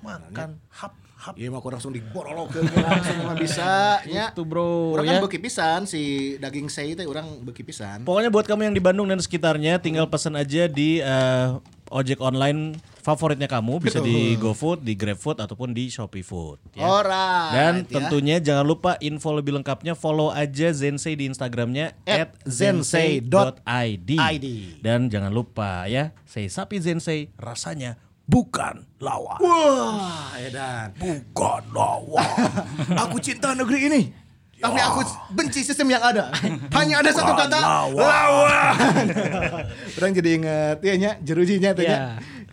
makan, 0.01 0.57
hap. 0.73 1.06
Iya 1.35 1.51
mah 1.51 1.59
aku 1.59 1.75
langsung 1.75 1.91
diborolokeun 1.91 2.71
langsung 2.87 3.19
mah 3.27 3.35
bisa 3.35 3.99
nya. 4.07 4.31
Itu 4.31 4.47
bro 4.47 4.95
Orang 4.95 5.11
ya. 5.11 5.19
kan 5.19 5.27
beuki 5.27 5.43
pisan 5.43 5.91
si 5.91 6.35
daging 6.39 6.71
sei 6.71 6.95
teh 6.95 7.09
orang 7.09 7.43
beuki 7.43 7.67
pisan. 7.67 8.07
Pokoknya 8.07 8.31
buat 8.31 8.47
kamu 8.47 8.71
yang 8.71 8.77
di 8.77 8.83
Bandung 8.85 9.11
dan 9.11 9.19
sekitarnya 9.19 9.83
tinggal 9.83 10.07
pesan 10.07 10.39
aja 10.39 10.71
di 10.71 11.03
eh, 11.03 11.49
ojek 11.91 12.19
online 12.23 12.79
favoritnya 13.07 13.47
kamu 13.47 13.79
bisa 13.79 14.03
di 14.03 14.35
GoFood, 14.35 14.83
di 14.83 14.99
GrabFood 14.99 15.39
ataupun 15.39 15.71
di 15.71 15.87
Shopee 15.87 16.27
Food 16.27 16.59
ya. 16.75 16.83
Alright. 16.83 17.51
Dan 17.55 17.75
ya. 17.87 17.91
tentunya 18.03 18.37
jangan 18.43 18.67
lupa 18.67 18.99
info 18.99 19.31
lebih 19.31 19.55
lengkapnya 19.55 19.95
follow 19.95 20.35
aja 20.35 20.75
Zensei 20.75 21.15
di 21.15 21.31
Instagramnya 21.31 21.95
At 22.03 22.35
@zensei.id. 22.43 24.11
ID. 24.11 24.47
Dan 24.83 25.07
jangan 25.07 25.31
lupa 25.31 25.87
ya, 25.87 26.11
sei 26.27 26.51
sapi 26.51 26.83
Zensei 26.83 27.31
rasanya 27.39 27.95
bukan 28.27 28.83
lawan. 28.99 29.39
Wah, 29.41 30.35
edan. 30.37 30.93
Bukan 30.99 31.63
lawan. 31.71 32.27
Aku 33.07 33.17
cinta 33.19 33.55
negeri 33.55 33.81
ini. 33.89 34.03
Tapi 34.57 34.81
aku 34.81 35.05
benci 35.37 35.61
sistem 35.61 35.93
yang 35.93 36.01
ada. 36.01 36.33
Hanya 36.73 37.05
ada 37.05 37.13
satu 37.13 37.37
kata 37.37 37.61
lawan. 37.61 38.75
Orang 40.01 40.13
jadi 40.17 40.31
inget 40.41 40.79
ya 40.81 40.95
nya 40.97 41.11
jerujinya 41.21 41.77
tuh 41.77 41.85
Iya. 41.85 41.93
ya. 41.93 42.01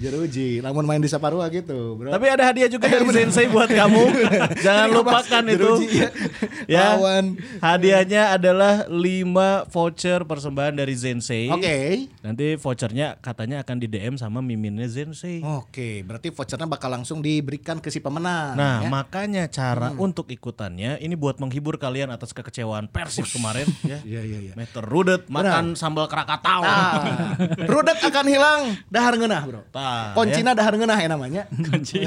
Jeruji, 0.04 0.60
lamun 0.60 0.84
main 0.84 1.00
di 1.00 1.08
Saparua 1.08 1.48
gitu, 1.48 1.96
Bro. 1.96 2.12
Tapi 2.12 2.28
ada 2.28 2.52
hadiah 2.52 2.68
juga 2.68 2.92
dari 2.92 3.08
Zensei 3.08 3.48
buat 3.48 3.72
kamu. 3.72 4.04
Jangan 4.66 4.88
lupakan 4.92 5.44
itu. 5.48 5.64
Jeruji, 5.80 5.88
ya. 5.96 6.10
ya. 6.76 6.88
Lawan. 7.00 7.40
Hadiahnya 7.64 8.36
adalah 8.36 8.84
5 8.92 9.72
voucher 9.72 10.28
persembahan 10.28 10.76
dari 10.76 10.92
Zensei. 11.00 11.48
Oke. 11.48 12.12
Nanti 12.20 12.60
vouchernya 12.60 13.16
katanya 13.24 13.64
akan 13.64 13.80
di 13.80 13.88
DM 13.88 14.20
sama 14.20 14.44
miminnya 14.44 14.92
Zensei. 14.92 15.40
Oke, 15.40 16.04
berarti 16.04 16.36
vouchernya 16.36 16.68
bakal 16.68 16.92
langsung 16.92 17.24
diberikan 17.24 17.80
ke 17.80 17.88
si 17.88 18.04
pemenang. 18.04 18.60
Nah, 18.60 18.84
ya. 18.84 18.92
makanya 18.92 19.48
cara 19.48 19.96
untuk 19.96 20.28
ikutannya 20.28 21.00
ini 21.00 21.16
buat 21.16 21.40
menghibur 21.40 21.80
kalian 21.80 22.12
atas 22.12 22.36
kekecewaan 22.36 22.92
Persib 22.92 23.24
kemarin 23.32 23.72
ya. 23.88 24.04
Iya, 24.04 24.22
iya, 24.28 24.40
iya. 24.52 24.54
Meter 24.60 24.84
rudet 24.84 25.32
makan 25.32 25.80
sambal 25.80 26.12
Krakatau. 26.12 26.60
Ah, 26.60 27.40
rudet 27.72 28.04
akan 28.04 28.26
hilang 28.28 28.62
dahar 28.92 29.16
ngeunah, 29.16 29.44
Bro. 29.48 29.62
Tah, 29.72 29.93
Koncina 30.14 30.52
dahar 30.54 30.74
ngeunah 30.74 31.00
ya 31.00 31.10
namanya. 31.10 31.44
Kunci. 31.68 32.04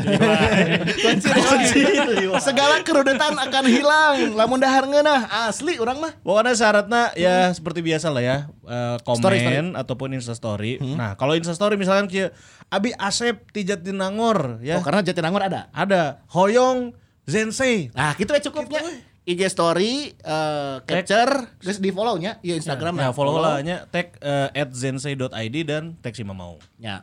Kunci. 1.03 1.83
Segala 2.39 2.81
kerudetan 2.83 3.35
akan 3.35 3.65
hilang 3.67 4.35
lamun 4.35 4.59
dahar 4.59 4.85
ngeunah. 4.85 5.49
Asli 5.49 5.79
orang 5.79 5.99
mah. 6.01 6.13
Pokoknya 6.21 6.53
syaratnya 6.55 7.03
ya 7.15 7.51
seperti 7.51 7.81
biasa 7.83 8.11
lah 8.11 8.23
ya 8.23 8.37
eh, 8.65 8.97
komen 9.03 9.21
Story, 9.21 9.39
story. 9.41 9.59
ataupun 9.75 10.09
instastory. 10.15 10.73
Nah 10.83 11.15
kalau 11.15 11.35
instastory 11.35 11.75
misalkan 11.75 12.07
kia 12.07 12.31
Abi 12.67 12.91
Asep 12.99 13.47
di 13.55 13.63
Jatinangor 13.63 14.59
ya 14.61 14.79
Oh, 14.79 14.83
karena 14.83 15.01
Jatinangor 15.01 15.43
ada. 15.43 15.71
ada 15.71 16.21
Hoyong 16.31 16.93
Zensei. 17.27 17.91
Nah, 17.91 18.15
gitu 18.15 18.31
ya 18.31 18.41
cukupnya. 18.47 18.83
IG 19.27 19.43
story 19.51 20.15
eh, 20.15 20.77
capture 20.87 21.51
terus 21.59 21.83
di 21.83 21.91
follow-nya 21.91 22.39
ya 22.47 22.55
Instagram 22.55 22.95
Nah 22.95 23.11
follow 23.11 23.43
lah 23.43 23.59
nya 23.59 23.83
tag 23.91 24.15
eh, 24.23 24.55
at 24.55 24.71
zensei.id 24.71 25.57
dan 25.67 25.99
tag 25.99 26.15
si 26.15 26.23
mau. 26.23 26.63
Ya. 26.79 27.03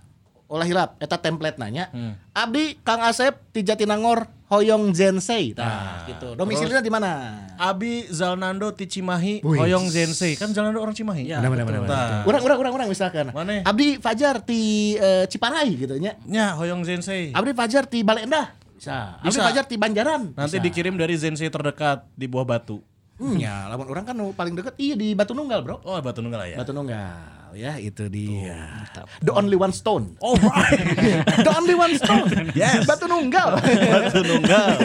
Olah 0.53 0.69
hilap 0.69 1.01
eta 1.01 1.17
template 1.17 1.57
nanya. 1.57 1.89
Abdi 2.29 2.77
Kang 2.85 3.01
Asep 3.01 3.41
di 3.49 3.65
Jatinangor 3.65 4.29
Hoyong 4.53 4.93
Zensei. 4.93 5.57
Nah, 5.57 6.05
gitu. 6.05 6.37
Domisilinya 6.37 6.77
di 6.77 6.93
mana? 6.93 7.41
Abi 7.57 8.05
Zalnando 8.13 8.69
di 8.69 8.85
Cimahi 8.85 9.41
Wih. 9.41 9.57
Hoyong 9.57 9.89
Zensei 9.89 10.37
kan 10.37 10.53
Zalnando 10.53 10.77
orang 10.77 10.93
Cimahi. 10.93 11.25
Ya, 11.25 11.41
Benar, 11.41 11.65
benar, 11.65 11.81
benar, 11.81 11.89
Tah. 11.89 12.21
Urang 12.29 12.45
urang 12.45 12.59
urang 12.61 12.73
urang 12.77 12.89
misalkan. 12.93 13.33
Mana? 13.33 13.65
Abdi 13.65 13.97
Fajar 13.97 14.45
di 14.45 14.93
eh, 14.93 15.25
Ciparai 15.25 15.73
gitu 15.73 15.97
nya. 15.97 16.21
Nya 16.29 16.53
Hoyong 16.53 16.85
Zensei. 16.85 17.33
Abdi 17.33 17.57
Fajar 17.57 17.89
di 17.89 18.05
Bale 18.05 18.29
Endah. 18.29 18.53
Bisa. 18.77 19.17
Abdi 19.25 19.33
Bisa. 19.33 19.41
Fajar 19.41 19.65
di 19.65 19.75
Banjaran. 19.81 20.37
Nanti 20.37 20.61
Bisa. 20.61 20.65
dikirim 20.69 20.93
dari 21.01 21.17
Zensei 21.17 21.49
terdekat 21.49 22.05
di 22.13 22.29
Buah 22.29 22.45
Batu. 22.45 22.77
Hmm, 23.17 23.37
ya, 23.37 23.69
lamun 23.69 23.89
orang 23.89 24.05
kan 24.05 24.17
paling 24.37 24.53
deket 24.53 24.73
iya 24.77 24.93
di 24.93 25.17
Batu 25.17 25.33
Nunggal, 25.33 25.65
Bro. 25.65 25.81
Oh 25.81 25.97
Batu 25.97 26.21
Nunggal 26.21 26.53
ya. 26.53 26.57
Batu 26.61 26.77
Nunggal. 26.77 27.42
Ya, 27.53 27.77
itu 27.77 28.09
dia. 28.09 28.89
The 29.21 29.29
only 29.29 29.53
one 29.53 29.69
stone. 29.71 30.17
Oh 30.21 30.33
right. 30.41 30.81
The 31.45 31.51
only 31.53 31.77
one 31.77 31.93
stone. 32.01 32.49
Yes. 32.57 32.89
Batu 32.89 33.05
Nunggal. 33.05 33.61
Batu 33.61 34.25
Nunggal. 34.25 34.77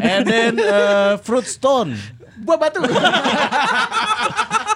And 0.00 0.24
then 0.24 0.56
uh, 0.56 1.20
Fruit 1.20 1.44
Stone. 1.44 2.00
Buah 2.44 2.56
batu. 2.56 2.80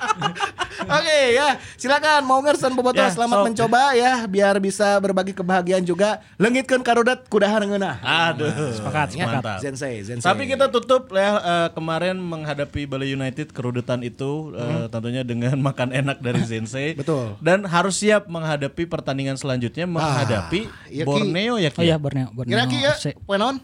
Oke 0.84 1.18
ya, 1.32 1.48
silakan 1.74 2.22
mau 2.22 2.38
ngersen 2.38 2.72
bobotoh 2.72 2.98
Ya, 2.98 3.08
selamat 3.08 3.36
sok. 3.36 3.46
mencoba 3.46 3.82
ya 3.92 4.12
biar 4.24 4.56
bisa 4.56 4.96
berbagi 4.96 5.32
kebahagiaan 5.32 5.82
juga. 5.82 6.20
Lenggitkeun 6.36 6.80
karudet 6.80 7.26
kudahan 7.26 7.62
ngeunah. 7.62 7.98
Aduh. 8.00 8.50
Sepakat, 8.72 9.12
sepakat. 9.12 9.58
Zensei, 9.60 10.00
Zensei. 10.00 10.22
Tapi 10.22 10.46
kita 10.46 10.66
tutup 10.68 11.10
ya 11.10 11.30
eh, 11.36 11.68
kemarin 11.70 12.16
menghadapi 12.16 12.84
Bali 12.84 13.10
United 13.10 13.50
kerudetan 13.50 14.00
itu 14.00 14.50
eh, 14.52 14.86
tentunya 14.88 15.22
dengan 15.22 15.58
makan 15.68 15.90
enak 15.90 16.18
dari 16.18 16.42
Zensei. 16.42 16.94
Betul. 16.94 17.34
Dan 17.38 17.64
harus 17.64 17.96
siap 17.96 18.26
menghadapi 18.26 18.84
pertandingan 18.84 19.34
selanjutnya 19.34 19.84
menghadapi 19.84 20.66
iya, 20.88 21.02
Ki. 21.02 21.08
Borneo 21.08 21.54
ya. 21.56 21.70
Oh 21.70 21.82
iya 21.82 21.96
Borneo, 21.96 22.28
Borneo. 22.30 22.52
Kira 22.52 22.64
kira 22.66 22.92
FC. 22.94 23.14
poe 23.18 23.36
naon? 23.36 23.58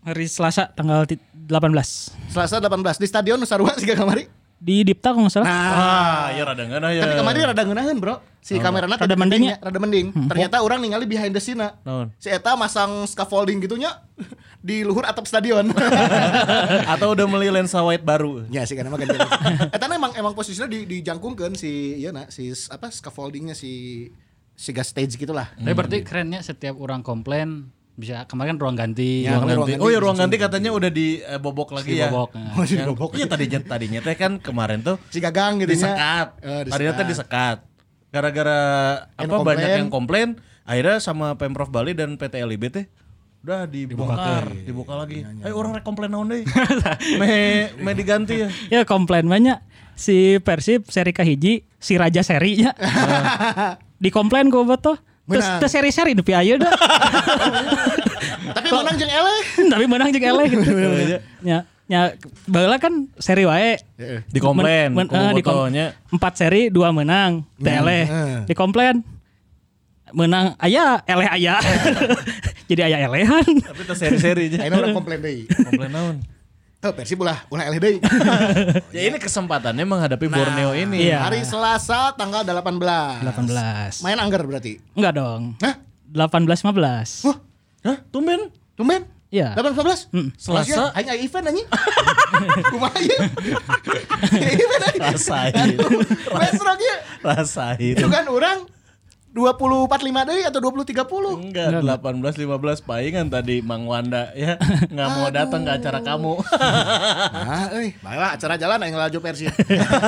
Hari 0.00 0.26
Selasa 0.26 0.68
tanggal 0.68 1.04
ti- 1.04 1.16
18 1.16 2.28
Selasa 2.28 2.56
18 2.58 2.76
di 2.94 3.06
Stadion 3.06 3.36
Nusarua 3.36 3.72
sih 3.80 3.88
kamari. 3.88 4.28
Di 4.64 4.80
Dipta 4.80 5.12
kalau 5.12 5.28
nggak 5.28 5.34
salah. 5.36 5.48
Ah, 5.52 6.32
ya 6.32 6.42
rada 6.48 6.64
ngeunah 6.64 6.90
ya. 6.96 7.02
Tapi 7.04 7.14
kemarin 7.20 7.40
rada 7.52 7.62
ngeunaheun, 7.68 7.98
Bro. 8.00 8.16
Si 8.44 8.56
kamerana 8.60 8.96
Rada 8.96 9.08
tadi 9.08 9.16
mending 9.16 9.40
gede 9.40 9.50
nya, 9.52 9.56
rada 9.60 9.78
mending. 9.80 10.06
Ternyata 10.28 10.56
orang 10.60 10.84
ningali 10.84 11.08
behind 11.08 11.32
the 11.32 11.40
scene 11.40 11.60
-na. 11.60 11.76
Naon? 11.84 12.12
Si 12.20 12.28
eta 12.28 12.56
masang 12.56 13.04
scaffolding 13.08 13.60
gitunya 13.60 13.92
di 14.68 14.84
luhur 14.84 15.04
atap 15.04 15.28
stadion. 15.28 15.68
Atau 16.92 17.12
udah 17.12 17.24
beli 17.28 17.52
lensa 17.52 17.84
wide 17.84 18.04
baru. 18.04 18.44
Ya 18.48 18.64
sih 18.64 18.76
karena 18.76 18.92
mah 18.92 19.00
ganti. 19.00 19.16
Eta 19.76 19.84
emang 19.88 20.12
emang 20.16 20.32
posisinya 20.36 20.68
di 20.68 20.88
dijangkungkeun 20.88 21.56
si 21.56 22.00
ieu 22.00 22.12
na 22.12 22.28
si 22.32 22.52
apa 22.68 22.88
scaffoldingnya 22.88 23.56
si 23.56 24.08
si 24.56 24.70
gas 24.72 24.92
stage 24.92 25.16
gitulah. 25.16 25.52
Tapi 25.56 25.72
berarti 25.72 26.04
kerennya 26.04 26.40
setiap 26.44 26.76
orang 26.80 27.00
komplain 27.00 27.72
bisa 27.94 28.26
kemarin 28.26 28.54
kan 28.54 28.58
ruang 28.58 28.76
ganti. 28.76 29.22
Ya, 29.22 29.38
Ruang 29.38 29.44
ganti. 29.44 29.54
ruang 29.54 29.68
ganti 29.70 29.80
Oh 29.80 29.88
ya 29.88 29.98
ruang 29.98 30.18
ganti 30.18 30.36
katanya 30.36 30.70
udah 30.70 30.90
dibobok 30.90 31.70
lagi 31.72 31.90
Di 31.90 32.02
ya. 32.02 32.10
bobok, 32.10 32.34
nah. 32.34 32.50
Oh, 32.52 32.62
di 32.62 32.74
Yang- 32.74 32.88
bobok. 32.90 33.10
Iya 33.14 33.26
tadinya 33.26 33.58
tadinya 33.60 34.00
teh 34.00 34.14
kan 34.14 34.32
kemarin 34.36 34.80
tuh 34.80 34.98
Si 35.08 35.18
gagang 35.18 35.58
gitu 35.58 35.70
nya. 35.70 35.94
disekat. 35.94 36.28
Eh, 36.40 36.62
Tadinya 36.66 36.92
teh 36.92 37.06
disekat. 37.06 37.58
Gara-gara 38.10 38.58
apa 39.10 39.26
banyak 39.36 39.38
komplain. 39.60 39.74
yang 39.76 39.88
komplain, 39.88 40.28
akhirnya 40.62 40.98
sama 40.98 41.34
Pemprov 41.34 41.66
Bali 41.68 41.92
dan 41.92 42.14
PT 42.14 42.38
LIB 42.40 42.64
teh 42.68 42.86
udah 43.40 43.66
dibongkar, 43.66 44.48
dibuka 44.56 44.94
lagi. 44.96 45.20
Ayo 45.20 45.52
orang 45.52 45.76
rek 45.76 45.82
komplain 45.82 46.08
naon 46.08 46.26
deui. 46.26 46.48
me 47.20 47.30
me 47.76 47.90
diganti 47.92 48.40
ya. 48.40 48.48
Ya 48.70 48.80
komplain 48.82 49.24
banyak 49.24 49.60
si 49.94 50.38
Persib 50.38 50.88
seri 50.88 51.10
kahiji 51.10 51.62
si 51.76 51.94
Raja 51.94 52.22
serinya. 52.22 52.72
Dikomplain 54.00 54.48
gue 54.48 54.64
betul. 54.64 54.96
Terus 55.24 55.40
Menang. 55.40 55.56
terus 55.56 55.72
seri-seri 55.72 56.12
nepi 56.12 56.32
ayeuna 56.32 56.68
dah. 56.68 56.72
Tapi 58.52 58.68
menang 58.68 58.96
jeung 59.00 59.08
eleh. 59.08 59.40
Tapi 59.72 59.84
menang 59.88 60.08
jeung 60.12 60.26
eleh 60.26 60.46
gitu. 60.46 60.62
Ya. 61.42 61.58
Ya, 61.84 62.16
baheula 62.44 62.80
kan 62.80 63.12
seri 63.16 63.44
wae. 63.44 63.76
Dikomplain, 64.32 64.88
Men- 64.88 65.04
men- 65.04 65.12
eh, 65.12 65.32
dikom- 65.36 65.68
empat 66.10 66.32
seri 66.34 66.72
dua 66.72 66.92
menang, 66.92 67.44
teh 67.56 67.72
eleh. 67.72 68.04
Dikomplain. 68.44 69.04
Menang 70.12 70.56
aya 70.56 71.00
eleh 71.04 71.28
aya. 71.28 71.56
Jadi 72.68 72.80
aya 72.84 73.04
elehan. 73.04 73.44
Tapi 73.44 73.80
itu 73.80 73.94
seri-serinya. 73.96 74.58
Ayeuna 74.60 74.76
orang 74.78 74.96
komplain 74.96 75.20
deui. 75.20 75.44
Komplain 75.44 75.90
naon? 75.90 76.16
Tuh 76.84 76.92
Persib 76.92 77.16
ulah 77.24 77.40
ulah 77.48 77.64
eleh 77.64 77.80
deui. 77.80 77.96
Ya 78.96 79.08
ini 79.08 79.16
kesempatannya 79.16 79.88
menghadapi 79.88 80.28
Borneo 80.28 80.76
ini. 80.76 81.08
Iya. 81.08 81.24
Hari 81.24 81.40
Selasa 81.40 82.12
tanggal 82.12 82.44
18. 82.44 83.24
18. 83.24 84.04
Main 84.04 84.20
anggar 84.20 84.44
berarti. 84.44 84.76
Enggak 84.92 85.16
dong. 85.16 85.56
Hah? 85.64 85.80
18 86.12 86.44
15. 86.44 87.24
Wah, 87.24 87.40
Hah? 87.88 87.96
Tumben? 88.12 88.52
tumben. 88.76 89.08
Iya. 89.32 89.56
18 89.56 89.72
14? 90.12 90.36
Selasa? 90.36 90.92
Hanya 90.92 91.16
event 91.16 91.56
anjing. 91.56 91.68
Kumaha 92.76 92.98
ieu? 93.00 93.16
Event 94.60 94.82
anjing. 94.84 95.02
Rasain. 95.08 95.52
Besrok 96.36 96.78
ieu. 96.84 96.96
Rasain. 97.24 97.96
Itu 97.96 98.12
kan 98.12 98.28
orang 98.28 98.68
20 99.34 99.90
45 99.90 100.30
deui 100.30 100.46
atau 100.46 100.62
20 100.62 100.86
30. 100.94 101.50
Enggak, 101.50 101.66
18 101.82 102.38
15 102.38 102.54
paingan 102.80 103.26
tadi 103.26 103.58
Mang 103.60 103.82
Wanda 103.82 104.30
ya 104.30 104.54
nggak 104.86 105.08
mau 105.10 105.26
datang 105.28 105.66
ke 105.66 105.74
acara 105.74 105.98
kamu. 105.98 106.38
Nah, 107.44 107.66
euy, 107.74 107.92
baiklah 107.98 108.30
acara 108.32 108.54
jalan 108.54 108.78
yang 108.78 108.94
laju 108.94 109.18
Persib. 109.18 109.50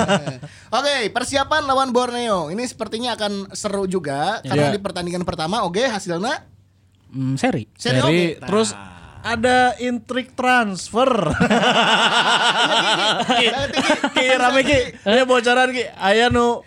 Oke, 0.78 0.94
persiapan 1.10 1.66
lawan 1.66 1.90
Borneo. 1.90 2.48
Ini 2.48 2.62
sepertinya 2.64 3.14
akan 3.14 3.50
seru 3.50 3.84
juga 3.84 4.38
karena 4.40 4.70
Iya. 4.70 4.74
di 4.74 4.80
pertandingan 4.80 5.22
pertama 5.22 5.62
oke 5.62 5.82
hasilnya 5.82 6.46
Hmm, 7.06 7.34
seri. 7.34 7.66
seri 7.74 7.98
Seri, 7.98 8.02
oge. 8.32 8.42
terus 8.42 8.74
ada 9.22 9.74
intrik 9.80 10.34
transfer. 10.34 11.06
Ki 14.12 14.26
rame 14.32 14.60
ki, 14.62 14.80
ya 15.02 15.22
bocoran 15.24 15.70
ki. 15.70 15.84
Aya 15.92 16.28
nu 16.28 16.62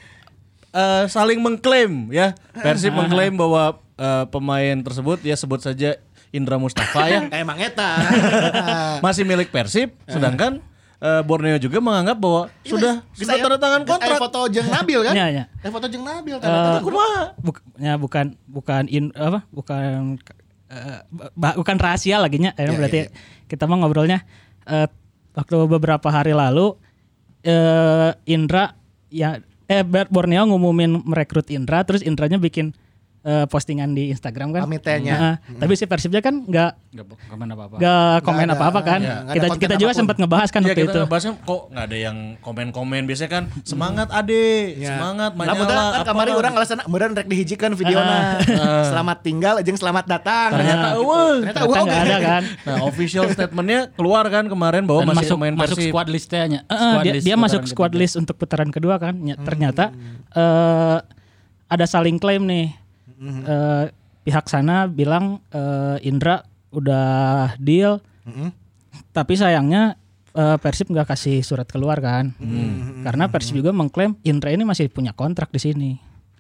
eh, 0.72 1.04
saling 1.06 1.38
mengklaim 1.38 2.10
ya. 2.10 2.34
Persib 2.54 2.94
mengklaim 3.00 3.34
bahwa 3.34 3.64
eh, 3.94 4.26
pemain 4.28 4.78
tersebut 4.78 5.22
ya 5.22 5.34
sebut 5.34 5.60
saja 5.60 5.98
Indra 6.30 6.56
Mustafa 6.56 7.06
ya 7.06 7.26
Emang 7.42 7.58
eta. 7.58 7.98
masih 9.06 9.24
milik 9.24 9.50
Persib, 9.50 9.98
sedangkan 10.06 10.62
eh, 10.98 11.22
Borneo 11.22 11.58
juga 11.58 11.80
menganggap 11.80 12.16
bahwa 12.16 12.42
sudah 12.62 13.02
sudah 13.12 13.36
tanda 13.36 13.58
tangan 13.58 13.82
kontrak. 13.84 14.14
Eh, 14.14 14.20
foto 14.20 14.40
jeung 14.48 14.68
Nabil 14.68 15.00
kan? 15.02 15.14
Iya, 15.14 15.26
iya. 15.28 15.44
Foto 15.66 15.86
jeung 15.86 16.04
Nabil 16.04 16.38
tanda 16.38 16.58
tangan. 16.70 16.82
Kumaha? 16.82 17.22
Buk- 17.40 17.66
ya 17.76 17.94
bukan 17.96 18.26
bukan 18.46 18.84
in 18.88 19.10
apa 19.14 19.42
bukan 19.50 20.22
eh, 20.68 21.00
ba- 21.34 21.56
bukan 21.56 21.76
rahasia 21.76 22.18
lagi 22.18 22.38
nya 22.38 22.54
Eh, 22.54 22.64
Iya, 22.64 22.78
berarti 22.78 23.00
iya, 23.00 23.10
kita 23.46 23.66
mau 23.66 23.78
ngobrolnya 23.78 24.22
eh, 24.64 24.86
waktu 25.32 25.56
beberapa 25.66 26.08
hari 26.08 26.32
lalu 26.32 26.78
eh, 27.42 28.12
Indra 28.28 28.76
ya 29.10 29.42
eh 29.70 29.86
Borneo 29.86 30.50
ngumumin 30.50 31.06
merekrut 31.06 31.54
Indra 31.54 31.86
terus 31.86 32.02
Indranya 32.02 32.42
bikin 32.42 32.74
eh, 33.30 33.46
postingan 33.46 33.94
di 33.94 34.10
Instagram 34.10 34.50
kan 34.50 34.66
Pamit 34.66 34.82
tehnya. 34.82 35.14
Nah, 35.14 35.36
tapi 35.56 35.74
si 35.74 35.86
Persibnya 35.86 36.18
kan 36.20 36.42
nggak 36.42 36.72
Enggak 36.90 37.06
komen 37.30 37.48
apa-apa. 37.48 37.76
nggak 37.78 38.16
komen 38.26 38.48
apa-apa 38.50 38.80
kan 38.82 39.00
ada 39.00 39.30
kita 39.30 39.48
kita 39.62 39.76
juga 39.78 39.94
sempat 39.94 40.18
ngebahas 40.18 40.50
kan 40.50 40.60
Iya 40.60 40.68
waktu 40.68 40.82
kita 40.82 40.90
itu 40.90 41.00
ngebahasnya 41.00 41.34
kok 41.40 41.62
nggak 41.70 41.86
ada 41.86 41.98
yang 42.00 42.18
komen-komen 42.40 43.02
biasanya 43.06 43.30
kan 43.30 43.44
semangat 43.62 44.10
ade 44.10 44.74
Ya. 44.76 44.98
semangat 44.98 45.32
Lah 45.32 45.38
menyala 45.38 45.60
mudah 45.60 45.78
kan 45.92 46.02
kemarin 46.08 46.34
orang 46.34 46.54
alasan 46.56 46.78
meureun 46.84 47.14
rek 47.14 47.28
dihijikan 47.28 47.72
videona. 47.74 48.42
Selamat 48.84 49.18
tinggal 49.22 49.56
jeung 49.62 49.78
selamat 49.78 50.06
datang. 50.08 50.50
ternyata 50.52 50.88
eueuh. 50.96 51.46
Ternyata 51.46 51.60
ternyata 51.60 51.60
eueuh 51.62 51.86
nggak 51.86 52.02
oke. 52.02 52.08
ada 52.08 52.18
kan 52.20 52.44
Nah, 52.68 52.78
official 52.86 53.26
statementnya 53.30 53.80
keluar 53.94 54.26
kan 54.26 54.46
kemarin 54.46 54.84
bahwa 54.84 55.02
Dan 55.02 55.10
masih 55.12 55.22
masuk 55.22 55.38
main 55.38 55.54
masuk 55.54 55.78
squad 55.78 56.08
listnya 56.08 56.44
dia, 57.04 57.14
list 57.14 57.24
dia 57.24 57.36
masuk 57.36 57.62
squad 57.68 57.94
list 57.94 58.16
untuk 58.16 58.34
putaran 58.34 58.70
kedua 58.70 58.98
kan. 58.98 59.14
Ya, 59.22 59.36
ternyata 59.38 59.94
eh, 60.32 60.98
ada 61.68 61.86
saling 61.86 62.18
klaim 62.18 62.48
nih. 62.48 62.79
Eh, 63.20 63.86
pihak 64.24 64.48
sana 64.48 64.88
bilang 64.88 65.44
eh, 65.52 66.08
Indra 66.08 66.40
udah 66.72 67.54
deal, 67.60 68.00
tapi 69.12 69.36
sayangnya 69.36 70.00
eh, 70.32 70.56
Persib 70.56 70.88
nggak 70.88 71.12
kasih 71.12 71.44
surat 71.44 71.68
keluar 71.68 72.00
kan. 72.00 72.32
Karena 73.04 73.28
Persib 73.28 73.60
juga 73.60 73.76
mengklaim 73.76 74.16
Indra 74.24 74.56
ini 74.56 74.64
masih 74.64 74.88
punya 74.88 75.12
kontrak 75.12 75.52
di 75.52 75.60
sini. 75.60 75.92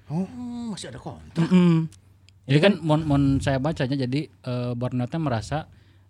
Oh, 0.08 0.24
masih 0.72 0.90
ada 0.96 0.98
kok. 0.98 1.20
Mm-mm. 1.36 1.92
Jadi 2.50 2.60
kan 2.66 2.74
mon, 2.82 3.06
mon 3.06 3.24
saya 3.44 3.60
bacanya 3.62 4.00
jadi 4.08 4.26
eh, 4.26 4.72
Borneo 4.74 5.06
merasa 5.20 5.68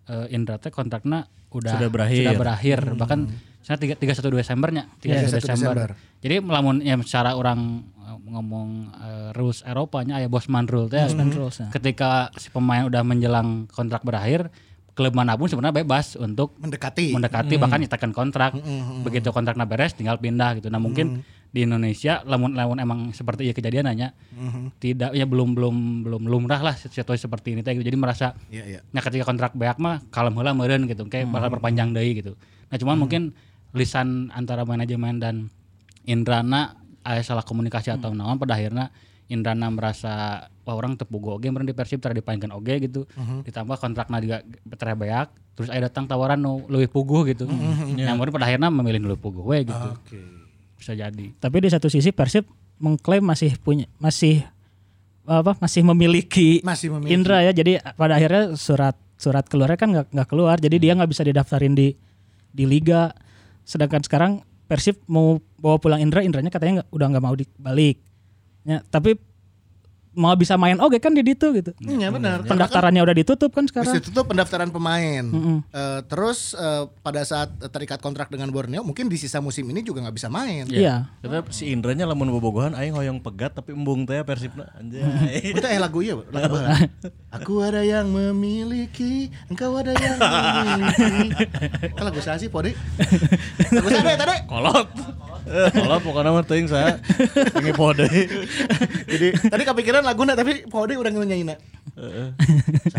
eh, 0.08 0.32
Indra 0.32 0.56
teh 0.56 0.70
kontraknya 0.70 1.26
udah 1.50 1.74
Sudah 1.76 1.90
berakhir. 1.90 2.22
sudah 2.22 2.36
berakhir. 2.38 2.78
bahkan 2.94 3.20
saya 3.60 3.76
tiga 3.76 3.92
tiga 3.98 4.16
satu 4.16 4.32
Desembernya 4.32 4.88
tiga 5.02 5.20
31 5.20 5.36
Desember. 5.36 5.74
Desember. 5.76 5.90
Jadi 6.22 6.34
melamun 6.40 6.76
ya 6.80 6.96
secara 7.04 7.36
orang 7.36 7.84
ngomong 8.30 8.68
eh, 8.94 9.28
rules 9.34 9.66
Eropanya 9.66 10.22
aya 10.22 10.30
Bosman 10.30 10.70
rule 10.70 10.86
teh. 10.86 11.02
Bosman 11.02 11.30
rules, 11.34 11.58
ya. 11.58 11.68
Ketika 11.74 12.30
si 12.38 12.48
pemain 12.48 12.86
udah 12.86 13.02
menjelang 13.02 13.66
kontrak 13.68 14.06
berakhir, 14.06 14.48
klub 14.94 15.12
mana 15.14 15.34
pun 15.34 15.50
sebenarnya 15.50 15.82
bebas 15.82 16.14
untuk 16.14 16.54
Mendekati. 16.62 17.10
mendekati 17.14 17.54
bahkan 17.58 17.78
nyatakan 17.82 18.10
kontrak. 18.14 18.54
Begitu 19.02 19.34
kontraknya 19.34 19.66
beres 19.66 19.92
tinggal 19.98 20.16
pindah 20.22 20.58
gitu. 20.62 20.70
Nah, 20.70 20.78
mungkin 20.78 21.26
di 21.50 21.66
Indonesia 21.66 22.22
lamun 22.30 22.54
lamun 22.54 22.78
emang 22.78 23.10
seperti 23.10 23.50
iya 23.50 23.54
kejadian 23.54 23.90
hanya 23.90 24.14
tidak 24.78 25.10
ya 25.18 25.26
belum 25.26 25.58
belum 25.58 26.06
belum 26.06 26.22
lumrah 26.30 26.62
lah 26.62 26.78
situasi 26.78 27.26
seperti 27.26 27.58
ini 27.58 27.66
teh 27.66 27.74
gitu. 27.74 27.82
Jadi 27.82 27.98
merasa 27.98 28.38
Iya, 28.54 28.64
iya. 28.70 28.80
Nah 28.94 29.02
ketika 29.02 29.26
kontrak 29.26 29.58
beak 29.58 29.82
mah 29.82 29.98
kalem 30.14 30.38
heula 30.38 30.54
meureun 30.54 30.86
gitu 30.86 31.10
kayak 31.10 31.26
bakal 31.26 31.50
perpanjang 31.50 31.90
deui 31.90 32.22
gitu. 32.22 32.38
Nah 32.70 32.78
cuman 32.78 32.96
mungkin 33.02 33.34
lisan 33.74 34.30
antara 34.30 34.62
manajemen 34.62 35.18
dan 35.18 35.50
Indrana 36.06 36.79
aya 37.06 37.22
salah 37.24 37.44
komunikasi 37.44 37.88
atau 37.92 38.12
naon 38.12 38.36
pada 38.36 38.56
akhirnya 38.56 38.92
Indrana 39.30 39.70
merasa 39.70 40.46
wah 40.66 40.74
orang 40.74 40.98
tepugo 40.98 41.38
oge 41.38 41.54
meureun 41.54 41.70
di 41.70 41.70
Persib 41.70 42.02
tara 42.02 42.10
dipanggilkan 42.10 42.50
oge 42.50 42.82
gitu. 42.82 43.06
Ditambah 43.46 43.78
kontrakna 43.78 44.18
juga 44.18 44.42
tara 44.74 44.98
beak 44.98 45.30
terus 45.54 45.70
aya 45.70 45.86
datang 45.86 46.10
tawaran 46.10 46.40
nu 46.42 46.66
leuwih 46.66 46.90
puguh 46.90 47.30
gitu. 47.30 47.46
Yang 47.94 48.16
meureun 48.18 48.34
pada 48.34 48.50
akhirnya 48.50 48.74
memilih 48.74 48.98
nu 48.98 49.14
leuwih 49.14 49.22
puguh 49.22 49.44
we 49.46 49.70
gitu. 49.70 49.88
Oke. 49.94 50.18
Bisa 50.74 50.98
jadi. 50.98 51.30
Tapi 51.38 51.56
di 51.62 51.68
satu 51.70 51.86
sisi 51.86 52.10
Persib 52.10 52.42
mengklaim 52.82 53.22
masih 53.22 53.54
punya 53.62 53.86
masih 54.02 54.42
apa 55.30 55.54
masih 55.62 55.86
memiliki 55.86 56.58
Masih 56.66 56.90
memiliki. 56.90 57.14
Indra 57.14 57.46
ya. 57.46 57.54
Jadi 57.54 57.78
pada 57.94 58.18
akhirnya 58.18 58.58
surat 58.58 58.98
surat 59.14 59.46
keluarnya 59.46 59.78
kan 59.78 59.88
nggak 59.94 60.06
nggak 60.10 60.28
keluar. 60.28 60.58
Jadi 60.58 60.82
dia 60.82 60.98
nggak 60.98 61.06
bisa 61.06 61.22
didaftarin 61.22 61.78
di 61.78 61.94
di 62.50 62.66
liga. 62.66 63.14
Sedangkan 63.62 64.02
sekarang 64.02 64.42
Persib 64.70 65.02
mau 65.10 65.42
bawa 65.58 65.82
pulang 65.82 65.98
Indra, 65.98 66.22
Indranya 66.22 66.46
katanya 66.46 66.86
nggak 66.86 66.90
udah 66.94 67.06
nggak 67.10 67.24
mau 67.26 67.34
dibalik. 67.34 67.98
Ya, 68.62 68.78
tapi 68.86 69.18
mau 70.10 70.34
bisa 70.34 70.58
main 70.58 70.74
oke 70.82 70.98
kan 70.98 71.14
di 71.14 71.22
itu 71.22 71.46
gitu. 71.54 71.70
Iya 71.78 72.10
benar. 72.10 72.42
Pendaftarannya 72.42 73.02
udah 73.06 73.16
ditutup 73.16 73.54
kan 73.54 73.64
sekarang. 73.70 73.94
itu 73.94 74.10
tuh 74.10 74.26
pendaftaran 74.26 74.70
pemain. 74.74 75.22
Mm-mm. 75.22 75.62
Eh, 75.70 76.00
terus 76.10 76.58
eh, 76.58 76.90
pada 77.02 77.22
saat 77.22 77.54
terikat 77.70 78.02
kontrak 78.02 78.26
dengan 78.26 78.50
Borneo, 78.50 78.82
mungkin 78.82 79.06
di 79.06 79.14
sisa 79.14 79.38
musim 79.38 79.70
ini 79.70 79.86
juga 79.86 80.02
nggak 80.02 80.16
bisa 80.18 80.26
main. 80.26 80.66
Iya. 80.66 81.06
Kata 81.22 81.46
si 81.54 81.70
Indranya 81.70 82.10
lamun 82.10 82.34
bobogohan 82.34 82.74
aing 82.74 82.94
hoyong 82.94 83.22
pegat 83.22 83.54
tapi 83.54 83.70
embung 83.70 84.02
teh 84.02 84.18
Persibna 84.26 84.66
anjay. 84.74 85.06
Kita 85.56 85.70
eh 85.70 85.78
lagu 85.78 86.02
iya, 86.02 86.18
lagu 86.18 86.58
apa? 86.58 86.90
Aku 87.38 87.62
ada 87.62 87.86
yang 87.86 88.10
memiliki, 88.10 89.30
engkau 89.46 89.78
ada 89.78 89.94
yang 89.94 90.18
memiliki. 90.66 91.30
Lagu 91.94 92.18
saya 92.18 92.42
sih, 92.42 92.50
Podi. 92.50 92.74
Lagu 93.70 93.86
saya 93.86 94.18
tadi. 94.18 94.36
Kolot. 94.50 94.90
Eh, 95.50 95.68
Kolot 95.74 96.00
pokoknya 96.00 96.30
mah 96.30 96.46
teuing 96.46 96.70
saya. 96.70 97.02
Ini 97.58 97.74
pode. 97.74 98.06
Jadi 99.10 99.28
tadi 99.50 99.62
kepikiran 99.66 100.06
laguna 100.06 100.38
tapi 100.38 100.62
Podi 100.64 100.94
udah 100.94 101.10
nyanyiin. 101.10 101.58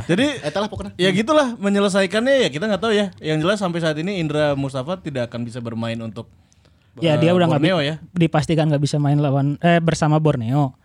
Jadi 0.06 0.44
Eh 0.44 0.60
lah 0.60 0.68
pokoknya. 0.68 0.92
ya 1.00 1.10
gitulah 1.10 1.56
menyelesaikannya 1.56 2.44
ya 2.44 2.50
kita 2.52 2.68
nggak 2.68 2.82
tahu 2.84 2.92
ya. 2.92 3.16
Yang 3.18 3.38
jelas 3.48 3.58
sampai 3.58 3.80
saat 3.80 3.96
ini 3.98 4.20
Indra 4.20 4.52
Mustafa 4.54 5.00
tidak 5.00 5.32
akan 5.32 5.48
bisa 5.48 5.64
bermain 5.64 5.98
untuk 5.98 6.28
Ya 7.00 7.16
eh, 7.16 7.24
dia 7.24 7.32
udah 7.32 7.48
nggak 7.48 7.64
ya. 7.80 8.04
dipastikan 8.12 8.68
nggak 8.68 8.84
bisa 8.84 9.00
main 9.00 9.16
lawan 9.16 9.56
eh 9.64 9.80
bersama 9.80 10.20
Borneo. 10.20 10.76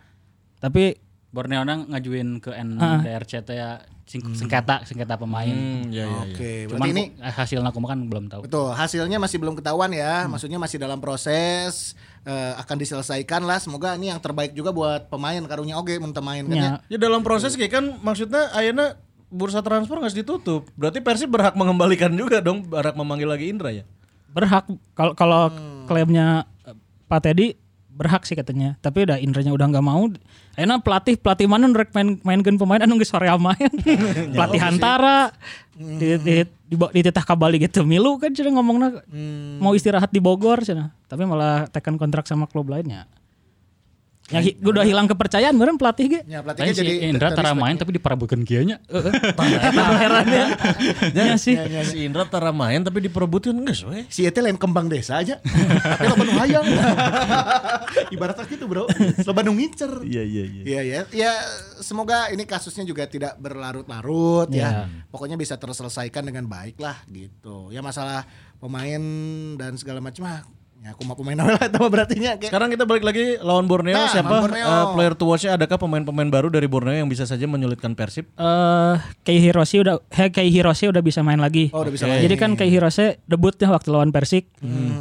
Tapi 0.63 0.95
Borneo 1.27 1.61
nang 1.61 1.85
ngajuin 1.87 2.39
ke 2.39 2.51
NDRC 2.51 3.43
teh 3.43 3.55
ya 3.55 3.77
sing- 4.03 4.23
sengketa 4.31 4.81
sengketa 4.81 5.15
pemain. 5.15 5.45
Hmm, 5.45 5.91
ya, 5.91 6.01
ya, 6.01 6.07
ya. 6.07 6.17
Oke, 6.25 6.51
Cuman 6.65 6.79
berarti 6.79 6.89
ini 6.89 7.03
kok, 7.09 7.19
eh, 7.19 7.33
hasilnya 7.35 7.69
aku 7.69 7.79
kan 7.83 7.99
belum 8.01 8.25
tahu. 8.27 8.41
Betul, 8.47 8.71
hasilnya 8.71 9.17
masih 9.17 9.37
belum 9.37 9.53
ketahuan 9.53 9.91
ya. 9.91 10.23
Maksudnya 10.25 10.55
masih 10.55 10.77
dalam 10.77 10.97
proses 10.97 11.93
eh, 12.23 12.53
akan 12.55 12.75
diselesaikan 12.77 13.41
lah. 13.41 13.57
Semoga 13.57 13.93
ini 13.93 14.07
yang 14.07 14.17
terbaik 14.17 14.51
juga 14.51 14.71
buat 14.71 15.07
pemain 15.07 15.39
karunya 15.41 15.75
oge 15.75 15.95
mun 15.95 16.11
teu 16.11 16.21
main 16.21 16.43
kan 16.43 16.53
ya. 16.53 16.63
ya, 16.63 16.71
Ya 16.87 16.97
dalam 16.97 17.19
proses 17.21 17.53
kayak 17.53 17.71
kan 17.73 17.85
maksudnya 17.99 18.47
Ayana 18.51 18.95
bursa 19.27 19.59
transfer 19.59 19.95
nggak 19.95 20.15
ditutup. 20.15 20.71
Berarti 20.73 20.99
Persib 20.99 21.27
berhak 21.27 21.53
mengembalikan 21.53 22.09
juga 22.11 22.39
dong, 22.39 22.63
berhak 22.63 22.95
memanggil 22.95 23.27
lagi 23.27 23.47
Indra 23.47 23.69
ya. 23.69 23.83
berhak 24.27 24.63
kalau 24.93 25.11
kalau 25.13 25.41
klaimnya 25.83 26.47
eh, 26.63 26.75
Pak 27.05 27.19
Teddy 27.21 27.66
berhak 27.97 28.23
sih 28.29 28.37
katanya. 28.37 28.77
Tapi 28.79 29.09
udah 29.09 29.17
Indranya 29.17 29.49
udah 29.49 29.65
nggak 29.73 29.85
mau. 29.85 30.05
Enak 30.53 30.85
pelatih 30.85 31.17
pelatih 31.17 31.49
mana 31.49 31.65
nu 31.65 31.73
rek 31.73 31.89
main 31.97 32.21
mainkan 32.21 32.55
pemain 32.57 32.81
anu 32.85 33.01
geus 33.01 33.09
sore 33.09 33.25
main 33.41 33.71
pelatih 34.37 34.61
Hantara 34.61 35.33
di, 35.73 36.17
di 36.21 36.35
di 36.45 36.75
dititah 36.77 37.25
ka 37.25 37.33
Bali 37.33 37.57
gitu. 37.57 37.81
Milu 37.81 38.21
kan 38.21 38.33
cenah 38.33 38.53
ngomongna 38.53 39.01
mau 39.57 39.73
istirahat 39.73 40.13
di 40.13 40.21
Bogor 40.21 40.61
cenah 40.61 40.93
tapi 41.09 41.23
malah 41.23 41.65
tekan 41.71 41.95
kontrak 41.95 42.27
sama 42.27 42.45
klub 42.45 42.67
lainnya 42.69 43.07
yang 44.27 44.43
hi- 44.43 44.59
udah 44.59 44.83
hilang 44.83 45.07
kepercayaan 45.07 45.51
meureun 45.51 45.75
pelatih 45.75 46.05
ge 46.09 46.19
Ya 46.25 46.43
pelatihnya 46.43 46.71
si 46.71 46.79
jadi 46.81 46.93
Indra 47.07 47.31
tara 47.31 47.51
main 47.53 47.73
tapi 47.73 47.95
diperebutkeun 47.95 48.43
kieu 48.43 48.59
nya. 48.61 48.83
heran 49.95 50.27
ya 50.27 50.45
ya 51.13 51.35
sih 51.35 51.55
Si 51.85 52.03
Indra 52.03 52.25
tara 52.25 52.51
main 52.51 52.81
tapi 52.81 52.99
diperebutkan 52.99 53.55
geus 53.63 53.81
we. 53.81 54.03
Si 54.07 54.23
Ete 54.23 54.39
lain 54.39 54.55
kembang 54.55 54.87
desa 54.87 55.17
aja. 55.17 55.39
Tapi 55.39 56.05
lo 56.05 56.15
penuh 56.17 56.35
hayang. 56.35 56.67
Ibaratnya 58.13 58.43
gitu 58.45 58.65
bro. 58.65 58.83
Loba 59.23 59.41
nu 59.41 59.53
ngincer. 59.53 60.03
Iya 60.03 60.23
iya 60.23 60.43
iya. 60.45 60.63
Iya 60.63 60.81
ya, 60.83 60.99
ya 61.09 61.31
semoga 61.79 62.27
ini 62.27 62.43
kasusnya 62.43 62.83
juga 62.83 63.05
tidak 63.05 63.35
berlarut-larut 63.37 64.51
ya. 64.51 64.91
Pokoknya 65.07 65.35
bisa 65.35 65.55
terselesaikan 65.55 66.23
dengan 66.23 66.45
baik 66.45 66.77
lah 66.77 66.99
gitu. 67.07 67.69
Ya 67.69 67.79
masalah 67.79 68.27
pemain 68.57 68.99
dan 69.55 69.77
segala 69.77 70.01
macam 70.01 70.25
ya 70.77 70.93
aku 70.93 71.03
mau 71.03 71.17
pemain 71.17 71.35
awal 71.37 71.57
itu 71.57 71.77
mah 71.77 71.89
berartinya 71.89 72.31
kayak 72.37 72.47
Sekarang 72.47 72.69
kita 72.69 72.85
balik 72.85 73.03
lagi 73.03 73.35
lawan 73.39 73.65
Borneo. 73.65 73.93
Nah, 73.93 74.07
Siapa 74.07 74.35
Borneo. 74.39 74.63
eh, 74.63 74.85
player 74.93 75.13
to 75.13 75.25
watch-nya? 75.25 75.53
Adakah 75.53 75.77
pemain-pemain 75.77 76.29
baru 76.29 76.47
dari 76.47 76.65
Borneo 76.65 76.93
yang 76.93 77.07
bisa 77.07 77.25
saja 77.25 77.43
menyulitkan 77.43 77.91
Persib? 77.91 78.29
eh 78.31 78.95
Kei 79.21 79.41
Hiroshi 79.41 79.81
udah 79.81 79.99
he, 80.13 80.29
Kei 80.29 80.47
Hiroshi 80.47 80.87
udah 80.87 81.01
bisa 81.01 81.19
main 81.21 81.37
lagi. 81.37 81.73
Oh, 81.73 81.81
udah 81.81 81.91
bisa 81.91 82.05
main. 82.05 82.21
Jadi 82.21 82.35
kan 82.35 82.53
Kei 82.53 82.69
Hiroshi 82.69 83.19
debutnya 83.25 83.67
waktu 83.67 83.89
lawan 83.89 84.13
Persik. 84.13 84.47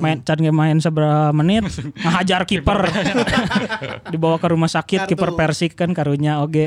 Main 0.00 0.20
can 0.22 0.40
main 0.50 0.80
seberapa 0.80 1.30
menit 1.30 1.68
ngahajar 2.02 2.42
kiper. 2.44 2.80
Dibawa 4.12 4.36
ke 4.36 4.46
rumah 4.48 4.68
sakit 4.68 5.06
kiper 5.06 5.34
Persik 5.34 5.74
kan 5.74 5.92
karunya 5.92 6.40
oge. 6.40 6.66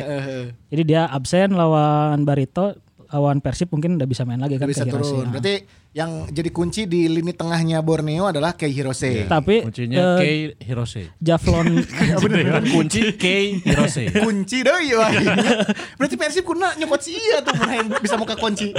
Jadi 0.70 0.84
dia 0.86 1.10
absen 1.10 1.53
lawan 1.53 2.24
Barito, 2.24 2.78
lawan 3.10 3.41
Persib 3.41 3.74
mungkin 3.74 3.97
udah 3.97 4.05
bisa 4.05 4.22
main 4.24 4.38
lagi 4.38 4.62
kan 4.62 4.70
bisa 4.70 4.86
turun. 4.86 5.26
Nah. 5.26 5.34
Berarti 5.34 5.66
yang 5.97 6.30
jadi 6.30 6.49
kunci 6.53 6.86
di 6.86 7.10
lini 7.10 7.34
tengahnya 7.34 7.82
Borneo 7.82 8.30
adalah 8.30 8.53
Kei 8.53 8.70
Hirose. 8.70 9.26
Tapi 9.26 9.66
Kuncinya 9.66 9.97
eh, 9.97 10.18
Kei 10.22 10.38
Hirose. 10.62 11.18
Javlon 11.18 11.82
Kunci 12.74 13.18
Kei 13.18 13.57
Hirose. 13.66 14.14
kunci 14.26 14.62
deh 14.62 14.80
ya. 14.86 15.10
Berarti 15.97 16.16
Persib 16.16 16.45
kuna 16.45 16.78
nyokot 16.78 17.01
si 17.01 17.18
iya 17.18 17.41
tuh 17.41 17.57
main 17.57 17.89
bisa 17.97 18.14
muka 18.16 18.38
kunci. 18.38 18.70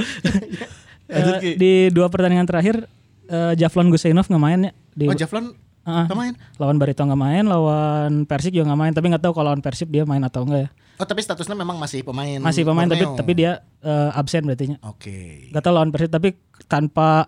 Eh, 1.11 1.23
Ki. 1.43 1.51
di 1.59 1.73
dua 1.91 2.07
pertandingan 2.07 2.47
terakhir 2.47 2.87
eh, 3.27 3.53
Javlon 3.59 3.91
Guseinov 3.91 4.31
nggak 4.31 4.43
main 4.43 4.61
ya 4.71 4.73
di 4.95 5.05
Oh 5.11 5.17
Javlon 5.19 5.70
Nggak 5.85 6.19
main. 6.19 6.35
lawan 6.61 6.77
Barito 6.77 7.03
nggak 7.03 7.21
main, 7.21 7.45
lawan 7.49 8.13
Persik 8.29 8.53
juga 8.53 8.73
nggak 8.73 8.81
main. 8.81 8.93
Tapi 8.93 9.07
nggak 9.11 9.23
tahu 9.25 9.33
kalau 9.33 9.49
lawan 9.53 9.63
Persib 9.65 9.89
dia 9.89 10.05
main 10.05 10.21
atau 10.21 10.45
enggak 10.45 10.69
ya. 10.69 10.71
Oh 11.01 11.07
tapi 11.09 11.25
statusnya 11.25 11.57
memang 11.57 11.81
masih 11.81 12.05
pemain. 12.05 12.37
Masih 12.37 12.63
pemain 12.69 12.85
tapi 12.85 13.05
Borneo. 13.09 13.19
tapi 13.19 13.33
dia 13.33 13.65
eh, 13.81 14.11
absen 14.13 14.45
berarti 14.45 14.77
Oke. 14.85 15.49
Gak 15.49 15.63
tau 15.65 15.73
lawan 15.73 15.89
Persib 15.89 16.13
tapi 16.13 16.37
tanpa 16.69 17.25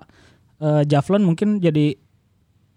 eh, 0.61 0.85
Javlon 0.85 1.25
mungkin 1.25 1.57
jadi 1.57 1.97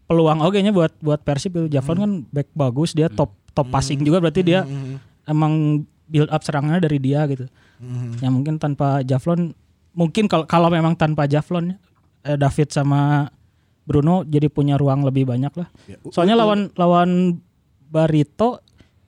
peluang 0.05 0.39
oke 0.45 0.55
nya 0.61 0.71
buat 0.71 0.95
buat 1.03 1.19
Persib 1.27 1.51
itu. 1.59 1.67
Javlon 1.75 1.99
kan 1.99 2.11
back 2.31 2.47
bagus, 2.55 2.95
dia 2.95 3.11
top 3.11 3.35
top 3.51 3.67
passing 3.67 3.99
juga 4.03 4.23
berarti 4.23 4.41
dia 4.43 4.63
emang 5.27 5.83
build 6.07 6.29
up 6.31 6.43
serangannya 6.45 6.79
dari 6.79 7.01
dia 7.03 7.27
gitu. 7.27 7.45
Ya 8.23 8.31
mungkin 8.31 8.55
tanpa 8.55 9.03
Javlon 9.03 9.51
mungkin 9.91 10.31
kalau 10.31 10.47
kalau 10.47 10.71
memang 10.71 10.95
tanpa 10.95 11.27
Javlon 11.27 11.75
eh, 12.23 12.37
David 12.39 12.71
sama 12.71 13.27
Bruno 13.85 14.25
jadi 14.25 14.49
punya 14.49 14.75
ruang 14.75 15.05
lebih 15.05 15.29
banyak 15.29 15.53
lah. 15.53 15.69
Ya, 15.85 16.01
Soalnya 16.09 16.35
lawan 16.35 16.73
lawan 16.73 17.39
Barito 17.85 18.65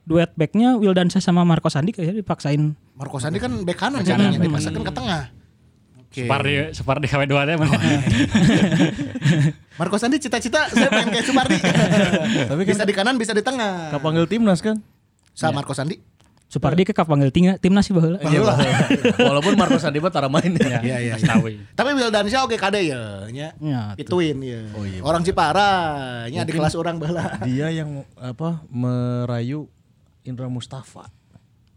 duet 0.08 0.32
backnya 0.38 0.80
Wildansa 0.80 1.20
sama 1.20 1.44
Marco 1.44 1.68
Sandi 1.68 1.92
kayaknya 1.92 2.24
dipaksain 2.24 2.72
Marco 2.96 3.20
Sandi 3.20 3.38
kan 3.38 3.52
bek 3.68 3.78
kanan 3.78 4.02
caranya, 4.02 4.40
dipaksakan 4.40 4.82
ke 4.82 4.94
tengah. 4.96 5.24
Oke. 6.02 6.24
Separdi 6.24 6.54
Separdi 6.72 7.06
KW2 7.12 7.34
teh 7.36 7.56
mah. 7.60 7.70
Marco 9.80 9.98
Sandi 10.02 10.18
cita-cita 10.18 10.72
saya 10.72 10.90
pengen 10.90 11.14
kayak 11.14 11.26
Sumardi. 11.28 11.58
Tapi 12.50 12.62
kan 12.64 12.74
bisa 12.74 12.86
di 12.88 12.94
kanan, 12.96 13.16
bisa 13.22 13.34
di 13.36 13.44
tengah. 13.46 13.94
kepanggil 13.94 14.26
timnas 14.26 14.64
kan? 14.64 14.82
Sama 15.38 15.62
Marco 15.62 15.78
Sandi. 15.78 16.17
Supardi 16.48 16.88
ke 16.88 16.96
panggil 16.96 17.28
tinggal 17.28 17.60
timnas 17.60 17.84
sih 17.84 17.92
baheula. 17.92 18.24
Iya, 18.24 18.40
Walaupun 19.20 19.60
Marco 19.60 19.76
Sandi 19.84 20.00
mah 20.00 20.08
tara 20.08 20.32
main 20.32 20.56
ya. 20.56 20.80
Iya, 20.80 20.98
iya. 21.04 21.14
Tawi. 21.20 21.60
Tapi 21.76 21.90
Wildansyah 21.92 22.48
oke 22.48 22.56
kade 22.56 22.88
ya, 22.88 23.28
nya. 23.28 23.52
Ya. 23.60 23.92
Ituin 24.00 24.40
ya. 24.40 24.64
Oh, 24.72 24.88
iya. 24.88 25.04
Orang 25.04 25.28
Cipara, 25.28 26.24
nya 26.32 26.48
di 26.48 26.56
kelas 26.56 26.80
orang 26.80 27.04
baheula. 27.04 27.44
Dia 27.44 27.68
yang 27.68 28.08
apa 28.16 28.64
merayu 28.72 29.68
Indra 30.24 30.48
Mustafa. 30.48 31.12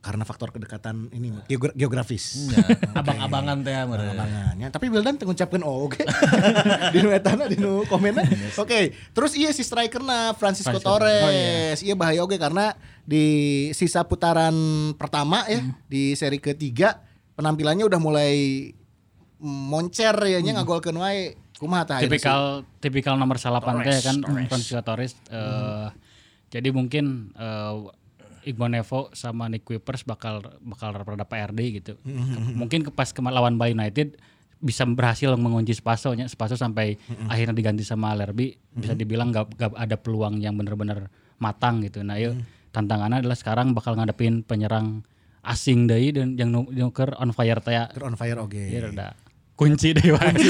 Karena 0.00 0.24
faktor 0.24 0.48
kedekatan 0.48 1.12
ini 1.12 1.28
geogra- 1.44 1.76
geografis. 1.76 2.48
Abang-abangan 3.00 3.60
teh 3.60 3.76
meureun. 3.84 4.16
Abangannya. 4.16 4.72
Tapi 4.72 4.88
Wildan 4.88 5.20
ngucapkeun 5.20 5.60
oh 5.60 5.92
oke. 5.92 6.00
di 6.96 6.98
nu 7.04 7.12
etana 7.12 7.44
di 7.44 7.60
nu 7.60 7.84
komenna. 7.84 8.24
Oke, 8.56 8.96
terus 9.12 9.36
iya 9.36 9.52
si 9.52 9.60
strikerna 9.60 10.32
Francisco 10.32 10.72
Francisco 10.72 10.96
Torres. 10.96 11.84
iya. 11.84 11.92
bahaya 11.92 12.24
oke 12.24 12.40
karena 12.40 12.72
di 13.04 13.68
sisa 13.76 14.00
putaran 14.08 14.56
pertama 14.96 15.44
ya 15.52 15.60
di 15.84 16.16
seri 16.16 16.40
ketiga 16.40 17.04
penampilannya 17.36 17.84
udah 17.84 18.00
mulai 18.00 18.36
moncer 19.40 20.16
ya 20.28 20.40
nya 20.40 20.56
ngagolkeun 20.60 20.96
wae. 20.96 21.36
Kumaha 21.60 21.84
tah 21.84 21.98
tipikal 22.00 22.64
tipikal 22.80 23.20
nomor 23.20 23.36
salapan 23.36 23.84
teh 23.84 23.92
Torres, 23.92 24.04
kan 24.08 24.16
Torres. 24.24 24.48
Francisco 24.48 24.80
Torres 24.80 25.12
eh, 25.28 25.92
jadi 26.48 26.72
mungkin 26.72 27.36
eh, 27.36 27.74
Iqbal 28.42 28.72
Nevo 28.72 29.12
sama 29.12 29.46
Nick 29.46 29.64
Kuipers 29.64 30.02
bakal 30.02 30.40
bakal 30.60 30.92
rada 30.94 31.24
PRD 31.24 31.60
gitu. 31.80 31.92
Mungkin 32.56 32.86
ke 32.86 32.90
pas 32.90 33.08
ke 33.08 33.20
lawan 33.20 33.56
Bali 33.56 33.72
United 33.72 34.16
bisa 34.60 34.84
berhasil 34.84 35.32
mengunci 35.40 35.72
Spaso 35.72 36.12
nya 36.12 36.28
Spaso 36.28 36.52
sampai 36.52 37.00
akhirnya 37.32 37.56
diganti 37.56 37.80
sama 37.80 38.12
Lerby 38.12 38.52
bisa 38.76 38.92
dibilang 38.92 39.32
gak, 39.32 39.56
gak 39.56 39.72
ada 39.72 39.96
peluang 39.96 40.36
yang 40.36 40.52
benar-benar 40.56 41.08
matang 41.40 41.80
gitu. 41.80 42.04
Nah 42.04 42.20
yuk 42.20 42.36
tantangannya 42.70 43.24
adalah 43.24 43.36
sekarang 43.40 43.72
bakal 43.72 43.96
ngadepin 43.96 44.44
penyerang 44.44 45.00
asing 45.40 45.88
deui 45.88 46.12
dan 46.12 46.36
yang 46.36 46.52
nu- 46.52 46.68
nuker 46.68 47.16
on 47.16 47.32
fire 47.32 47.56
teh 47.64 47.72
ya. 47.72 47.88
On 48.04 48.12
fire 48.12 48.36
oke. 48.36 48.60
Ieu 48.60 48.84
rada 48.84 49.16
kunci 49.60 49.92
deui 49.92 50.10
wae. 50.10 50.32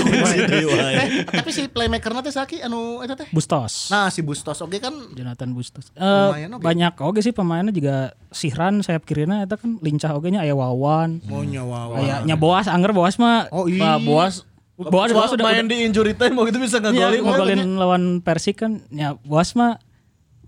Eh, 0.93 1.09
tapi 1.27 1.51
si 1.51 1.67
playmaker 1.67 2.15
teh 2.21 2.31
saki 2.31 2.57
anu 2.61 3.01
eta 3.01 3.17
teh. 3.17 3.27
Bustos. 3.31 3.91
Nah, 3.91 4.07
si 4.07 4.23
Bustos 4.23 4.55
oke 4.57 4.79
kan 4.79 4.95
Jonathan 5.11 5.51
Bustos. 5.51 5.91
Eh, 5.91 5.99
Lumayan 5.99 6.51
oke. 6.55 6.63
banyak 6.63 6.95
oke 6.95 7.19
sih 7.19 7.33
pemainnya 7.33 7.71
juga 7.71 7.97
Sihran 8.31 8.79
sayap 8.81 9.03
kirina 9.03 9.43
itu 9.43 9.57
kan 9.57 9.81
lincah 9.81 10.15
oke 10.15 10.29
nya 10.29 10.41
aya 10.41 10.55
Wawan. 10.55 11.27
mau 11.27 11.43
nyawa. 11.43 11.99
Aya 11.99 12.15
nya 12.23 12.37
Boas 12.37 12.65
Angger 12.65 12.93
Boas 12.93 13.19
mah 13.19 13.51
Oh 13.51 13.67
iya. 13.67 13.99
Boas 13.99 14.47
Boas 14.79 15.11
Boas 15.11 15.31
udah 15.31 15.45
main 15.45 15.67
di 15.67 15.83
injury 15.83 16.15
time 16.15 16.33
mau 16.33 16.47
itu 16.47 16.57
bisa 16.57 16.79
Iya, 16.79 16.89
ngegolin. 17.11 17.21
ngegolin 17.21 17.63
lawan 17.75 18.03
Persik 18.21 18.63
kan 18.63 18.79
ya 18.89 19.19
Boas 19.21 19.53
mah 19.53 19.83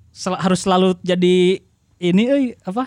sel- 0.08 0.38
harus 0.38 0.62
selalu 0.62 0.94
jadi 1.00 1.58
ini 1.98 2.22
euy 2.24 2.44
apa? 2.60 2.86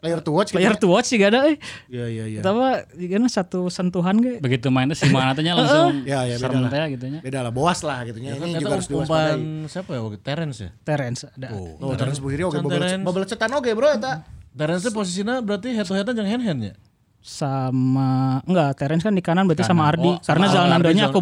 Player 0.00 0.18
to 0.18 0.32
watch 0.32 0.48
Player 0.50 0.72
ya. 0.72 0.80
to 0.80 0.88
watch 0.88 1.06
sih 1.06 1.20
gak 1.20 1.30
ada. 1.30 1.40
Iya 1.86 2.06
iya 2.08 2.24
iya. 2.24 2.40
Kita 2.40 2.50
mah 2.50 2.88
gimana 2.90 3.28
satu 3.28 3.68
sentuhan 3.68 4.16
ge. 4.16 4.40
begitu 4.40 4.72
mainnya 4.72 4.96
si 4.96 5.04
mana 5.06 5.36
tanya 5.36 5.52
langsung 5.52 6.00
Ya, 6.08 6.24
ya, 6.24 6.40
beda 6.40 6.48
serem 6.48 6.60
lah. 6.64 6.88
gitu 6.88 7.04
nya. 7.06 7.20
Beda 7.20 7.38
lah 7.44 7.52
boas 7.52 7.84
lah 7.84 8.00
gitu 8.02 8.16
nya. 8.16 8.32
Kan 8.34 8.48
Ini 8.48 8.56
eta 8.56 8.60
juga 8.60 8.74
harus 8.74 8.88
umpan 8.88 9.36
diwaspadai. 9.36 9.68
siapa 9.68 9.90
ya? 9.92 10.00
Terence 10.18 10.58
ya? 10.58 10.70
Terence 10.80 11.20
ada. 11.28 11.48
Oh, 11.52 11.92
Terence 11.92 12.18
Buhiri 12.18 12.42
oke 12.42 12.56
Terence. 12.58 13.04
bobel 13.04 13.24
cetan 13.24 13.52
oke 13.52 13.70
bro 13.76 13.92
eta. 13.92 14.24
Terence 14.50 14.88
posisinya 14.88 15.44
berarti 15.44 15.68
head 15.70 15.84
to 15.84 15.92
head 15.92 16.08
jeung 16.08 16.24
hand 16.24 16.42
hand 16.42 16.60
ya? 16.64 16.74
Sama 17.20 18.40
enggak 18.48 18.80
Terence 18.80 19.04
kan 19.04 19.12
di 19.12 19.20
kanan 19.20 19.44
berarti 19.44 19.62
sama. 19.62 19.84
Ardi 19.84 20.08
Oh, 20.08 20.16
karena 20.18 20.48
sama 20.48 20.54
Zalnando-nya 20.64 21.12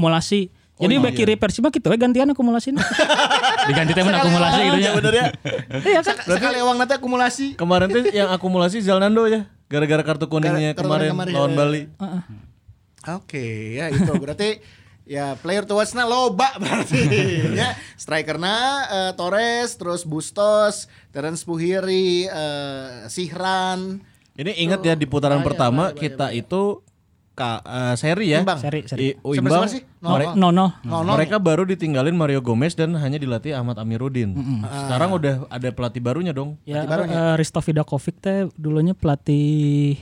Akumulasi. 0.79 0.87
Jadi 0.87 0.95
iya, 0.95 1.03
back 1.03 1.15
iya. 1.15 1.21
kiri 1.27 1.35
Persib 1.35 1.63
mah 1.67 1.73
gitu 1.75 1.89
gantian 1.91 2.29
akumulasinya. 2.31 2.83
Diganti 3.67 3.93
teh 3.99 4.03
mun 4.07 4.15
akumulasi 4.15 4.59
gitu 4.63 4.79
nya. 4.79 4.93
bener 4.95 5.15
ya. 5.19 5.27
Iya 5.91 6.01
kan? 6.07 6.17
Sekali 6.23 6.57
ewang 6.63 6.79
nanti 6.79 6.95
akumulasi. 6.95 7.47
Kemarin 7.59 7.91
tuh 7.91 8.05
yang 8.15 8.31
akumulasi 8.31 8.79
Zalnando 8.79 9.27
ya. 9.27 9.51
Gara-gara 9.67 10.07
kartu 10.07 10.31
kuningnya 10.31 10.79
Gara- 10.79 10.87
kemarin 10.87 11.11
kemarin, 11.19 11.33
lawan 11.35 11.51
ya. 11.51 11.59
Bali. 11.59 11.83
Oke, 13.19 13.75
ya 13.75 13.91
itu 13.91 14.13
berarti 14.15 14.63
ya 15.09 15.35
player 15.41 15.65
to 15.65 15.75
watch-na 15.75 16.07
loba 16.07 16.55
berarti 16.63 17.01
ya. 17.59 17.75
Strikerna 17.99 18.55
eh, 18.87 19.13
Torres, 19.19 19.75
terus 19.75 20.07
Bustos, 20.07 20.87
Terence 21.11 21.43
Puhiri, 21.43 22.31
eh, 22.31 23.11
Sihran. 23.11 23.99
Ini 24.39 24.55
ingat 24.63 24.87
ya 24.87 24.95
di 24.95 25.11
putaran 25.11 25.43
pertama 25.43 25.91
kita 25.91 26.31
itu 26.31 26.87
ka, 27.39 27.63
eh, 27.63 27.95
seri 27.95 28.35
ya. 28.35 28.43
Imbang. 28.43 28.59
Seri, 28.59 28.81
seri. 28.85 29.01
I- 29.01 29.15
oh, 29.23 29.31
Sampai 29.31 29.51
imbang. 29.55 29.71
sih? 29.71 29.81
Nol, 29.99 30.11
Mere- 30.13 30.35
No 30.35 30.49
no. 30.51 30.67
nol, 30.83 31.03
nol. 31.07 31.15
Mereka 31.15 31.39
baru 31.39 31.63
ditinggalin 31.63 32.13
Mario 32.13 32.43
Gomez 32.43 32.75
dan 32.75 32.93
hanya 32.95 33.17
dilatih 33.17 33.55
Ahmad 33.55 33.79
Amiruddin. 33.79 34.35
Sekarang 34.67 35.09
udah 35.13 35.47
ada 35.47 35.69
pelatih 35.71 35.99
barunya 35.99 36.35
dong. 36.35 36.59
Ya, 36.67 36.83
baru 36.83 37.07
eh, 37.07 37.35
Risto 37.35 37.59
Vidakovic 37.59 38.15
teh 38.19 38.47
dulunya 38.55 38.93
pelatih 38.93 39.97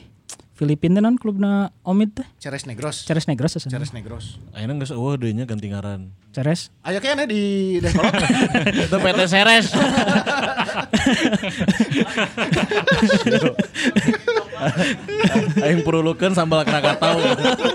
Filipina 0.52 0.98
non 0.98 1.14
klubna 1.14 1.70
Omid 1.84 2.16
teh. 2.16 2.26
Ceres 2.40 2.64
Negros. 2.64 3.04
Ceres 3.04 3.28
Negros 3.28 3.52
ya. 3.54 3.60
Ceres 3.68 3.92
Negros. 3.92 4.40
Akhirnya 4.50 4.74
nggak 4.74 4.88
seueuh 4.88 5.14
deunya 5.14 5.44
ganti 5.44 5.68
ngaran. 5.68 6.08
Ceres. 6.32 6.72
Ayo 6.80 6.96
kayaknya 6.98 7.28
di 7.28 7.76
Deskolot. 7.76 8.12
Itu 8.88 8.96
PT 8.96 9.20
Seres. 9.28 9.68
Aing 15.64 15.80
perulukeun 15.84 16.32
sambal 16.32 16.64
Krakatau. 16.64 17.18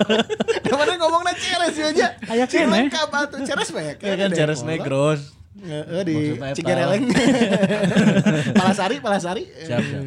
Kemarin 0.71 0.97
ngomongnya 0.97 1.33
ceres 1.37 1.75
ya 1.77 1.87
aja. 1.91 2.07
Aya 2.29 2.45
Cing 2.47 2.67
kene. 2.67 2.87
lengkap 2.87 3.09
atuh 3.09 3.39
ceres 3.45 3.69
banyak. 3.69 3.97
Ya 4.01 4.13
kan 4.17 4.29
Ceres 4.33 4.61
Negros. 4.65 5.41
Heeh 5.51 6.01
di. 6.07 6.17
Cigareleng. 6.55 7.11
Palasari, 8.59 9.03
Palasari. 9.03 9.43
Siap, 9.45 9.83
siap. 9.83 10.03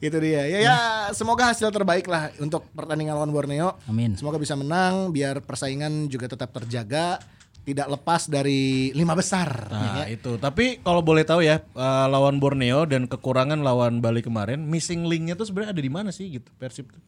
Itu 0.00 0.16
dia. 0.24 0.48
Ya, 0.48 0.58
ya 0.64 0.78
semoga 1.12 1.52
hasil 1.52 1.68
terbaik 1.68 2.08
lah 2.08 2.32
untuk 2.40 2.64
pertandingan 2.72 3.14
lawan 3.20 3.30
Borneo. 3.30 3.76
Amin. 3.86 4.16
Semoga 4.16 4.40
bisa 4.40 4.56
menang 4.56 5.12
biar 5.12 5.44
persaingan 5.44 6.08
juga 6.08 6.32
tetap 6.32 6.48
terjaga, 6.56 7.20
tidak 7.66 7.90
lepas 7.90 8.24
dari 8.24 8.62
lima 8.92 9.12
besar. 9.12 9.66
Nah 9.66 10.06
Ya. 10.06 10.14
itu, 10.14 10.38
tapi 10.38 10.78
kalau 10.80 11.02
boleh 11.02 11.22
tahu 11.22 11.42
ya 11.42 11.58
eh, 11.58 12.06
lawan 12.06 12.38
Borneo 12.38 12.86
dan 12.86 13.04
kekurangan 13.04 13.58
lawan 13.58 13.98
Bali 13.98 14.22
kemarin, 14.22 14.62
missing 14.62 15.02
linknya 15.02 15.34
tuh 15.34 15.44
sebenarnya 15.44 15.74
ada 15.74 15.82
di 15.82 15.90
mana 15.90 16.10
sih 16.10 16.30
gitu 16.32 16.46
Persib 16.54 16.86
tuh? 16.86 17.02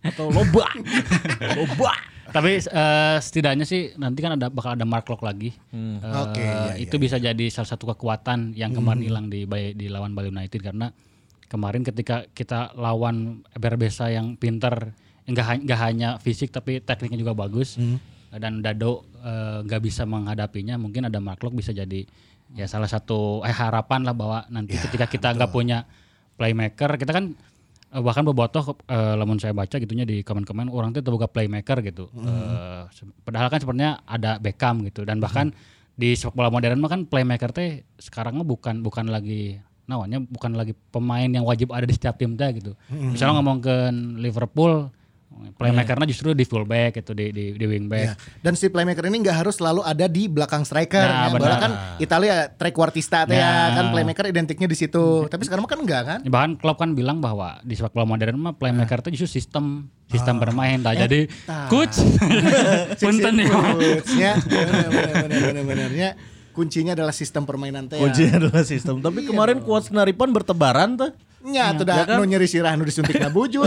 Atau 0.00 0.30
loba, 0.30 0.64
loba. 1.58 1.92
Tapi 2.30 2.62
eh, 2.62 3.16
setidaknya 3.18 3.66
sih 3.66 3.90
nanti 3.96 4.22
kan 4.22 4.32
ada 4.32 4.46
bakal 4.46 4.72
ada 4.72 4.86
Mark 4.86 5.04
Locke 5.04 5.26
lagi. 5.26 5.50
Eh, 5.68 5.98
Oke, 6.22 6.38
iya, 6.38 6.78
itu 6.78 6.94
bisa 6.96 7.18
jadi 7.18 7.50
salah 7.50 7.66
satu 7.68 7.90
kekuatan 7.90 8.54
yang 8.54 8.70
kemarin 8.70 9.02
hilang 9.02 9.26
di 9.26 9.42
di 9.74 9.86
lawan 9.86 10.14
Bali 10.14 10.30
United 10.30 10.62
karena 10.62 10.94
kemarin 11.46 11.82
ketika 11.82 12.30
kita 12.30 12.70
lawan 12.72 13.42
Berbesa 13.52 14.06
yang 14.06 14.38
pinter 14.38 14.94
enggak 15.26 15.42
ha- 15.44 15.58
enggak 15.58 15.80
hanya 15.80 16.08
fisik 16.16 16.48
tapi 16.48 16.78
tekniknya 16.78 17.18
juga 17.18 17.34
bagus 17.34 17.74
dan 18.30 18.62
Dado 18.62 19.02
eh, 19.20 19.58
nggak 19.62 19.80
bisa 19.80 20.02
menghadapinya 20.04 20.76
mungkin 20.76 21.06
ada 21.06 21.18
Mark 21.18 21.40
Locke 21.40 21.56
bisa 21.56 21.70
jadi 21.70 22.04
ya 22.50 22.66
salah 22.66 22.90
satu 22.90 23.40
eh 23.42 23.52
harapan 23.52 24.02
lah 24.02 24.12
bahwa 24.12 24.42
nanti 24.48 24.74
ketika 24.74 25.06
kita 25.06 25.32
nggak 25.32 25.50
punya 25.50 25.86
playmaker 26.34 26.96
kita 26.96 27.12
kan 27.12 27.36
Eh, 27.90 27.98
bahkan 27.98 28.22
bobotoh 28.22 28.78
eh, 28.86 29.18
lamun 29.18 29.42
saya 29.42 29.50
baca 29.50 29.74
gitunya 29.74 30.06
di 30.06 30.22
komen-komen 30.22 30.70
orang 30.70 30.94
itu 30.94 31.02
terbuka 31.02 31.26
playmaker 31.26 31.82
gitu. 31.82 32.06
Eh, 32.14 32.82
se- 32.94 33.10
padahal 33.26 33.50
kan 33.50 33.58
sebenarnya 33.58 34.06
ada 34.06 34.38
Beckham 34.38 34.86
gitu 34.86 35.02
dan 35.02 35.18
bahkan 35.18 35.50
di 35.98 36.14
sepak 36.14 36.38
bola 36.38 36.54
modern 36.54 36.78
mah 36.78 36.86
kan 36.86 37.02
playmaker 37.02 37.50
teh 37.50 37.82
sekarang 37.98 38.38
mah 38.38 38.46
bukan 38.46 38.78
bukan 38.80 39.10
lagi 39.10 39.58
namanya 39.90 40.22
bukan 40.22 40.54
lagi 40.54 40.70
pemain 40.94 41.26
yang 41.26 41.42
wajib 41.42 41.74
ada 41.74 41.82
di 41.82 41.90
setiap 41.90 42.14
tim 42.14 42.38
teh 42.38 42.62
gitu. 42.62 42.78
Misalnya 43.10 43.42
ngomong 43.42 43.58
ke 43.58 43.74
Liverpool 44.22 44.86
playmakernya 45.30 46.06
justru 46.10 46.34
di 46.34 46.42
fullback 46.42 47.00
gitu 47.00 47.14
di 47.14 47.30
di, 47.30 47.44
di 47.54 47.66
wingback. 47.66 48.06
Ya. 48.06 48.14
Dan 48.42 48.58
si 48.58 48.66
playmaker 48.66 49.06
ini 49.06 49.22
nggak 49.22 49.36
harus 49.46 49.62
selalu 49.62 49.80
ada 49.86 50.10
di 50.10 50.26
belakang 50.26 50.66
striker. 50.66 51.06
Nah, 51.06 51.30
ya. 51.30 51.38
Bahkan 51.38 51.58
kan 51.62 51.72
Italia 52.02 52.34
trequartista 52.50 53.24
teh 53.24 53.38
ya 53.38 53.48
Nah. 53.50 53.66
kan 53.78 53.84
playmaker 53.94 54.26
identiknya 54.26 54.66
di 54.66 54.76
situ. 54.76 55.30
Tapi 55.30 55.42
sekarang 55.46 55.64
mah 55.64 55.70
kan 55.70 55.80
enggak 55.80 56.02
kan? 56.02 56.20
Bahkan 56.26 56.50
Klopp 56.58 56.78
kan 56.82 56.92
bilang 56.92 57.22
bahwa 57.22 57.62
di 57.62 57.78
sepak 57.78 57.94
bola 57.94 58.06
modern 58.06 58.36
mah 58.36 58.54
playmaker 58.58 59.00
itu 59.06 59.22
justru 59.22 59.40
sistem 59.40 59.86
sistem 60.10 60.42
bermain 60.42 60.82
dah. 60.82 60.92
Jadi 60.92 61.30
coach 61.70 61.94
punten 63.00 63.34
ya. 63.38 63.50
Ya, 64.18 64.32
benar-benar 64.42 65.90
kuncinya 66.50 66.92
adalah 66.98 67.14
sistem 67.14 67.46
permainan 67.46 67.86
teh. 67.86 67.96
ya. 67.96 68.02
Kuncinya 68.04 68.34
adalah 68.42 68.62
sistem. 68.66 68.98
Tapi 69.00 69.24
kemarin 69.24 69.62
quotes 69.62 69.88
Naripan 69.94 70.34
bertebaran 70.34 70.98
tuh. 70.98 71.14
Nya 71.40 71.72
tuh 71.72 71.88
dah 71.88 72.04
nu 72.20 72.28
nyeri 72.28 72.44
sirah 72.44 72.76
nu 72.76 72.84
disuntik 72.84 73.16
na 73.16 73.32
bujur. 73.32 73.64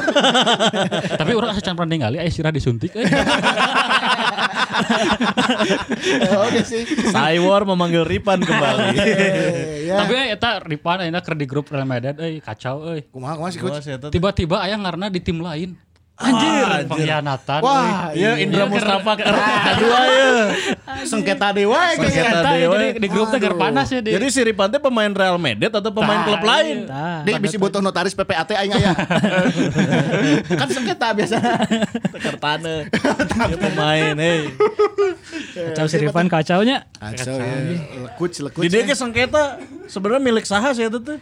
Tapi 1.19 1.32
orang 1.34 1.57
asa 1.57 1.61
can 1.65 1.74
pernah 1.74 1.89
ningali 1.89 2.21
aya 2.21 2.30
sirah 2.30 2.53
disuntik 2.53 2.93
eh. 2.93 3.01
Oke 6.45 6.61
sih. 6.61 6.86
Cywar 7.09 7.65
memanggil 7.65 8.05
Ripan 8.05 8.45
kembali. 8.45 8.93
Ya. 9.84 9.99
Tapi 9.99 10.15
eh, 10.15 10.32
eta 10.32 10.63
Ripan 10.63 11.03
ayeuna 11.03 11.19
keur 11.19 11.36
di 11.36 11.43
grup 11.43 11.67
Real 11.67 11.84
Madrid 11.84 12.15
euy 12.15 12.39
kacau 12.39 12.88
euy. 12.88 13.03
Kumaha 13.03 13.36
kumaha 13.36 13.51
sih 13.51 13.59
Tiba-tiba 14.15 14.63
aya 14.63 14.80
ngarana 14.80 15.11
di 15.11 15.19
tim 15.19 15.43
lain. 15.43 15.76
Anjir, 16.14 16.86
pengkhianatan. 16.86 17.59
Wah, 17.66 18.14
Ya 18.14 18.38
Indra 18.38 18.64
Iya, 18.64 18.70
Mustafa 18.70 19.11
kedua 19.18 19.99
ya. 20.05 20.30
sengketa 21.09 21.47
dewa 21.49 21.80
ya. 21.89 21.97
Sengketa 21.97 22.30
Eta 22.38 22.51
dewa. 22.53 22.74
jadi 22.78 22.88
di 23.01 23.07
grup 23.09 23.28
teh 23.34 23.41
panas 23.49 23.89
ya 23.89 23.97
di. 23.97 24.14
Jadi 24.14 24.26
si 24.30 24.39
Ripan 24.45 24.70
teh 24.70 24.78
pemain 24.78 25.09
Real 25.09 25.41
Madrid 25.41 25.74
atau 25.74 25.89
pemain 25.89 26.22
klub 26.22 26.45
lain? 26.45 26.86
Tah. 26.86 27.26
Dek 27.26 27.41
bisa 27.41 27.57
butuh 27.57 27.82
notaris 27.82 28.14
PPAT 28.14 28.45
aing 28.53 28.78
aya. 28.78 28.93
kan 30.61 30.68
sengketa 30.70 31.18
biasa. 31.18 31.38
Kertane. 32.14 32.76
Dia 33.34 33.57
pemain, 33.57 34.14
hei. 34.14 34.41
Kacau 35.74 35.86
si 35.89 35.97
Rifan 35.97 36.30
kacaunya. 36.30 36.86
Kacau 36.93 37.41
ya. 37.41 37.57
Lekut 38.05 38.32
lekut. 38.38 38.61
Di 38.61 38.70
dia 38.70 38.86
ke 38.86 38.93
sengketa 38.93 39.57
sebenarnya 39.89 40.22
milik 40.22 40.45
saha 40.45 40.78
sih 40.78 40.86
itu 40.86 41.01
tuh. 41.01 41.18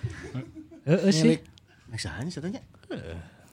Heeh 0.84 1.12
sih. 1.16 1.40
Misalnya 1.88 2.28
katanya. 2.28 2.62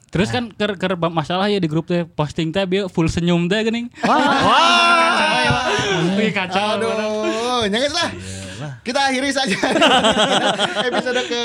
Terus 0.09 0.33
kan 0.33 0.49
keur 0.49 0.73
keur 0.75 0.97
masalah 1.13 1.47
ya 1.53 1.61
di 1.61 1.69
grup 1.69 1.85
teh 1.85 2.01
posting 2.05 2.49
teh 2.49 2.65
bieu 2.65 2.89
full 2.89 3.05
senyum 3.05 3.45
teh 3.45 3.61
geuning. 3.61 3.93
Wah. 4.01 4.25
Wih 6.17 6.33
kacau. 6.33 6.81
Aduh, 6.81 7.65
nyangis 7.69 7.93
lah. 7.93 8.09
Kita 8.83 8.99
akhiri 9.07 9.29
saja 9.31 9.55
episode 10.89 11.21
ke 11.29 11.41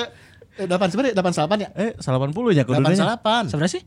eh, 0.58 0.66
8 0.66 0.90
sebenarnya 0.90 1.14
88 1.14 1.62
ya? 1.62 1.68
Eh, 1.78 1.92
80 2.00 2.58
ya 2.58 2.62
kudunanya. 2.66 3.18
88. 3.20 3.52
Sebenarnya 3.54 3.72
sih 3.78 3.82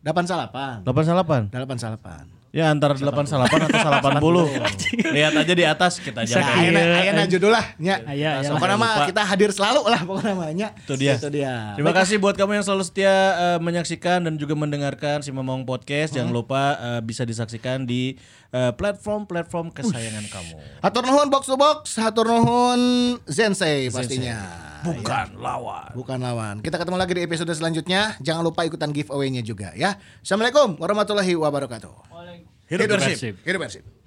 88. 0.00 0.86
88. 0.86 1.52
88. 1.52 2.39
Ya 2.50 2.66
antara 2.66 2.98
88 2.98 3.46
atau 3.46 3.78
80. 3.78 4.58
Lihat 5.14 5.32
aja 5.38 5.54
di 5.54 5.62
atas 5.62 6.02
kita 6.02 6.26
Nah, 6.26 6.26
jawab. 6.26 6.58
ayeuna 6.58 6.80
ayeuna 6.98 7.22
judul 7.30 7.54
lah 7.54 7.62
nya. 7.78 8.02
Aya, 8.02 8.42
aya. 8.42 8.50
Pokoknya 8.50 8.74
mah 8.74 9.06
kita 9.06 9.22
hadir 9.22 9.54
selalu 9.54 9.86
lah 9.86 10.02
pokoknya 10.02 10.34
mah 10.34 10.50
nya. 10.50 10.68
Itu 10.74 10.98
dia. 10.98 11.14
Itu 11.14 11.30
dia. 11.30 11.78
Terima 11.78 11.94
kasih 11.94 12.18
buat 12.18 12.34
kamu 12.34 12.58
yang 12.58 12.66
selalu 12.66 12.82
setia 12.82 13.14
eh, 13.38 13.58
menyaksikan 13.62 14.26
dan 14.26 14.34
juga 14.34 14.58
mendengarkan 14.58 15.22
si 15.22 15.30
Memong 15.30 15.62
Podcast. 15.62 16.10
Jangan 16.10 16.34
lupa 16.34 16.74
eh, 16.74 17.00
bisa 17.06 17.22
disaksikan 17.22 17.86
di 17.86 18.18
eh, 18.50 18.72
platform-platform 18.74 19.70
kesayangan 19.70 20.26
kamu. 20.26 20.54
Hatur 20.82 21.06
nuhun 21.06 21.30
box 21.30 21.46
to 21.46 21.54
box, 21.54 22.02
hatur 22.02 22.26
nuhun 22.26 23.14
Zensei 23.30 23.94
pastinya. 23.94 24.66
Bukan 24.80 25.38
lawan. 25.38 25.92
Bukan 25.94 26.18
lawan. 26.18 26.54
Kita 26.66 26.82
ketemu 26.82 26.98
lagi 26.98 27.12
di 27.14 27.22
episode 27.22 27.52
selanjutnya. 27.54 28.18
Jangan 28.18 28.42
lupa 28.42 28.66
ikutan 28.66 28.90
giveaway-nya 28.90 29.44
juga 29.46 29.70
ya. 29.76 30.00
Assalamualaikum 30.24 30.80
warahmatullahi 30.82 31.36
wabarakatuh. 31.38 32.09
Hidup 32.70 32.88
Persib. 32.88 33.08
Persib. 33.08 33.46
Hidup 33.46 33.62
Persib. 33.62 33.99